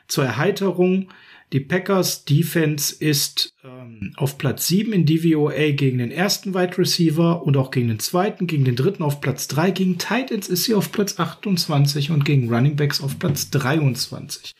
[0.08, 1.08] zur Erheiterung.
[1.54, 7.44] Die Packers Defense ist ähm, auf Platz 7 in DVOA gegen den ersten Wide Receiver
[7.44, 9.72] und auch gegen den zweiten, gegen den dritten auf Platz 3.
[9.72, 14.54] Gegen Titans ist sie auf Platz 28 und gegen Running Backs auf Platz 23.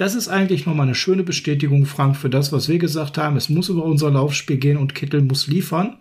[0.00, 3.36] Das ist eigentlich nochmal eine schöne Bestätigung, Frank, für das, was wir gesagt haben.
[3.36, 5.98] Es muss über unser Laufspiel gehen und Kittel muss liefern.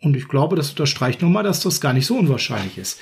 [0.00, 2.98] Und ich glaube, das unterstreicht nochmal, dass das gar nicht so unwahrscheinlich ist.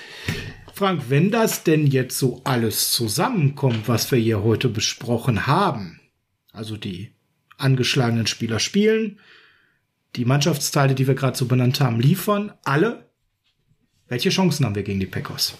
[0.74, 6.00] Frank, wenn das denn jetzt so alles zusammenkommt, was wir hier heute besprochen haben,
[6.52, 7.12] also die
[7.58, 9.20] angeschlagenen Spieler spielen,
[10.16, 13.08] die Mannschaftsteile, die wir gerade so benannt haben, liefern, alle,
[14.08, 15.56] welche Chancen haben wir gegen die Packers?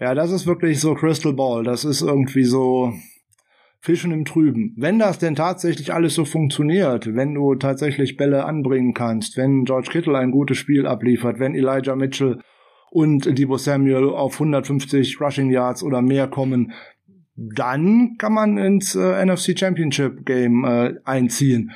[0.00, 1.62] Ja, das ist wirklich so Crystal Ball.
[1.62, 2.94] Das ist irgendwie so
[3.80, 4.74] Fischen im Trüben.
[4.78, 9.88] Wenn das denn tatsächlich alles so funktioniert, wenn du tatsächlich Bälle anbringen kannst, wenn George
[9.92, 12.40] Kittle ein gutes Spiel abliefert, wenn Elijah Mitchell
[12.90, 16.72] und Debo Samuel auf 150 Rushing Yards oder mehr kommen,
[17.36, 21.72] dann kann man ins äh, NFC Championship Game äh, einziehen.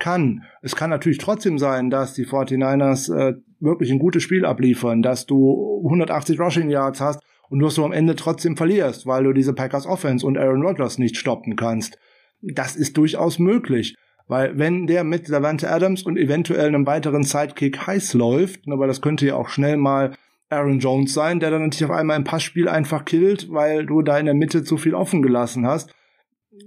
[0.00, 0.42] Kann.
[0.62, 5.26] Es kann natürlich trotzdem sein, dass die 49ers äh, wirklich ein gutes Spiel abliefern, dass
[5.26, 7.20] du 180 Rushing Yards hast
[7.52, 10.96] und du so am Ende trotzdem verlierst, weil du diese Packers Offense und Aaron Rodgers
[10.96, 11.98] nicht stoppen kannst.
[12.40, 13.94] Das ist durchaus möglich.
[14.26, 19.02] Weil wenn der mit Davante Adams und eventuell einem weiteren Sidekick heiß läuft, aber das
[19.02, 20.14] könnte ja auch schnell mal
[20.48, 24.18] Aaron Jones sein, der dann natürlich auf einmal im Passspiel einfach killt, weil du da
[24.18, 25.94] in der Mitte zu viel offen gelassen hast.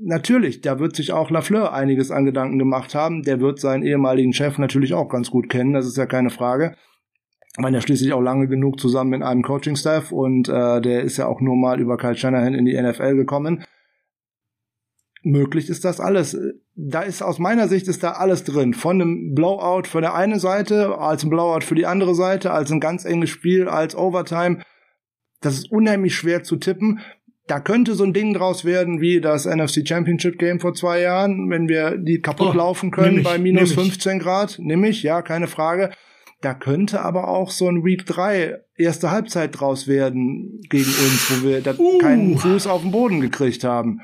[0.02, 3.24] Natürlich, da wird sich auch Lafleur einiges an Gedanken gemacht haben.
[3.24, 6.76] Der wird seinen ehemaligen Chef natürlich auch ganz gut kennen, das ist ja keine Frage
[7.58, 11.28] waren ja schließlich auch lange genug zusammen in einem Coaching-Staff und äh, der ist ja
[11.28, 13.64] auch nur mal über Kyle Shanahan in die NFL gekommen.
[15.24, 16.38] Möglich ist das alles.
[16.76, 18.74] Da ist aus meiner Sicht ist da alles drin.
[18.74, 22.72] Von einem Blowout für der eine Seite, als ein Blowout für die andere Seite, als
[22.72, 24.62] ein ganz enges Spiel, als Overtime.
[25.42, 27.00] Das ist unheimlich schwer zu tippen.
[27.48, 31.50] Da könnte so ein Ding draus werden wie das NFC Championship Game vor zwei Jahren,
[31.50, 34.58] wenn wir die kaputt oh, laufen können bei minus 15 Grad.
[34.60, 35.92] Nimm ich, ja, keine Frage.
[36.46, 41.48] Da könnte aber auch so ein Week 3 erste Halbzeit draus werden gegen uns, wo
[41.48, 41.98] wir uh.
[41.98, 44.02] keinen Fuß auf den Boden gekriegt haben.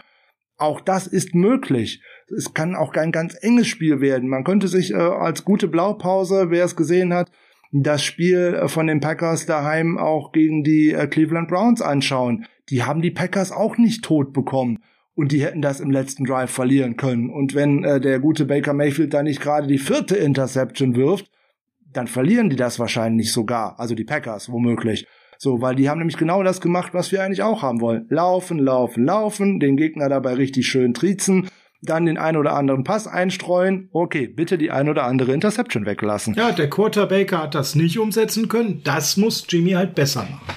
[0.58, 2.02] Auch das ist möglich.
[2.36, 4.28] Es kann auch ein ganz enges Spiel werden.
[4.28, 7.30] Man könnte sich äh, als gute Blaupause, wer es gesehen hat,
[7.72, 12.48] das Spiel äh, von den Packers daheim auch gegen die äh, Cleveland Browns anschauen.
[12.70, 14.80] Die haben die Packers auch nicht tot bekommen.
[15.14, 17.30] Und die hätten das im letzten Drive verlieren können.
[17.30, 21.30] Und wenn äh, der gute Baker Mayfield da nicht gerade die vierte Interception wirft,
[21.94, 23.80] dann verlieren die das wahrscheinlich sogar.
[23.80, 25.08] Also die Packers womöglich.
[25.38, 28.06] So, weil die haben nämlich genau das gemacht, was wir eigentlich auch haben wollen.
[28.10, 31.50] Laufen, laufen, laufen, den Gegner dabei richtig schön triezen,
[31.82, 33.90] dann den ein oder anderen Pass einstreuen.
[33.92, 36.36] Okay, bitte die ein oder andere Interception weglassen.
[36.36, 38.82] Ja, der Quarterbaker hat das nicht umsetzen können.
[38.84, 40.56] Das muss Jimmy halt besser machen.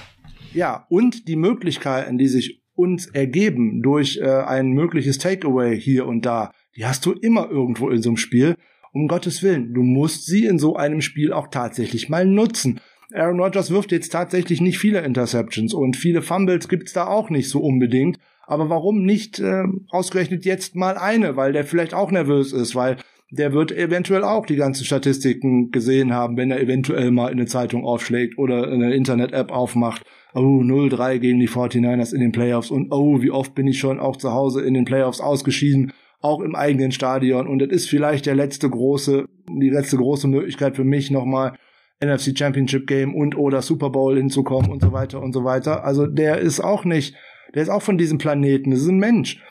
[0.53, 6.25] Ja, und die Möglichkeiten, die sich uns ergeben durch äh, ein mögliches Takeaway hier und
[6.25, 8.55] da, die hast du immer irgendwo in so einem Spiel.
[8.95, 12.79] Um Gottes Willen, du musst sie in so einem Spiel auch tatsächlich mal nutzen.
[13.13, 17.49] Aaron Rodgers wirft jetzt tatsächlich nicht viele Interceptions und viele Fumbles gibt's da auch nicht
[17.49, 18.19] so unbedingt.
[18.47, 22.95] Aber warum nicht äh, ausgerechnet jetzt mal eine, weil der vielleicht auch nervös ist, weil
[23.31, 27.47] der wird eventuell auch die ganzen Statistiken gesehen haben, wenn er eventuell mal in eine
[27.47, 30.03] Zeitung aufschlägt oder eine Internet-App aufmacht.
[30.33, 33.99] Oh, 0-3 gegen die 49ers in den Playoffs und oh, wie oft bin ich schon
[33.99, 38.25] auch zu Hause in den Playoffs ausgeschieden, auch im eigenen Stadion und das ist vielleicht
[38.25, 39.25] der letzte große,
[39.61, 41.57] die letzte große Möglichkeit für mich nochmal
[42.03, 45.83] NFC Championship Game und oder Super Bowl hinzukommen und so weiter und so weiter.
[45.83, 47.15] Also der ist auch nicht
[47.53, 49.41] der ist auch von diesem Planeten, das ist ein Mensch.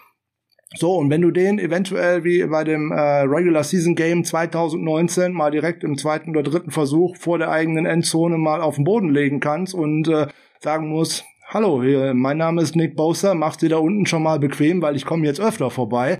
[0.76, 5.50] So, und wenn du den eventuell wie bei dem äh, Regular Season Game 2019 mal
[5.50, 9.38] direkt im zweiten oder dritten Versuch vor der eigenen Endzone mal auf den Boden legen
[9.38, 10.26] kannst und äh,
[10.58, 14.40] sagen musst, hallo, hier, mein Name ist Nick Bosa, machst dir da unten schon mal
[14.40, 16.18] bequem, weil ich komme jetzt öfter vorbei,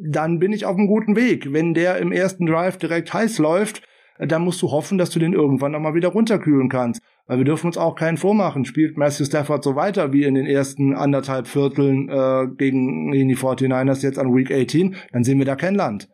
[0.00, 1.52] dann bin ich auf einem guten Weg.
[1.52, 3.82] Wenn der im ersten Drive direkt heiß läuft,
[4.18, 7.02] dann musst du hoffen, dass du den irgendwann nochmal wieder runterkühlen kannst.
[7.26, 8.64] Weil wir dürfen uns auch keinen vormachen.
[8.64, 14.02] Spielt Matthew Stafford so weiter wie in den ersten anderthalb Vierteln äh, gegen die 49ers
[14.02, 16.08] jetzt an Week 18, dann sehen wir da kein Land.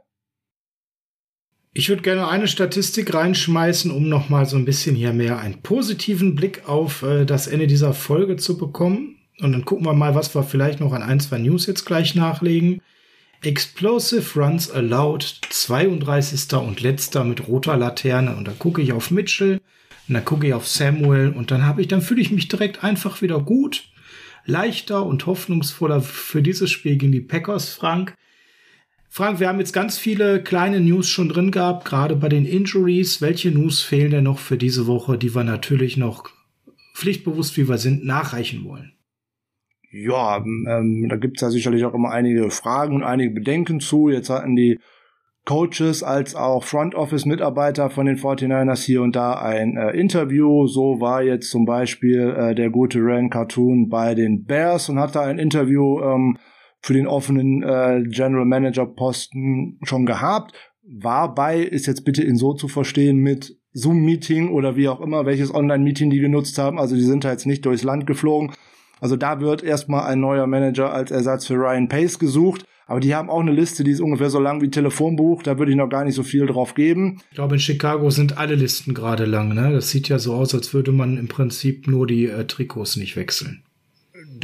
[1.73, 5.61] Ich würde gerne eine Statistik reinschmeißen, um noch mal so ein bisschen hier mehr einen
[5.63, 9.17] positiven Blick auf äh, das Ende dieser Folge zu bekommen.
[9.41, 12.15] Und dann gucken wir mal, was wir vielleicht noch an ein, zwei News jetzt gleich
[12.15, 12.81] nachlegen.
[13.47, 16.53] Explosive Runs Allowed, 32.
[16.55, 18.37] und letzter mit roter Laterne.
[18.37, 19.61] Und da gucke ich auf Mitchell
[20.09, 22.85] und dann gucke ich auf Samuel und dann habe ich, dann fühle ich mich direkt
[22.85, 23.89] einfach wieder gut,
[24.45, 28.15] leichter und hoffnungsvoller für dieses Spiel gegen die Packers, Frank.
[29.09, 33.21] Frank, wir haben jetzt ganz viele kleine News schon drin gehabt, gerade bei den Injuries.
[33.21, 36.31] Welche News fehlen denn noch für diese Woche, die wir natürlich noch
[36.95, 38.93] pflichtbewusst, wie wir sind, nachreichen wollen?
[39.97, 44.09] Ja, ähm, da gibt's ja sicherlich auch immer einige Fragen und einige Bedenken zu.
[44.09, 44.81] Jetzt hatten die
[45.45, 50.67] Coaches als auch Front Office Mitarbeiter von den 49ers hier und da ein äh, Interview.
[50.67, 55.15] So war jetzt zum Beispiel äh, der gute Ran Cartoon bei den Bears und hat
[55.15, 56.39] da ein Interview ähm,
[56.81, 60.55] für den offenen äh, General Manager Posten schon gehabt.
[60.83, 65.25] War bei, ist jetzt bitte in so zu verstehen mit Zoom-Meeting oder wie auch immer,
[65.25, 66.81] welches Online-Meeting die genutzt haben.
[66.81, 68.51] Also die sind da jetzt nicht durchs Land geflogen.
[69.01, 72.65] Also da wird erstmal ein neuer Manager als Ersatz für Ryan Pace gesucht.
[72.87, 75.43] Aber die haben auch eine Liste, die ist ungefähr so lang wie Telefonbuch.
[75.43, 77.21] Da würde ich noch gar nicht so viel drauf geben.
[77.31, 79.55] Ich glaube, in Chicago sind alle Listen gerade lang.
[79.55, 79.73] Ne?
[79.73, 83.17] Das sieht ja so aus, als würde man im Prinzip nur die äh, Trikots nicht
[83.17, 83.63] wechseln.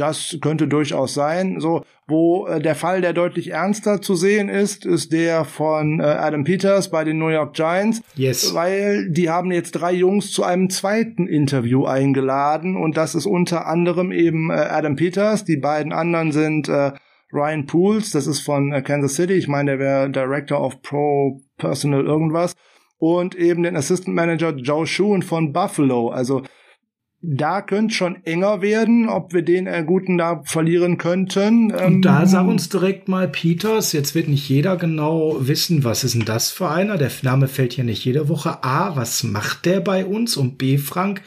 [0.01, 1.59] Das könnte durchaus sein.
[1.59, 6.03] So, wo äh, der Fall, der deutlich ernster zu sehen ist, ist der von äh,
[6.03, 8.01] Adam Peters bei den New York Giants.
[8.15, 8.55] Yes.
[8.55, 13.67] Weil die haben jetzt drei Jungs zu einem zweiten Interview eingeladen und das ist unter
[13.67, 15.45] anderem eben äh, Adam Peters.
[15.45, 16.93] Die beiden anderen sind äh,
[17.31, 21.41] Ryan Pools, das ist von äh, Kansas City, ich meine, der wäre Director of Pro
[21.59, 22.55] Personal irgendwas.
[22.97, 26.09] Und eben den Assistant Manager Joe Schuhen von Buffalo.
[26.09, 26.41] Also
[27.23, 31.71] da könnte schon enger werden, ob wir den äh, guten da verlieren könnten.
[31.71, 36.03] Und da ähm, sag uns direkt mal Peters, jetzt wird nicht jeder genau wissen, was
[36.03, 36.97] ist denn das für einer?
[36.97, 38.63] Der Name fällt ja nicht jede Woche.
[38.63, 40.35] A, was macht der bei uns?
[40.35, 41.21] Und B, Frank,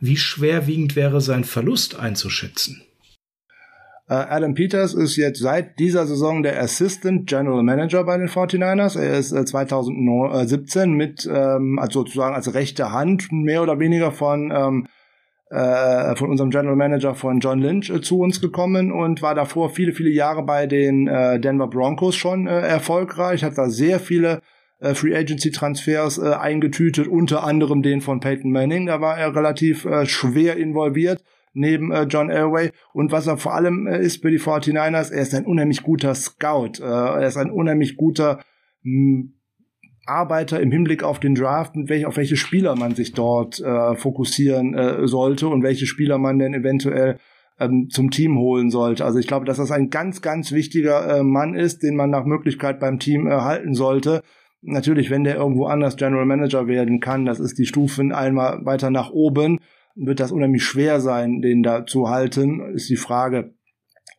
[0.00, 2.82] wie schwerwiegend wäre sein Verlust einzuschätzen?
[4.08, 8.98] Äh, Adam Peters ist jetzt seit dieser Saison der Assistant General Manager bei den 49ers.
[8.98, 14.50] Er ist 2017 äh, mit, ähm, also sozusagen als rechte Hand mehr oder weniger von,
[14.50, 14.88] ähm,
[15.50, 19.68] äh, von unserem General Manager von John Lynch äh, zu uns gekommen und war davor
[19.68, 24.40] viele, viele Jahre bei den äh, Denver Broncos schon erfolgreich, hat da sehr viele
[24.80, 28.84] Free Agency Transfers eingetütet, unter anderem den von Peyton Manning.
[28.86, 31.22] Da war er relativ schwer involviert
[31.54, 32.70] neben John Elway.
[32.92, 36.82] Und was er vor allem ist für die 49ers, er ist ein unheimlich guter Scout.
[36.82, 38.40] Er ist ein unheimlich guter
[38.82, 39.33] hm,
[40.06, 43.94] Arbeiter im Hinblick auf den Draft, mit welch, auf welche Spieler man sich dort äh,
[43.96, 47.18] fokussieren äh, sollte und welche Spieler man denn eventuell
[47.58, 49.04] ähm, zum Team holen sollte.
[49.04, 52.24] Also ich glaube, dass das ein ganz, ganz wichtiger äh, Mann ist, den man nach
[52.24, 54.22] Möglichkeit beim Team erhalten äh, sollte.
[54.62, 58.90] Natürlich, wenn der irgendwo anders General Manager werden kann, das ist die Stufe einmal weiter
[58.90, 59.60] nach oben,
[59.94, 62.74] wird das unheimlich schwer sein, den da zu halten.
[62.74, 63.54] Ist die Frage,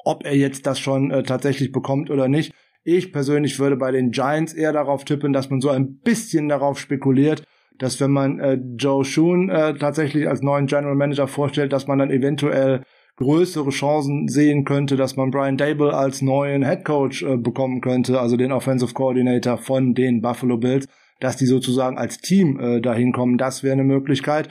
[0.03, 2.53] ob er jetzt das schon äh, tatsächlich bekommt oder nicht.
[2.87, 6.77] Ich persönlich würde bei den Giants eher darauf tippen, dass man so ein bisschen darauf
[6.79, 7.43] spekuliert,
[7.79, 11.97] dass wenn man äh, Joe Schoon äh, tatsächlich als neuen General Manager vorstellt, dass man
[11.97, 12.83] dann eventuell
[13.15, 18.19] größere Chancen sehen könnte, dass man Brian Dable als neuen Head Coach äh, bekommen könnte,
[18.19, 20.87] also den Offensive Coordinator von den Buffalo Bills,
[21.19, 23.39] dass die sozusagen als Team äh, dahin kommen.
[23.39, 24.49] Das wäre eine Möglichkeit.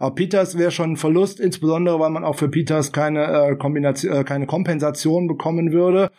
[0.00, 4.12] Aber Peters wäre schon ein Verlust, insbesondere weil man auch für Peters keine äh, Kombination,
[4.12, 6.10] äh, keine Kompensation bekommen würde.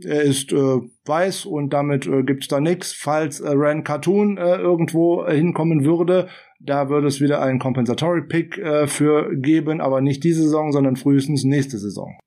[0.00, 2.92] Er ist äh, weiß und damit äh, gibt's da nichts.
[2.94, 6.28] Falls äh, Ran Cartoon äh, irgendwo äh, hinkommen würde,
[6.60, 10.96] da würde es wieder einen Compensatory Pick äh, für geben, aber nicht diese Saison, sondern
[10.96, 12.18] frühestens nächste Saison.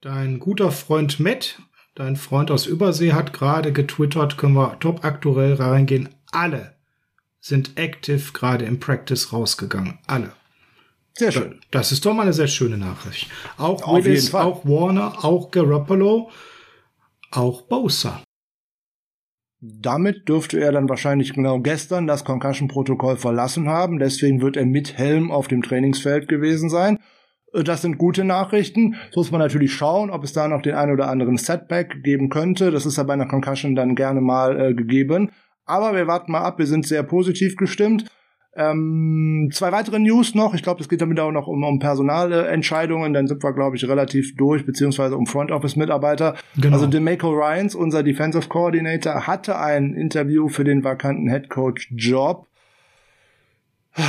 [0.00, 1.60] Dein guter Freund Matt,
[1.94, 6.08] dein Freund aus Übersee, hat gerade getwittert, können wir top aktuell reingehen.
[6.32, 6.74] Alle
[7.40, 9.98] sind active gerade im Practice rausgegangen.
[10.06, 10.32] Alle.
[11.14, 11.60] Sehr schön.
[11.70, 13.28] Das ist doch mal eine sehr schöne Nachricht.
[13.58, 16.30] Auch Willis, auch Warner, auch Garoppolo,
[17.30, 18.22] auch Bosa.
[19.62, 23.98] Damit dürfte er dann wahrscheinlich genau gestern das Concussion-Protokoll verlassen haben.
[23.98, 26.98] Deswegen wird er mit Helm auf dem Trainingsfeld gewesen sein.
[27.52, 28.96] Äh, das sind gute Nachrichten.
[29.10, 32.30] So muss man natürlich schauen, ob es da noch den einen oder anderen Setback geben
[32.30, 32.70] könnte.
[32.70, 35.30] Das ist ja bei einer Concussion dann gerne mal äh, gegeben.
[35.66, 36.58] Aber wir warten mal ab.
[36.58, 38.06] Wir sind sehr positiv gestimmt.
[38.56, 40.54] Ähm, zwei weitere News noch.
[40.54, 43.12] Ich glaube, es geht damit auch noch um, um Personalentscheidungen.
[43.12, 46.34] Dann sind wir, glaube ich, relativ durch, beziehungsweise um Front Office Mitarbeiter.
[46.56, 46.74] Genau.
[46.74, 52.46] Also Demeco Ryans, unser Defensive Coordinator, hatte ein Interview für den vakanten Head Coach Job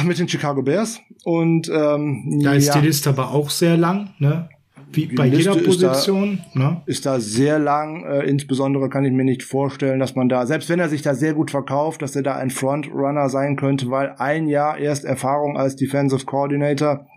[0.05, 0.99] mit den Chicago Bears.
[1.23, 2.79] Und ähm, da ist ja.
[2.79, 4.49] die Liste aber auch sehr lang, ne?
[4.93, 6.33] Wie bei jeder Position.
[6.33, 6.81] Ist da, ne?
[6.85, 8.03] ist da sehr lang.
[8.05, 11.15] Äh, insbesondere kann ich mir nicht vorstellen, dass man da, selbst wenn er sich da
[11.15, 15.57] sehr gut verkauft, dass er da ein Frontrunner sein könnte, weil ein Jahr erst Erfahrung
[15.57, 17.07] als Defensive Coordinator,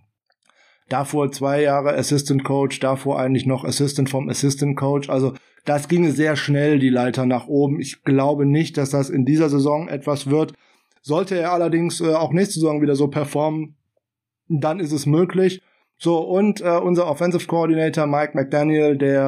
[0.89, 5.09] davor zwei Jahre Assistant Coach, davor eigentlich noch Assistant vom Assistant Coach.
[5.09, 5.35] Also
[5.65, 7.81] das ginge sehr schnell die Leiter nach oben.
[7.81, 10.53] Ich glaube nicht, dass das in dieser Saison etwas wird.
[11.01, 13.77] Sollte er allerdings äh, auch nächste Saison wieder so performen,
[14.49, 15.63] dann ist es möglich.
[16.05, 19.23] So, und äh, unser Offensive Coordinator Mike McDaniel, der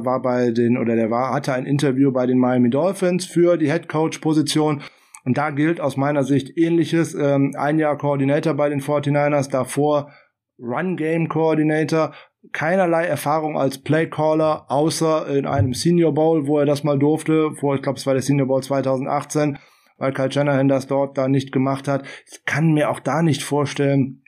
[0.00, 3.58] äh, war bei den, oder der war, hatte ein Interview bei den Miami Dolphins für
[3.58, 4.80] die Head Coach Position.
[5.26, 7.14] Und da gilt aus meiner Sicht ähnliches.
[7.14, 10.10] Ähm, ein Jahr Coordinator bei den 49ers, davor
[10.58, 12.14] Run Game Coordinator,
[12.54, 17.74] keinerlei Erfahrung als Playcaller, außer in einem Senior Bowl, wo er das mal durfte, vor,
[17.74, 19.58] ich glaube, es war der Senior Bowl 2018,
[19.98, 22.06] weil Kyle Shanahan das dort da nicht gemacht hat.
[22.32, 24.21] Ich kann mir auch da nicht vorstellen,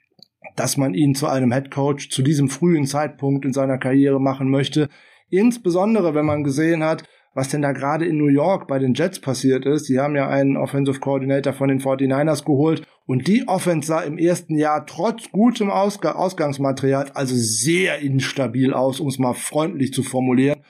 [0.57, 4.51] dass man ihn zu einem Head Coach zu diesem frühen Zeitpunkt in seiner Karriere machen
[4.51, 4.89] möchte.
[5.31, 7.05] Insbesondere, wenn man gesehen hat,
[7.35, 9.89] was denn da gerade in New York bei den Jets passiert ist.
[9.89, 14.19] Die haben ja einen Offensive Coordinator von den 49ers geholt und die Offense sah im
[14.19, 20.03] ersten Jahr trotz gutem Ausg Ausgangsmaterial also sehr instabil aus, um es mal freundlich zu
[20.03, 20.61] formulieren.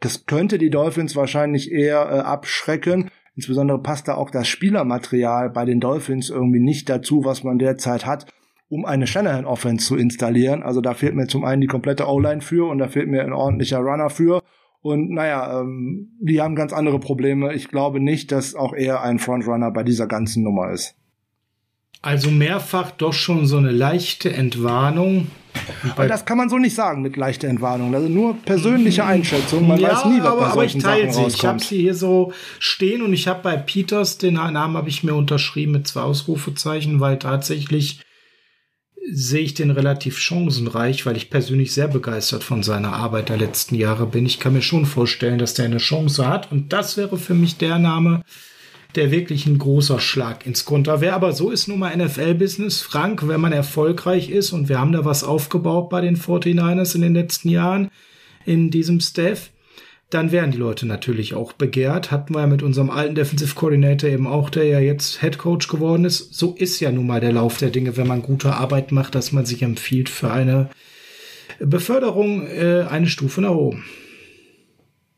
[0.00, 3.10] Das könnte die Dolphins wahrscheinlich eher äh, abschrecken.
[3.34, 8.06] Insbesondere passt da auch das Spielermaterial bei den Dolphins irgendwie nicht dazu, was man derzeit
[8.06, 8.26] hat
[8.68, 10.62] um eine Shanahan-Offense zu installieren.
[10.62, 13.32] Also da fehlt mir zum einen die komplette O-Line für und da fehlt mir ein
[13.32, 14.42] ordentlicher Runner für.
[14.80, 17.54] Und naja, ähm, die haben ganz andere Probleme.
[17.54, 20.94] Ich glaube nicht, dass auch er ein Frontrunner bei dieser ganzen Nummer ist.
[22.02, 25.28] Also mehrfach doch schon so eine leichte Entwarnung.
[25.90, 27.94] Aber das kann man so nicht sagen mit leichter Entwarnung.
[27.94, 29.08] Also nur persönliche mhm.
[29.08, 29.66] Einschätzung.
[29.66, 31.24] Man ja, weiß nie, was aber, bei aber ich teile sie.
[31.28, 35.02] Ich habe sie hier so stehen und ich habe bei Peters den Namen habe ich
[35.02, 38.00] mir unterschrieben mit zwei Ausrufezeichen, weil tatsächlich
[39.10, 43.74] sehe ich den relativ chancenreich, weil ich persönlich sehr begeistert von seiner Arbeit der letzten
[43.74, 44.24] Jahre bin.
[44.24, 46.50] Ich kann mir schon vorstellen, dass der eine Chance hat.
[46.50, 48.22] Und das wäre für mich der Name,
[48.94, 51.14] der wirklich ein großer Schlag ins Konter wäre.
[51.14, 52.80] Aber so ist nun mal NFL-Business.
[52.80, 57.02] Frank, wenn man erfolgreich ist und wir haben da was aufgebaut bei den 49ers in
[57.02, 57.90] den letzten Jahren
[58.46, 59.50] in diesem Staff,
[60.10, 62.10] dann werden die Leute natürlich auch begehrt.
[62.10, 65.68] Hatten wir ja mit unserem alten Defensive Coordinator eben auch, der ja jetzt Head Coach
[65.68, 66.34] geworden ist.
[66.34, 69.32] So ist ja nun mal der Lauf der Dinge, wenn man gute Arbeit macht, dass
[69.32, 70.70] man sich empfiehlt für eine
[71.58, 73.84] Beförderung äh, eine Stufe nach oben.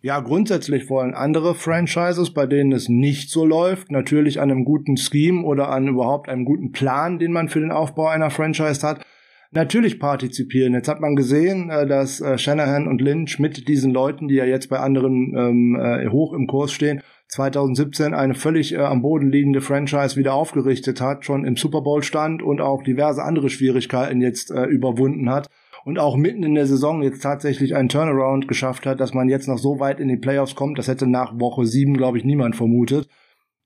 [0.03, 4.97] Ja, grundsätzlich wollen andere Franchises, bei denen es nicht so läuft, natürlich an einem guten
[4.97, 9.05] Scheme oder an überhaupt einem guten Plan, den man für den Aufbau einer Franchise hat,
[9.51, 10.75] natürlich partizipieren.
[10.75, 14.45] Jetzt hat man gesehen, äh, dass äh, Shanahan und Lynch mit diesen Leuten, die ja
[14.45, 19.31] jetzt bei anderen ähm, äh, hoch im Kurs stehen, 2017 eine völlig äh, am Boden
[19.31, 24.21] liegende Franchise wieder aufgerichtet hat, schon im Super Bowl stand und auch diverse andere Schwierigkeiten
[24.21, 25.49] jetzt äh, überwunden hat
[25.85, 29.49] und auch mitten in der Saison jetzt tatsächlich einen Turnaround geschafft hat, dass man jetzt
[29.49, 30.79] noch so weit in die Playoffs kommt.
[30.79, 33.09] Das hätte nach Woche sieben, glaube ich, niemand vermutet.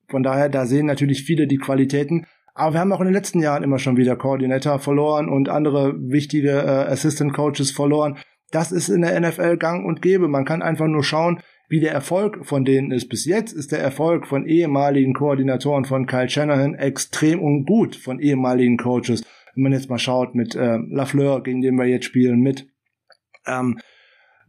[0.09, 2.27] Von daher, da sehen natürlich viele die Qualitäten.
[2.55, 5.95] Aber wir haben auch in den letzten Jahren immer schon wieder Koordinator verloren und andere
[5.99, 8.19] wichtige äh, Assistant Coaches verloren.
[8.51, 10.29] Das ist in der NFL gang und gäbe.
[10.29, 13.09] Man kann einfach nur schauen, wie der Erfolg von denen ist.
[13.09, 18.77] Bis jetzt ist der Erfolg von ehemaligen Koordinatoren von Kyle Shanahan extrem ungut von ehemaligen
[18.77, 19.23] Coaches.
[19.55, 22.67] Wenn man jetzt mal schaut mit äh, Lafleur, gegen den wir jetzt spielen, mit
[23.47, 23.79] ähm,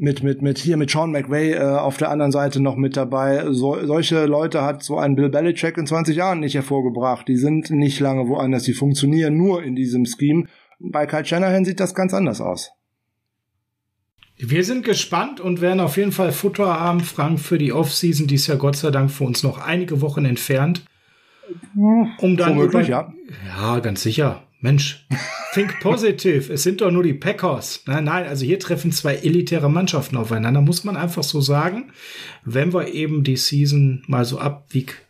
[0.01, 3.45] mit, mit, mit hier mit Sean McVay äh, auf der anderen Seite noch mit dabei.
[3.51, 7.27] So, solche Leute hat so ein Bill Belichick in 20 Jahren nicht hervorgebracht.
[7.27, 10.47] Die sind nicht lange woanders, die funktionieren nur in diesem Scheme.
[10.79, 12.71] Bei Kyle Shanahan sieht das ganz anders aus.
[14.39, 18.25] Wir sind gespannt und werden auf jeden Fall Futter haben, Frank, für die Offseason.
[18.25, 20.83] Die ist ja Gott sei Dank für uns noch einige Wochen entfernt.
[21.75, 23.13] Um dann Womöglich, ja.
[23.55, 24.41] ja, ganz sicher.
[24.61, 25.07] Mensch,
[25.53, 26.53] think positive.
[26.53, 27.81] es sind doch nur die Packers.
[27.87, 31.91] Nein, nein, also hier treffen zwei elitäre Mannschaften aufeinander, muss man einfach so sagen.
[32.45, 35.01] Wenn wir eben die Season mal so ab Week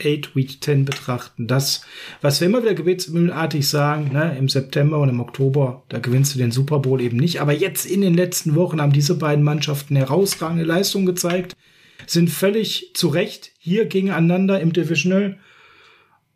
[0.00, 1.86] 8, Week 10 betrachten, das,
[2.20, 6.38] was wir immer wieder gebetsmühlenartig sagen, ne, im September und im Oktober, da gewinnst du
[6.38, 7.40] den Super Bowl eben nicht.
[7.40, 11.56] Aber jetzt in den letzten Wochen haben diese beiden Mannschaften herausragende Leistungen gezeigt,
[12.06, 15.38] sind völlig zu Recht hier gegeneinander im Divisional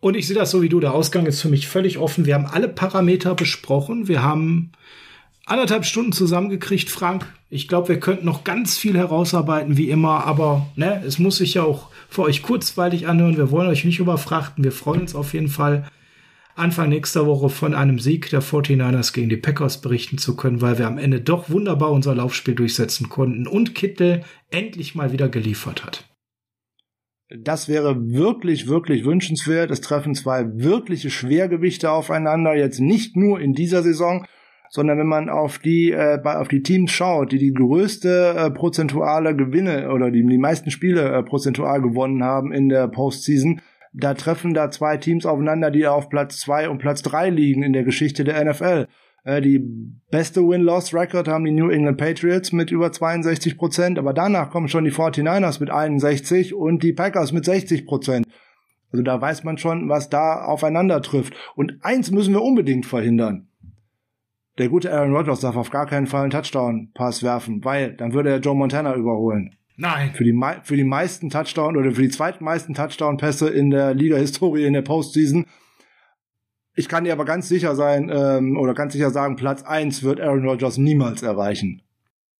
[0.03, 0.81] und ich sehe das so wie du.
[0.81, 2.27] Der Ausgang ist für mich völlig offen.
[2.27, 4.09] Wir haben alle Parameter besprochen.
[4.09, 4.73] Wir haben
[5.47, 7.33] anderthalb Stunden zusammengekriegt, Frank.
[7.51, 10.25] Ich glaube, wir könnten noch ganz viel herausarbeiten, wie immer.
[10.25, 13.37] Aber ne, es muss sich ja auch für euch kurzweilig anhören.
[13.37, 14.65] Wir wollen euch nicht überfrachten.
[14.65, 15.85] Wir freuen uns auf jeden Fall,
[16.57, 20.79] Anfang nächster Woche von einem Sieg der 49ers gegen die Packers berichten zu können, weil
[20.79, 25.85] wir am Ende doch wunderbar unser Laufspiel durchsetzen konnten und Kittel endlich mal wieder geliefert
[25.85, 26.12] hat.
[27.39, 29.71] Das wäre wirklich, wirklich wünschenswert.
[29.71, 34.27] Es treffen zwei wirkliche Schwergewichte aufeinander, jetzt nicht nur in dieser Saison,
[34.69, 39.37] sondern wenn man auf die äh, auf die Teams schaut, die die größte äh, prozentuale
[39.37, 43.61] Gewinne oder die die meisten Spiele äh, prozentual gewonnen haben in der Postseason,
[43.93, 47.73] da treffen da zwei Teams aufeinander, die auf Platz zwei und Platz drei liegen in
[47.73, 48.89] der Geschichte der NFL.
[49.25, 49.59] Äh, die
[50.11, 54.85] beste Win-Loss-Record haben die New England Patriots mit über 62 Prozent, aber danach kommen schon
[54.85, 58.27] die 49ers mit 61 und die Packers mit 60 Prozent.
[58.91, 61.35] Also da weiß man schon, was da aufeinander trifft.
[61.57, 63.49] Und eins müssen wir unbedingt verhindern.
[64.59, 68.31] Der gute Aaron Rodgers darf auf gar keinen Fall einen Touchdown-Pass werfen, weil dann würde
[68.31, 69.57] er Joe Montana überholen.
[69.77, 70.11] Nein.
[70.13, 74.75] Für die, für die meisten Touchdown oder für die zweitmeisten Touchdown-Pässe in der Liga-Historie in
[74.75, 75.47] der Postseason
[76.75, 80.21] ich kann dir aber ganz sicher sein, ähm, oder ganz sicher sagen, Platz eins wird
[80.21, 81.83] Aaron Rodgers niemals erreichen.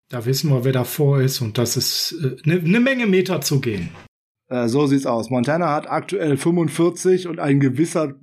[0.09, 2.15] Da wissen wir, wer davor ist und das ist
[2.45, 3.91] eine äh, ne Menge Meter zu gehen.
[4.49, 5.31] Äh, so sieht's aus.
[5.31, 8.15] Montana hat aktuell 45 und ein gewisser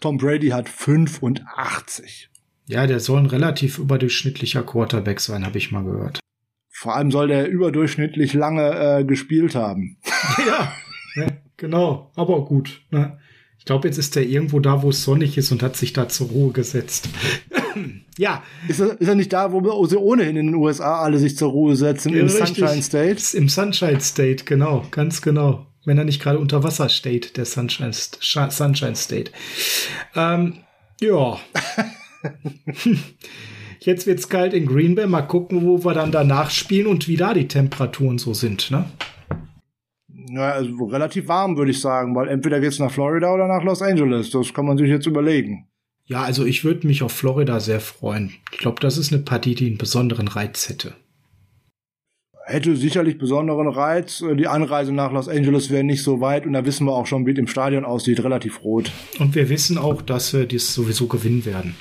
[0.00, 2.30] Tom Brady hat 85.
[2.66, 6.20] Ja, der soll ein relativ überdurchschnittlicher Quarterback sein, habe ich mal gehört.
[6.68, 9.98] Vor allem soll der überdurchschnittlich lange äh, gespielt haben.
[10.46, 10.72] ja,
[11.16, 11.26] ja,
[11.56, 12.82] genau, aber gut.
[12.90, 13.18] Ne?
[13.68, 16.08] Ich glaube, jetzt ist er irgendwo da, wo es sonnig ist und hat sich da
[16.08, 17.10] zur Ruhe gesetzt.
[18.16, 18.42] ja.
[18.66, 21.50] Ist er, ist er nicht da, wo sie ohnehin in den USA alle sich zur
[21.50, 22.14] Ruhe setzen?
[22.14, 22.56] Ja, Im richtig.
[22.56, 23.36] Sunshine State?
[23.36, 25.66] Im Sunshine State, genau, ganz genau.
[25.84, 29.32] Wenn er nicht gerade unter Wasser steht, der Sunshine, Sunshine State.
[30.16, 30.54] Ähm,
[31.02, 31.38] ja.
[33.80, 35.06] Jetzt wird's kalt in Green Bay.
[35.06, 38.86] Mal gucken, wo wir dann danach spielen und wie da die Temperaturen so sind, ne?
[40.30, 43.82] Ja, also relativ warm, würde ich sagen, weil entweder geht's nach Florida oder nach Los
[43.82, 44.30] Angeles.
[44.30, 45.68] Das kann man sich jetzt überlegen.
[46.06, 48.32] Ja, also ich würde mich auf Florida sehr freuen.
[48.52, 50.94] Ich glaube, das ist eine Partie, die einen besonderen Reiz hätte.
[52.46, 54.24] Hätte sicherlich besonderen Reiz.
[54.38, 57.26] Die Anreise nach Los Angeles wäre nicht so weit und da wissen wir auch schon,
[57.26, 58.90] wie es im Stadion aussieht, relativ rot.
[59.18, 61.74] Und wir wissen auch, dass wir dies sowieso gewinnen werden.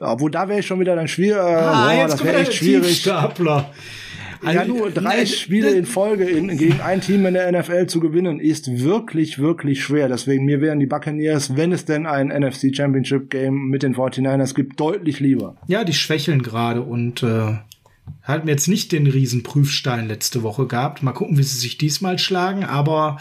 [0.00, 1.38] Obwohl, da wäre ich schon wieder dann schwierig.
[1.38, 3.02] Ah, boah, das wäre echt schwierig.
[3.02, 3.70] Stapler.
[4.42, 8.40] Ja, nur drei Spiele in Folge in, gegen ein Team in der NFL zu gewinnen,
[8.40, 10.08] ist wirklich, wirklich schwer.
[10.08, 14.54] Deswegen mir wären die Buccaneers, wenn es denn ein NFC Championship Game mit den 49ers
[14.54, 15.56] gibt, deutlich lieber.
[15.66, 17.58] Ja, die schwächeln gerade und äh,
[18.22, 21.02] hatten jetzt nicht den riesen Prüfstein letzte Woche gehabt.
[21.02, 23.18] Mal gucken, wie sie sich diesmal schlagen, aber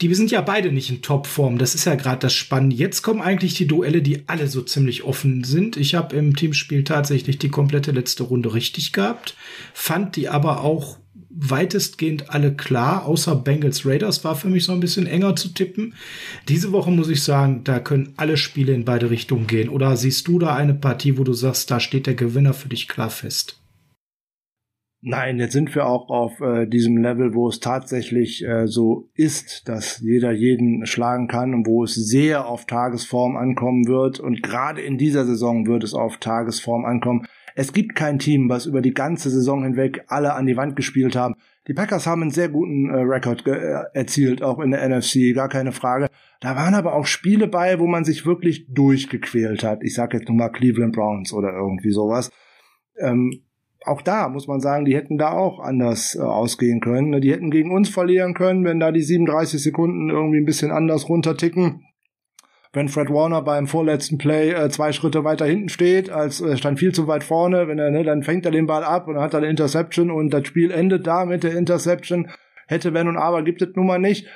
[0.00, 1.58] die sind ja beide nicht in Topform.
[1.58, 2.76] Das ist ja gerade das Spannende.
[2.76, 5.76] Jetzt kommen eigentlich die Duelle, die alle so ziemlich offen sind.
[5.76, 9.36] Ich habe im Teamspiel tatsächlich die komplette letzte Runde richtig gehabt,
[9.74, 10.98] fand die aber auch
[11.30, 15.94] weitestgehend alle klar, außer Bengals Raiders war für mich so ein bisschen enger zu tippen.
[16.48, 19.68] Diese Woche muss ich sagen, da können alle Spiele in beide Richtungen gehen.
[19.68, 22.88] Oder siehst du da eine Partie, wo du sagst, da steht der Gewinner für dich
[22.88, 23.57] klar fest?
[25.00, 29.68] Nein, jetzt sind wir auch auf äh, diesem Level, wo es tatsächlich äh, so ist,
[29.68, 34.18] dass jeder jeden schlagen kann und wo es sehr auf Tagesform ankommen wird.
[34.18, 37.28] Und gerade in dieser Saison wird es auf Tagesform ankommen.
[37.54, 41.14] Es gibt kein Team, was über die ganze Saison hinweg alle an die Wand gespielt
[41.14, 41.36] haben.
[41.68, 45.48] Die Packers haben einen sehr guten äh, Rekord äh, erzielt, auch in der NFC, gar
[45.48, 46.08] keine Frage.
[46.40, 49.84] Da waren aber auch Spiele bei, wo man sich wirklich durchgequält hat.
[49.84, 52.32] Ich sage jetzt nur mal Cleveland Browns oder irgendwie sowas.
[52.98, 53.44] Ähm,
[53.88, 57.20] auch da muss man sagen, die hätten da auch anders äh, ausgehen können.
[57.20, 61.08] Die hätten gegen uns verlieren können, wenn da die 37 Sekunden irgendwie ein bisschen anders
[61.08, 61.82] runterticken
[62.72, 66.78] wenn Fred Warner beim vorletzten Play äh, zwei Schritte weiter hinten steht, als äh, stand
[66.78, 69.34] viel zu weit vorne, wenn er, ne, dann fängt er den Ball ab und hat
[69.34, 72.30] dann Interception und das Spiel endet da mit der Interception.
[72.66, 74.26] Hätte, wenn und aber gibt es nun mal nicht.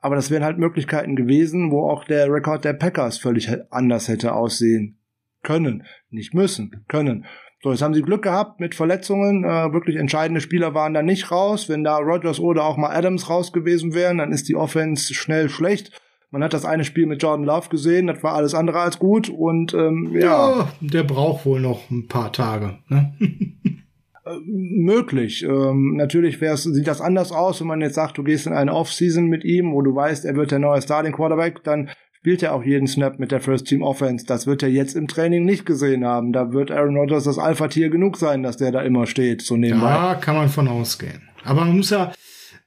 [0.00, 4.34] Aber das wären halt Möglichkeiten gewesen, wo auch der Rekord der Packers völlig anders hätte
[4.34, 4.98] aussehen
[5.42, 5.84] können.
[6.08, 7.26] Nicht müssen, können.
[7.62, 9.44] So, jetzt haben sie Glück gehabt mit Verletzungen.
[9.44, 11.68] Äh, wirklich entscheidende Spieler waren da nicht raus.
[11.68, 15.48] Wenn da Rogers oder auch mal Adams raus gewesen wären, dann ist die Offense schnell
[15.48, 15.92] schlecht.
[16.32, 19.28] Man hat das eine Spiel mit Jordan Love gesehen, das war alles andere als gut
[19.28, 20.20] und ähm, ja.
[20.20, 22.78] ja der braucht wohl noch ein paar Tage.
[22.88, 23.14] Ne?
[24.24, 25.42] Äh, möglich.
[25.42, 29.26] Ähm, natürlich sieht das anders aus, wenn man jetzt sagt, du gehst in eine Offseason
[29.26, 31.90] mit ihm, wo du weißt, er wird der neue Starting Quarterback, dann
[32.22, 34.24] spielt er auch jeden Snap mit der First Team Offense.
[34.24, 36.32] Das wird er jetzt im Training nicht gesehen haben.
[36.32, 39.92] Da wird Aaron Rodgers das Alpha-Tier genug sein, dass der da immer steht, so nebenbei.
[39.92, 41.28] Da kann man von ausgehen.
[41.42, 42.12] Aber man muss ja,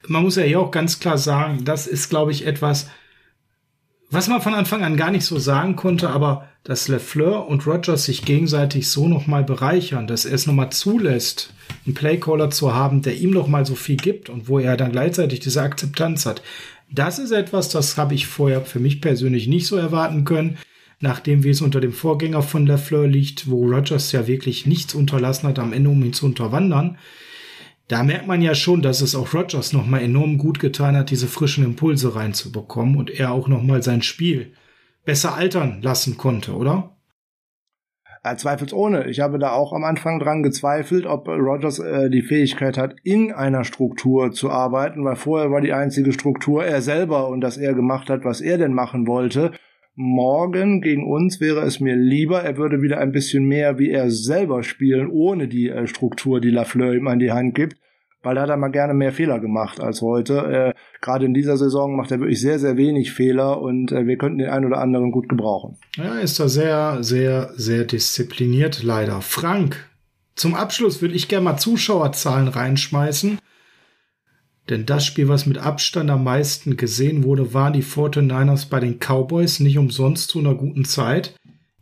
[0.10, 2.90] man muss ja hier auch ganz klar sagen, das ist, glaube ich, etwas,
[4.10, 8.04] was man von Anfang an gar nicht so sagen konnte, aber dass LeFleur und Rogers
[8.04, 11.54] sich gegenseitig so nochmal bereichern, dass er es nochmal zulässt,
[11.86, 15.40] einen Playcaller zu haben, der ihm nochmal so viel gibt und wo er dann gleichzeitig
[15.40, 16.42] diese Akzeptanz hat.
[16.92, 20.58] Das ist etwas, das habe ich vorher für mich persönlich nicht so erwarten können,
[21.00, 25.50] nachdem wie es unter dem Vorgänger von LeFleur liegt, wo Rogers ja wirklich nichts unterlassen
[25.50, 26.98] hat am Ende, um ihn zu unterwandern
[27.88, 31.28] da merkt man ja schon, dass es auch Rogers nochmal enorm gut getan hat, diese
[31.28, 34.54] frischen Impulse reinzubekommen und er auch nochmal sein Spiel
[35.04, 36.95] besser altern lassen konnte, oder?
[38.26, 39.08] Ja, zweifelsohne.
[39.08, 43.32] Ich habe da auch am Anfang dran gezweifelt, ob Rogers äh, die Fähigkeit hat, in
[43.32, 47.76] einer Struktur zu arbeiten, weil vorher war die einzige Struktur er selber und dass er
[47.76, 49.52] gemacht hat, was er denn machen wollte.
[49.94, 54.10] Morgen gegen uns wäre es mir lieber, er würde wieder ein bisschen mehr wie er
[54.10, 57.78] selber spielen, ohne die äh, Struktur, die Lafleur ihm an die Hand gibt,
[58.26, 60.74] weil da hat er mal gerne mehr Fehler gemacht als heute.
[60.74, 64.18] Äh, Gerade in dieser Saison macht er wirklich sehr, sehr wenig Fehler und äh, wir
[64.18, 65.78] könnten den einen oder anderen gut gebrauchen.
[65.96, 69.22] Ja, ist da sehr, sehr, sehr diszipliniert, leider.
[69.22, 69.88] Frank,
[70.36, 73.38] zum Abschluss würde ich gerne mal Zuschauerzahlen reinschmeißen.
[74.70, 79.00] Denn das Spiel, was mit Abstand am meisten gesehen wurde, waren die 49ers bei den
[79.00, 81.36] Cowboys nicht umsonst zu einer guten Zeit.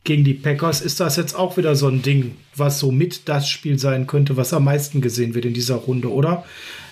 [0.06, 3.48] Gegen die Packers ist das jetzt auch wieder so ein Ding, was so mit das
[3.48, 6.44] Spiel sein könnte, was am meisten gesehen wird in dieser Runde, oder?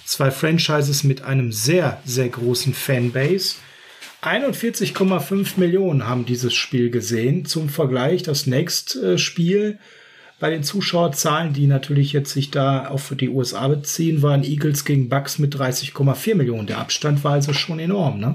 [0.06, 3.56] Zwei Franchises mit einem sehr, sehr großen Fanbase.
[4.22, 7.46] 41,5 Millionen haben dieses Spiel gesehen.
[7.46, 9.78] Zum Vergleich, das nächste Spiel
[10.40, 15.10] bei den Zuschauerzahlen, die natürlich jetzt sich da auf die USA beziehen, waren Eagles gegen
[15.10, 16.68] Bucks mit 30,4 Millionen.
[16.68, 18.34] Der Abstand war also schon enorm, ne?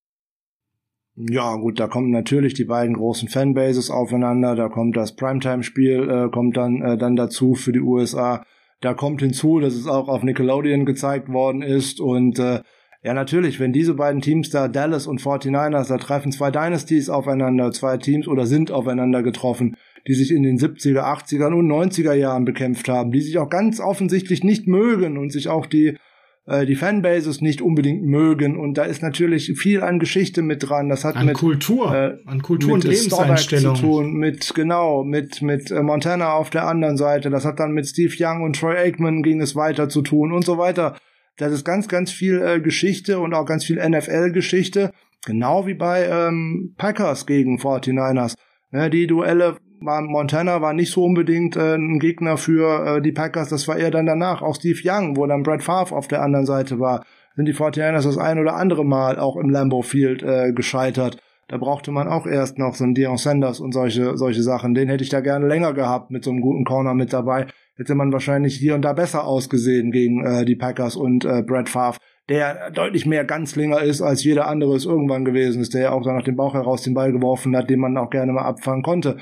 [1.16, 4.54] Ja, gut, da kommen natürlich die beiden großen Fanbases aufeinander.
[4.54, 8.44] Da kommt das Primetime-Spiel, äh, kommt dann, äh, dann dazu für die USA.
[8.80, 12.00] Da kommt hinzu, dass es auch auf Nickelodeon gezeigt worden ist.
[12.00, 12.60] Und äh,
[13.02, 17.72] ja, natürlich, wenn diese beiden Teams da, Dallas und 49ers, da treffen zwei Dynasties aufeinander,
[17.72, 19.76] zwei Teams oder sind aufeinander getroffen
[20.06, 23.80] die sich in den 70er, 80er und 90er Jahren bekämpft haben, die sich auch ganz
[23.80, 25.98] offensichtlich nicht mögen und sich auch die
[26.46, 30.88] äh, die Fanbases nicht unbedingt mögen und da ist natürlich viel an Geschichte mit dran.
[30.88, 35.42] Das hat an mit Kultur, äh, an Kultur und Lebenseinstellung zu tun, mit genau mit
[35.42, 37.30] mit äh, Montana auf der anderen Seite.
[37.30, 40.44] Das hat dann mit Steve Young und Troy Aikman ging es weiter zu tun und
[40.44, 40.96] so weiter.
[41.36, 44.92] Das ist ganz ganz viel äh, Geschichte und auch ganz viel NFL-Geschichte,
[45.24, 48.34] genau wie bei ähm, Packers gegen 49ers.
[48.72, 53.48] Ja, die Duelle Montana war nicht so unbedingt äh, ein Gegner für äh, die Packers,
[53.48, 54.42] das war eher dann danach.
[54.42, 57.04] Auch Steve Young, wo dann Brad Favre auf der anderen Seite war,
[57.36, 61.18] sind die 49ers das ein oder andere Mal auch im Lambeau Field äh, gescheitert.
[61.48, 64.74] Da brauchte man auch erst noch so einen Deion Sanders und solche, solche Sachen.
[64.74, 67.46] Den hätte ich da gerne länger gehabt mit so einem guten Corner mit dabei.
[67.76, 71.68] Hätte man wahrscheinlich hier und da besser ausgesehen gegen äh, die Packers und äh, Brad
[71.68, 71.98] Favre,
[72.28, 76.02] der deutlich mehr Ganzlinger ist, als jeder andere es irgendwann gewesen ist, der ja auch
[76.02, 78.82] dann nach dem Bauch heraus den Ball geworfen hat, den man auch gerne mal abfangen
[78.82, 79.18] konnte.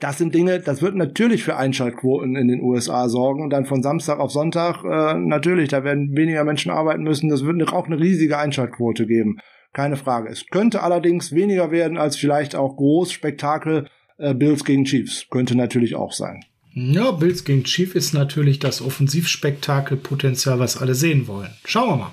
[0.00, 3.82] Das sind Dinge, das wird natürlich für Einschaltquoten in den USA sorgen und dann von
[3.82, 7.28] Samstag auf Sonntag äh, natürlich, da werden weniger Menschen arbeiten müssen.
[7.28, 9.38] Das wird auch eine riesige Einschaltquote geben,
[9.72, 10.30] keine Frage.
[10.30, 13.86] Es könnte allerdings weniger werden als vielleicht auch Großspektakel
[14.18, 16.44] äh, Bills gegen Chiefs, könnte natürlich auch sein.
[16.72, 21.50] Ja, Bills gegen Chiefs ist natürlich das Offensivspektakelpotenzial, was alle sehen wollen.
[21.64, 22.12] Schauen wir mal.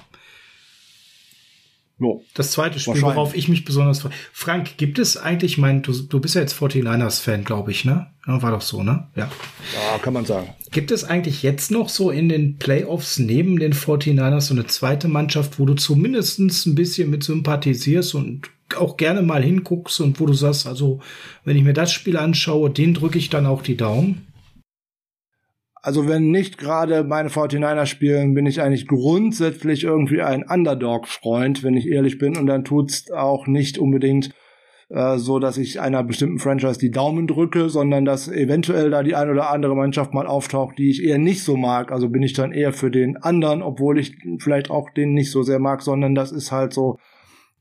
[1.99, 2.23] No.
[2.35, 4.11] Das zweite Spiel, worauf ich mich besonders freue.
[4.31, 8.07] Frank, gibt es eigentlich, ich meine, du, du bist ja jetzt 49ers-Fan, glaube ich, ne?
[8.27, 9.07] Ja, war doch so, ne?
[9.15, 9.31] Ja.
[9.73, 10.49] Ja, kann man sagen.
[10.71, 15.07] Gibt es eigentlich jetzt noch so in den Playoffs neben den 49ers so eine zweite
[15.07, 18.43] Mannschaft, wo du zumindest ein bisschen mit sympathisierst und
[18.75, 20.99] auch gerne mal hinguckst und wo du sagst, also,
[21.45, 24.26] wenn ich mir das Spiel anschaue, den drücke ich dann auch die Daumen?
[25.87, 31.77] Also wenn nicht gerade meine 49er spielen, bin ich eigentlich grundsätzlich irgendwie ein Underdog-Freund, wenn
[31.77, 32.35] ich ehrlich bin.
[32.35, 34.31] Und dann tut's auch nicht unbedingt
[34.89, 39.15] äh, so, dass ich einer bestimmten Franchise die Daumen drücke, sondern dass eventuell da die
[39.15, 41.93] ein oder andere Mannschaft mal auftaucht, die ich eher nicht so mag.
[41.93, 45.41] Also bin ich dann eher für den anderen, obwohl ich vielleicht auch den nicht so
[45.41, 46.97] sehr mag, sondern das ist halt so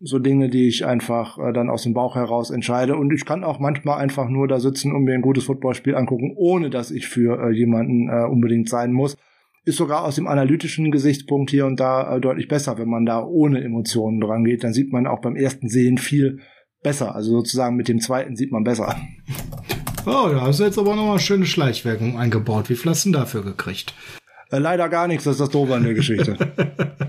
[0.01, 2.97] so Dinge, die ich einfach äh, dann aus dem Bauch heraus entscheide.
[2.97, 6.35] Und ich kann auch manchmal einfach nur da sitzen und mir ein gutes Footballspiel angucken,
[6.37, 9.17] ohne dass ich für äh, jemanden äh, unbedingt sein muss.
[9.65, 13.25] Ist sogar aus dem analytischen Gesichtspunkt hier und da äh, deutlich besser, wenn man da
[13.25, 14.65] ohne Emotionen dran geht.
[14.65, 16.41] Dann sieht man auch beim ersten Sehen viel
[16.83, 17.15] besser.
[17.15, 18.95] Also sozusagen mit dem zweiten sieht man besser.
[20.05, 22.69] Oh ja, hast du jetzt aber nochmal eine schöne Schleichwirkung eingebaut.
[22.71, 23.95] Wie viel hast du dafür gekriegt?
[24.51, 26.37] Äh, leider gar nichts, das ist das Doofe an der Geschichte.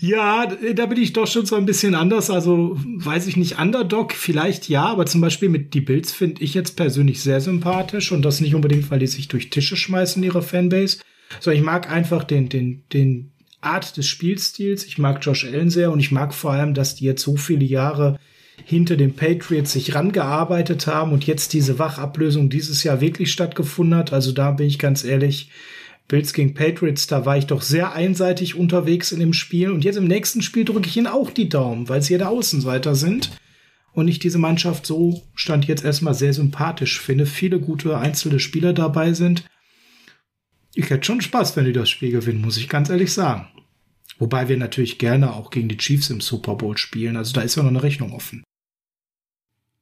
[0.00, 2.30] Ja, da bin ich doch schon so ein bisschen anders.
[2.30, 6.54] Also weiß ich nicht, Underdog vielleicht ja, aber zum Beispiel mit die Bills finde ich
[6.54, 10.42] jetzt persönlich sehr sympathisch und das nicht unbedingt, weil die sich durch Tische schmeißen, ihre
[10.42, 10.98] Fanbase,
[11.40, 14.84] sondern ich mag einfach den, den, den Art des Spielstils.
[14.84, 17.64] Ich mag Josh Allen sehr und ich mag vor allem, dass die jetzt so viele
[17.64, 18.18] Jahre
[18.64, 24.12] hinter den Patriots sich rangearbeitet haben und jetzt diese Wachablösung dieses Jahr wirklich stattgefunden hat.
[24.12, 25.50] Also da bin ich ganz ehrlich,
[26.08, 29.70] Bills gegen Patriots, da war ich doch sehr einseitig unterwegs in dem Spiel.
[29.70, 32.30] Und jetzt im nächsten Spiel drücke ich ihnen auch die Daumen, weil sie ja der
[32.30, 33.30] Außenseiter sind.
[33.92, 37.26] Und ich diese Mannschaft so stand jetzt erstmal sehr sympathisch finde.
[37.26, 39.44] Viele gute einzelne Spieler dabei sind.
[40.74, 43.48] Ich hätte schon Spaß, wenn die das Spiel gewinnen, muss ich ganz ehrlich sagen.
[44.18, 47.16] Wobei wir natürlich gerne auch gegen die Chiefs im Super Bowl spielen.
[47.16, 48.44] Also da ist ja noch eine Rechnung offen.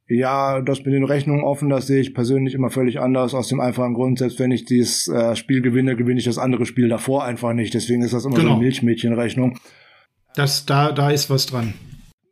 [0.08, 3.60] Ja, das mit den Rechnungen offen, das sehe ich persönlich immer völlig anders, aus dem
[3.60, 7.24] einfachen Grund, selbst wenn ich dieses äh, Spiel gewinne, gewinne ich das andere Spiel davor
[7.24, 7.74] einfach nicht.
[7.74, 8.48] Deswegen ist das immer genau.
[8.48, 9.58] so eine Milchmädchenrechnung.
[10.36, 11.74] Das, da, da ist was dran.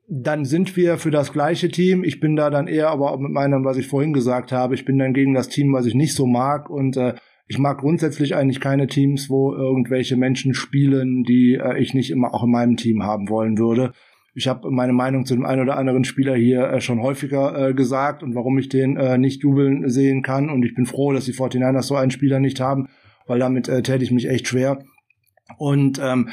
[0.09, 2.05] Dann sind wir für das gleiche Team.
[2.05, 4.85] Ich bin da dann eher aber auch mit meinem, was ich vorhin gesagt habe, ich
[4.85, 7.15] bin dann gegen das Team, was ich nicht so mag und äh,
[7.47, 12.33] ich mag grundsätzlich eigentlich keine Teams, wo irgendwelche Menschen spielen, die äh, ich nicht immer
[12.35, 13.93] auch in meinem Team haben wollen würde.
[14.35, 17.75] Ich habe meine Meinung zu dem einen oder anderen Spieler hier äh, schon häufiger äh,
[17.75, 20.51] gesagt und warum ich den äh, nicht jubeln sehen kann.
[20.51, 22.89] Und ich bin froh, dass die 49ers so einen Spieler nicht haben,
[23.27, 24.83] weil damit äh, täte ich mich echt schwer.
[25.59, 26.31] Und ähm,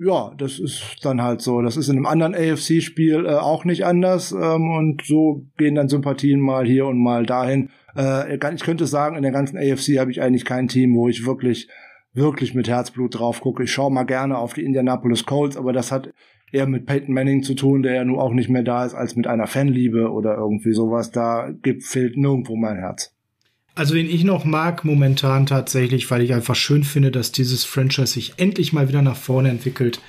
[0.00, 1.62] ja, das ist dann halt so.
[1.62, 4.32] Das ist in einem anderen AFC-Spiel äh, auch nicht anders.
[4.32, 7.70] Ähm, und so gehen dann Sympathien mal hier und mal dahin.
[7.96, 11.26] Äh, ich könnte sagen, in der ganzen AFC habe ich eigentlich kein Team, wo ich
[11.26, 11.68] wirklich
[12.14, 13.64] wirklich mit Herzblut drauf gucke.
[13.64, 16.12] Ich schaue mal gerne auf die Indianapolis Colts, aber das hat
[16.52, 19.16] eher mit Peyton Manning zu tun, der ja nun auch nicht mehr da ist, als
[19.16, 21.10] mit einer Fanliebe oder irgendwie sowas.
[21.10, 23.14] Da gibt, fehlt nirgendwo mein Herz.
[23.74, 28.12] Also wen ich noch mag momentan tatsächlich, weil ich einfach schön finde, dass dieses Franchise
[28.12, 30.00] sich endlich mal wieder nach vorne entwickelt.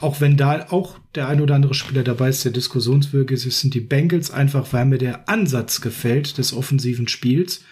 [0.00, 3.74] Auch wenn da auch der ein oder andere Spieler dabei ist, der diskussionswürdig ist, sind
[3.74, 7.62] die Bengals einfach, weil mir der Ansatz gefällt des offensiven Spiels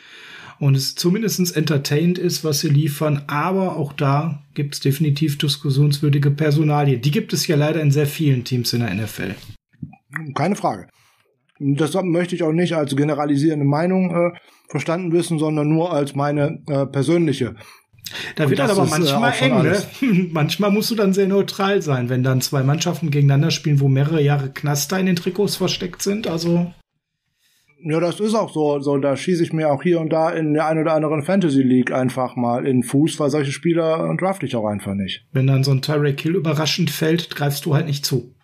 [0.60, 3.22] und es zumindest entertained ist, was sie liefern.
[3.26, 7.00] Aber auch da gibt es definitiv diskussionswürdige Personalien.
[7.00, 9.34] Die gibt es ja leider in sehr vielen Teams in der NFL.
[10.34, 10.88] Keine Frage.
[11.60, 16.62] Das möchte ich auch nicht als generalisierende Meinung äh, verstanden wissen, sondern nur als meine
[16.68, 17.56] äh, persönliche.
[18.36, 20.28] Da wird dann aber manchmal äh, eng, ne?
[20.32, 24.22] manchmal musst du dann sehr neutral sein, wenn dann zwei Mannschaften gegeneinander spielen, wo mehrere
[24.22, 26.26] Jahre Knaster in den Trikots versteckt sind.
[26.26, 26.72] Also
[27.82, 28.80] ja, das ist auch so.
[28.80, 31.62] So, da schieße ich mir auch hier und da in der ein oder anderen Fantasy
[31.62, 35.26] League einfach mal in Fuß, weil solche Spieler draft ich auch einfach nicht.
[35.32, 38.34] Wenn dann so ein Tyreek Hill überraschend fällt, greifst du halt nicht zu.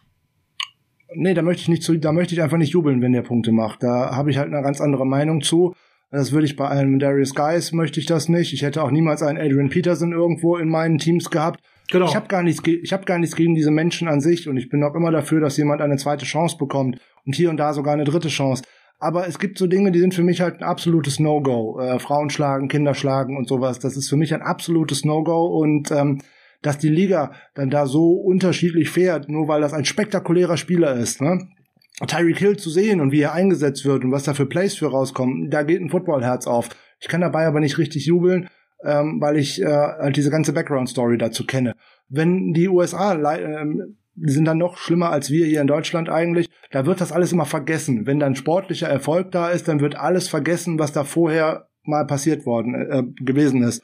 [1.16, 3.52] Nee, da möchte ich nicht zu, da möchte ich einfach nicht jubeln, wenn der Punkte
[3.52, 3.82] macht.
[3.82, 5.74] Da habe ich halt eine ganz andere Meinung zu.
[6.11, 8.52] Das würde ich bei einem Darius Guys möchte ich das nicht.
[8.52, 11.61] Ich hätte auch niemals einen Adrian Peterson irgendwo in meinen Teams gehabt.
[11.90, 12.06] Genau.
[12.06, 14.69] Ich habe gar nichts, ich habe gar nichts gegen diese Menschen an sich und ich
[14.69, 17.94] bin auch immer dafür, dass jemand eine zweite Chance bekommt und hier und da sogar
[17.94, 18.62] eine dritte Chance.
[18.99, 21.81] Aber es gibt so Dinge, die sind für mich halt ein absolutes No-Go.
[21.81, 23.79] Äh, Frauen schlagen, Kinder schlagen und sowas.
[23.79, 25.47] Das ist für mich ein absolutes No-Go.
[25.47, 26.21] Und ähm,
[26.65, 31.21] dass die Liga dann da so unterschiedlich fährt, nur weil das ein spektakulärer Spieler ist,
[31.21, 31.47] ne?
[32.09, 34.89] Tyreek Hill zu sehen und wie er eingesetzt wird und was da für Plays für
[34.89, 36.71] rauskommen, da geht ein Footballherz auf.
[36.99, 38.49] Ich kann dabei aber nicht richtig jubeln,
[38.83, 41.75] ähm, weil ich äh, halt diese ganze Background-Story dazu kenne.
[42.09, 46.49] Wenn die USA ähm, die sind dann noch schlimmer als wir hier in Deutschland eigentlich.
[46.70, 48.07] Da wird das alles immer vergessen.
[48.07, 52.47] Wenn dann sportlicher Erfolg da ist, dann wird alles vergessen, was da vorher mal passiert
[52.47, 53.82] worden äh, gewesen ist.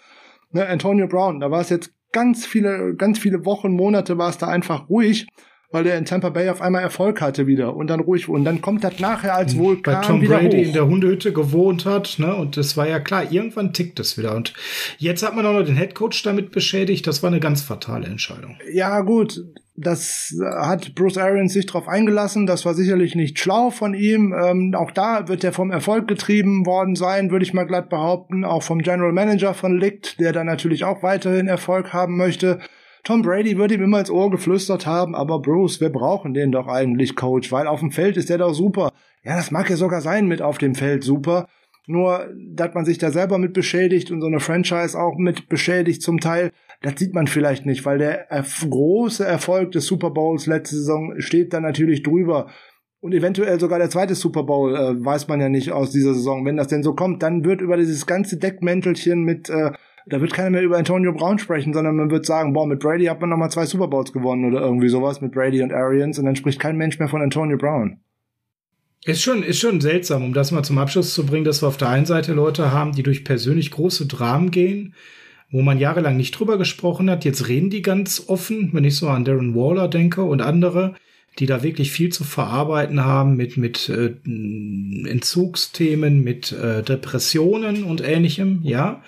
[0.53, 4.39] Ne, Antonio Brown, da war es jetzt ganz viele, ganz viele Wochen, Monate war es
[4.39, 5.27] da einfach ruhig
[5.71, 8.61] weil er in Tampa Bay auf einmal Erfolg hatte wieder und dann ruhig und dann
[8.61, 10.67] kommt das nachher als Vulkan Weil Tom wieder Brady hoch.
[10.67, 12.35] in der Hundehütte gewohnt hat, ne?
[12.35, 14.35] Und das war ja klar, irgendwann tickt das wieder.
[14.35, 14.53] Und
[14.99, 17.07] jetzt hat man auch noch den Headcoach damit beschädigt.
[17.07, 18.57] Das war eine ganz fatale Entscheidung.
[18.73, 19.41] Ja, gut.
[19.83, 22.47] Das hat Bruce Arians sich drauf eingelassen.
[22.47, 24.35] Das war sicherlich nicht schlau von ihm.
[24.39, 28.45] Ähm, auch da wird er vom Erfolg getrieben worden sein, würde ich mal glatt behaupten.
[28.45, 32.59] Auch vom General Manager von Licht, der dann natürlich auch weiterhin Erfolg haben möchte.
[33.05, 36.69] Tom Brady wird ihm immer ins Ohr geflüstert haben, aber Bruce, wir brauchen den doch
[36.69, 38.93] eigentlich, Coach, weil auf dem Feld ist der doch super.
[39.25, 41.47] Ja, das mag ja sogar sein mit auf dem Feld super.
[41.87, 46.03] Nur, dass man sich da selber mit beschädigt und so eine Franchise auch mit beschädigt
[46.03, 46.53] zum Teil,
[46.83, 51.53] das sieht man vielleicht nicht, weil der große Erfolg des Super Bowls letzte Saison steht
[51.53, 52.49] da natürlich drüber.
[53.01, 56.45] Und eventuell sogar der zweite Super Bowl, äh, weiß man ja nicht aus dieser Saison.
[56.45, 59.73] Wenn das denn so kommt, dann wird über dieses ganze Deckmäntelchen mit äh,
[60.07, 63.05] da wird keiner mehr über Antonio Brown sprechen, sondern man wird sagen, boah, mit Brady
[63.07, 66.25] hat man nochmal zwei Super Bowls gewonnen oder irgendwie sowas mit Brady und Arians und
[66.25, 68.01] dann spricht kein Mensch mehr von Antonio Brown.
[69.05, 71.79] Ist schon, ist schon seltsam, um das mal zum Abschluss zu bringen, dass wir auf
[71.79, 74.95] der einen Seite Leute haben, die durch persönlich große Dramen gehen,
[75.51, 77.25] wo man jahrelang nicht drüber gesprochen hat.
[77.25, 80.97] Jetzt reden die ganz offen, wenn ich so an Darren Waller denke und andere,
[81.39, 84.13] die da wirklich viel zu verarbeiten haben mit, mit äh,
[85.09, 88.61] Entzugsthemen, mit äh, Depressionen und ähnlichem.
[88.65, 89.03] Ja,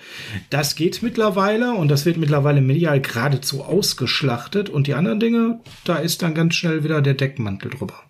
[0.49, 4.69] das geht mittlerweile und das wird mittlerweile medial geradezu ausgeschlachtet.
[4.69, 8.03] Und die anderen Dinge, da ist dann ganz schnell wieder der Deckmantel drüber.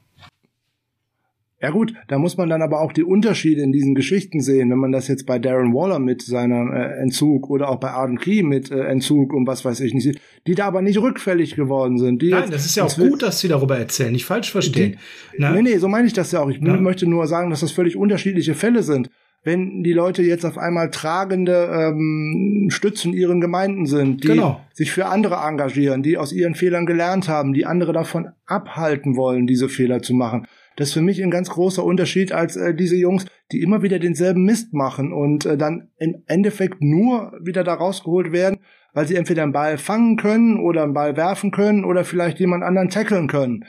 [1.64, 4.70] Ja gut, da muss man dann aber auch die Unterschiede in diesen Geschichten sehen.
[4.70, 8.20] Wenn man das jetzt bei Darren Waller mit seinem äh, Entzug oder auch bei Arden
[8.20, 11.56] Key mit äh, Entzug und was weiß ich nicht sieht, die da aber nicht rückfällig
[11.56, 12.22] geworden sind.
[12.22, 14.98] Die Nein, jetzt, das ist ja auch gut, dass sie darüber erzählen, nicht falsch verstehen.
[15.38, 16.50] Die, nee, nee, so meine ich das ja auch.
[16.50, 16.76] Ich ja.
[16.76, 19.10] möchte nur sagen, dass das völlig unterschiedliche Fälle sind.
[19.46, 24.60] Wenn die Leute jetzt auf einmal tragende ähm, Stützen ihren Gemeinden sind, die genau.
[24.74, 29.48] sich für andere engagieren, die aus ihren Fehlern gelernt haben, die andere davon abhalten wollen,
[29.48, 30.46] diese Fehler zu machen,
[30.76, 34.00] das ist für mich ein ganz großer Unterschied als äh, diese Jungs, die immer wieder
[34.00, 38.60] denselben Mist machen und äh, dann im Endeffekt nur wieder da rausgeholt werden,
[38.94, 42.64] weil sie entweder einen Ball fangen können oder einen Ball werfen können oder vielleicht jemand
[42.64, 43.66] anderen tackeln können.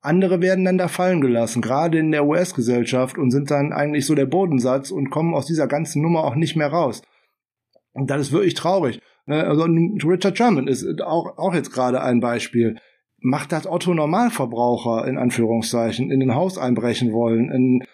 [0.00, 4.14] Andere werden dann da fallen gelassen, gerade in der US-Gesellschaft und sind dann eigentlich so
[4.14, 7.02] der Bodensatz und kommen aus dieser ganzen Nummer auch nicht mehr raus.
[7.92, 9.00] Und das ist wirklich traurig.
[9.26, 9.42] Ne?
[9.44, 12.76] Also Richard Sherman ist auch, auch jetzt gerade ein Beispiel
[13.24, 17.84] macht das Otto Normalverbraucher in Anführungszeichen in den Haus einbrechen wollen, in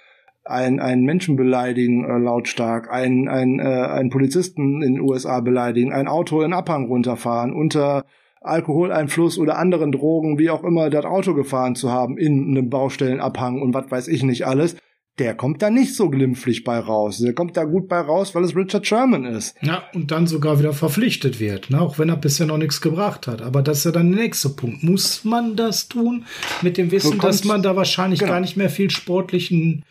[0.45, 5.93] ein, einen Menschen beleidigen äh, lautstark, einen, einen, äh, einen Polizisten in den USA beleidigen,
[5.93, 8.05] ein Auto in Abhang runterfahren, unter
[8.41, 13.63] Alkoholeinfluss oder anderen Drogen, wie auch immer, das Auto gefahren zu haben in einem Baustellenabhang
[13.63, 14.77] und was weiß ich nicht alles
[15.21, 17.19] der kommt da nicht so glimpflich bei raus.
[17.19, 19.55] Der kommt da gut bei raus, weil es Richard Sherman ist.
[19.61, 21.79] Ja, und dann sogar wieder verpflichtet wird, ne?
[21.79, 23.43] auch wenn er bisher noch nichts gebracht hat.
[23.43, 24.83] Aber das ist ja dann der nächste Punkt.
[24.83, 26.25] Muss man das tun?
[26.63, 28.33] Mit dem Wissen, dass man da wahrscheinlich genau.
[28.33, 29.85] gar nicht mehr viel sportlichen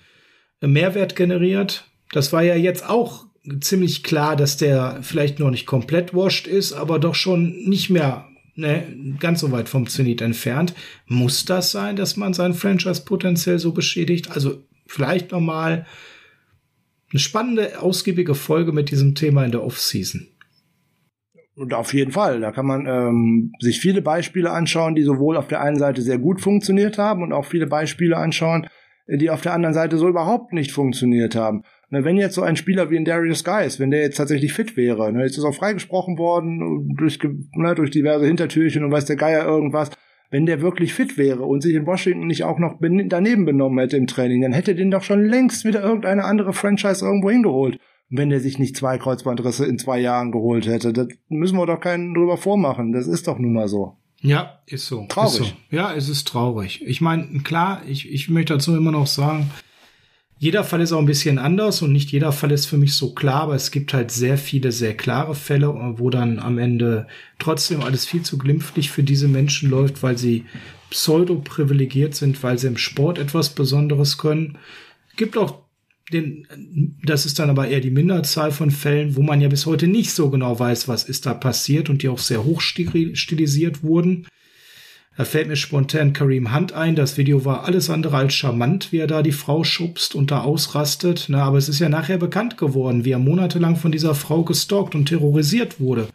[0.61, 1.85] äh, Mehrwert generiert.
[2.11, 3.27] Das war ja jetzt auch
[3.61, 8.25] ziemlich klar, dass der vielleicht noch nicht komplett washed ist, aber doch schon nicht mehr
[8.55, 8.83] ne,
[9.19, 10.73] ganz so weit vom Zenit entfernt.
[11.05, 14.31] Muss das sein, dass man sein Franchise potenziell so beschädigt?
[14.31, 15.85] Also vielleicht noch mal
[17.11, 20.27] eine spannende, ausgiebige Folge mit diesem Thema in der Offseason.
[21.55, 25.47] Und auf jeden Fall, da kann man ähm, sich viele Beispiele anschauen, die sowohl auf
[25.47, 28.67] der einen Seite sehr gut funktioniert haben und auch viele Beispiele anschauen,
[29.07, 31.63] die auf der anderen Seite so überhaupt nicht funktioniert haben.
[31.89, 34.77] Ne, wenn jetzt so ein Spieler wie ein Darius Guys, wenn der jetzt tatsächlich fit
[34.77, 37.19] wäre, ne, jetzt ist auch freigesprochen worden durch,
[37.55, 39.89] ne, durch diverse Hintertürchen und weiß der Geier irgendwas,
[40.29, 43.97] wenn der wirklich fit wäre und sich in Washington nicht auch noch daneben benommen hätte
[43.97, 47.79] im Training, dann hätte den doch schon längst wieder irgendeine andere Franchise irgendwo hingeholt.
[48.09, 51.79] Wenn der sich nicht zwei Kreuzbandrisse in zwei Jahren geholt hätte, das müssen wir doch
[51.79, 52.91] keinen drüber vormachen.
[52.91, 53.97] Das ist doch nun mal so.
[54.21, 55.05] Ja, ist so.
[55.07, 55.39] Traurig.
[55.41, 55.75] Ist so.
[55.75, 56.83] Ja, es ist traurig.
[56.85, 59.51] Ich meine, klar, ich, ich möchte dazu immer noch sagen,
[60.41, 63.13] jeder Fall ist auch ein bisschen anders und nicht jeder Fall ist für mich so
[63.13, 65.67] klar, aber es gibt halt sehr viele sehr klare Fälle,
[65.97, 67.07] wo dann am Ende
[67.39, 70.45] trotzdem alles viel zu glimpflich für diese Menschen läuft, weil sie
[70.89, 74.57] pseudo privilegiert sind, weil sie im Sport etwas Besonderes können.
[75.17, 75.63] Gibt auch
[76.13, 76.47] den,
[77.03, 80.11] das ist dann aber eher die Minderzahl von Fällen, wo man ja bis heute nicht
[80.11, 84.25] so genau weiß, was ist da passiert und die auch sehr hoch stilisiert wurden.
[85.19, 86.95] Da fällt mir spontan Kareem Hunt ein.
[86.95, 90.43] Das Video war alles andere als charmant, wie er da die Frau schubst und da
[90.43, 91.25] ausrastet.
[91.27, 94.95] Na, aber es ist ja nachher bekannt geworden, wie er monatelang von dieser Frau gestalkt
[94.95, 96.07] und terrorisiert wurde.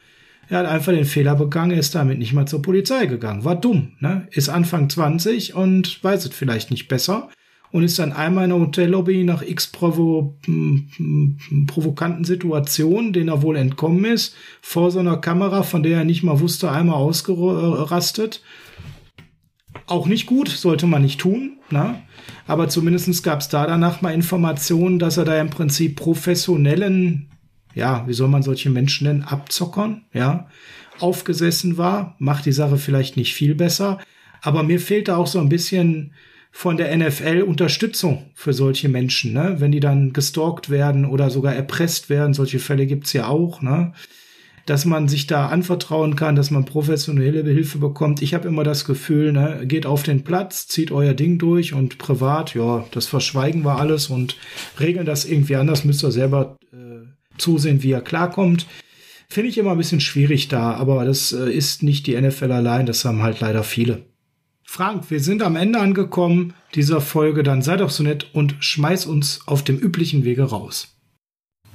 [0.49, 3.45] Er hat einfach den Fehler begangen, er ist damit nicht mal zur Polizei gegangen.
[3.45, 4.27] War dumm, ne?
[4.31, 7.29] Ist Anfang 20 und weiß es vielleicht nicht besser
[7.73, 10.39] und ist dann einmal in der Hotellobby nach x provo
[11.67, 16.23] provokanten Situationen, denen er wohl entkommen ist, vor so einer Kamera, von der er nicht
[16.23, 18.41] mal wusste, einmal ausgerastet.
[19.87, 21.59] Auch nicht gut, sollte man nicht tun.
[21.71, 22.03] Ne?
[22.47, 27.29] Aber zumindest gab es da danach mal Informationen, dass er da im Prinzip professionellen
[27.75, 30.49] ja, wie soll man solche Menschen nennen, abzockern, ja,
[31.01, 33.99] aufgesessen war, macht die Sache vielleicht nicht viel besser,
[34.43, 36.13] aber mir fehlt da auch so ein bisschen
[36.53, 39.57] von der NFL Unterstützung für solche Menschen, ne?
[39.59, 43.93] wenn die dann gestalkt werden oder sogar erpresst werden, solche Fälle gibt's ja auch, ne?
[44.67, 48.23] Dass man sich da anvertrauen kann, dass man professionelle Hilfe bekommt.
[48.23, 51.99] Ich habe immer das Gefühl, ne, geht auf den Platz, zieht euer Ding durch und
[51.99, 54.37] privat, ja, das verschweigen wir alles und
[54.81, 58.67] regeln das irgendwie anders, müsst ihr selber äh, zusehen, wie er klarkommt.
[59.29, 62.87] Finde ich immer ein bisschen schwierig da, aber das äh, ist nicht die NFL allein,
[62.87, 64.07] das haben halt leider viele.
[64.63, 69.07] Frank, wir sind am Ende angekommen dieser Folge, dann sei doch so nett und schmeiß
[69.07, 70.94] uns auf dem üblichen Wege raus.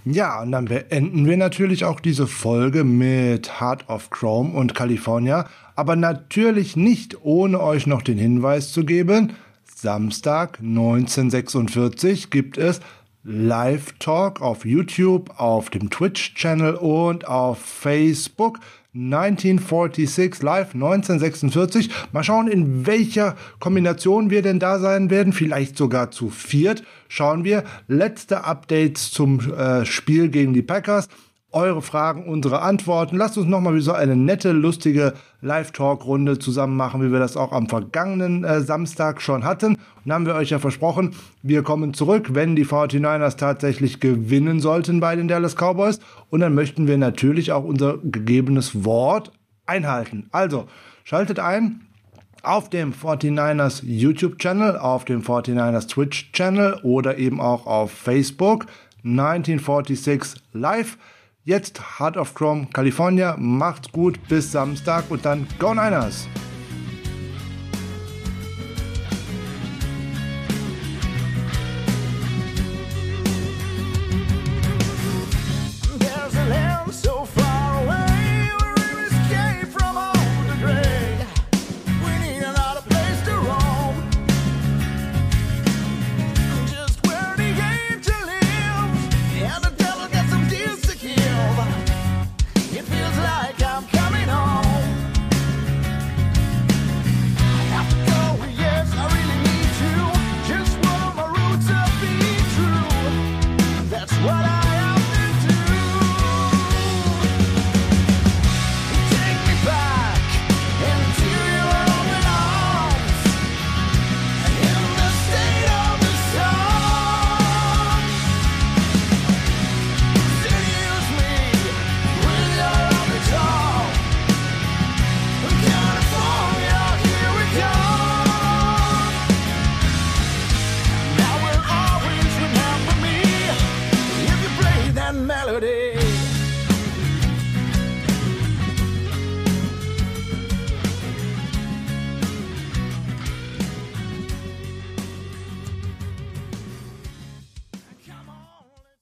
[0.06, 5.46] Ja, und dann beenden wir natürlich auch diese Folge mit Heart of Chrome und California,
[5.76, 9.34] aber natürlich nicht ohne euch noch den Hinweis zu geben,
[9.82, 12.82] Samstag 1946 gibt es
[13.24, 18.60] Live-Talk auf YouTube, auf dem Twitch-Channel und auf Facebook.
[18.94, 21.90] 1946 live 1946.
[22.12, 25.32] Mal schauen, in welcher Kombination wir denn da sein werden.
[25.32, 26.84] Vielleicht sogar zu viert.
[27.10, 27.66] Schauen wir.
[27.88, 31.10] Letzte Updates zum äh, Spiel gegen die Packers
[31.52, 33.18] eure Fragen, unsere Antworten.
[33.18, 37.52] Lasst uns nochmal wie so eine nette, lustige Live-Talk-Runde zusammen machen, wie wir das auch
[37.52, 39.78] am vergangenen äh, Samstag schon hatten.
[40.06, 45.00] Und haben wir euch ja versprochen, wir kommen zurück, wenn die 49ers tatsächlich gewinnen sollten
[45.00, 46.00] bei den Dallas Cowboys.
[46.30, 49.32] Und dann möchten wir natürlich auch unser gegebenes Wort
[49.66, 50.28] einhalten.
[50.32, 50.68] Also,
[51.04, 51.82] schaltet ein
[52.44, 58.66] auf dem 49ers YouTube-Channel, auf dem 49ers Twitch-Channel oder eben auch auf Facebook
[59.04, 60.98] 1946 Live.
[61.46, 63.36] Jetzt Heart of Chrome California.
[63.38, 66.28] Macht's gut bis Samstag und dann Go Niners!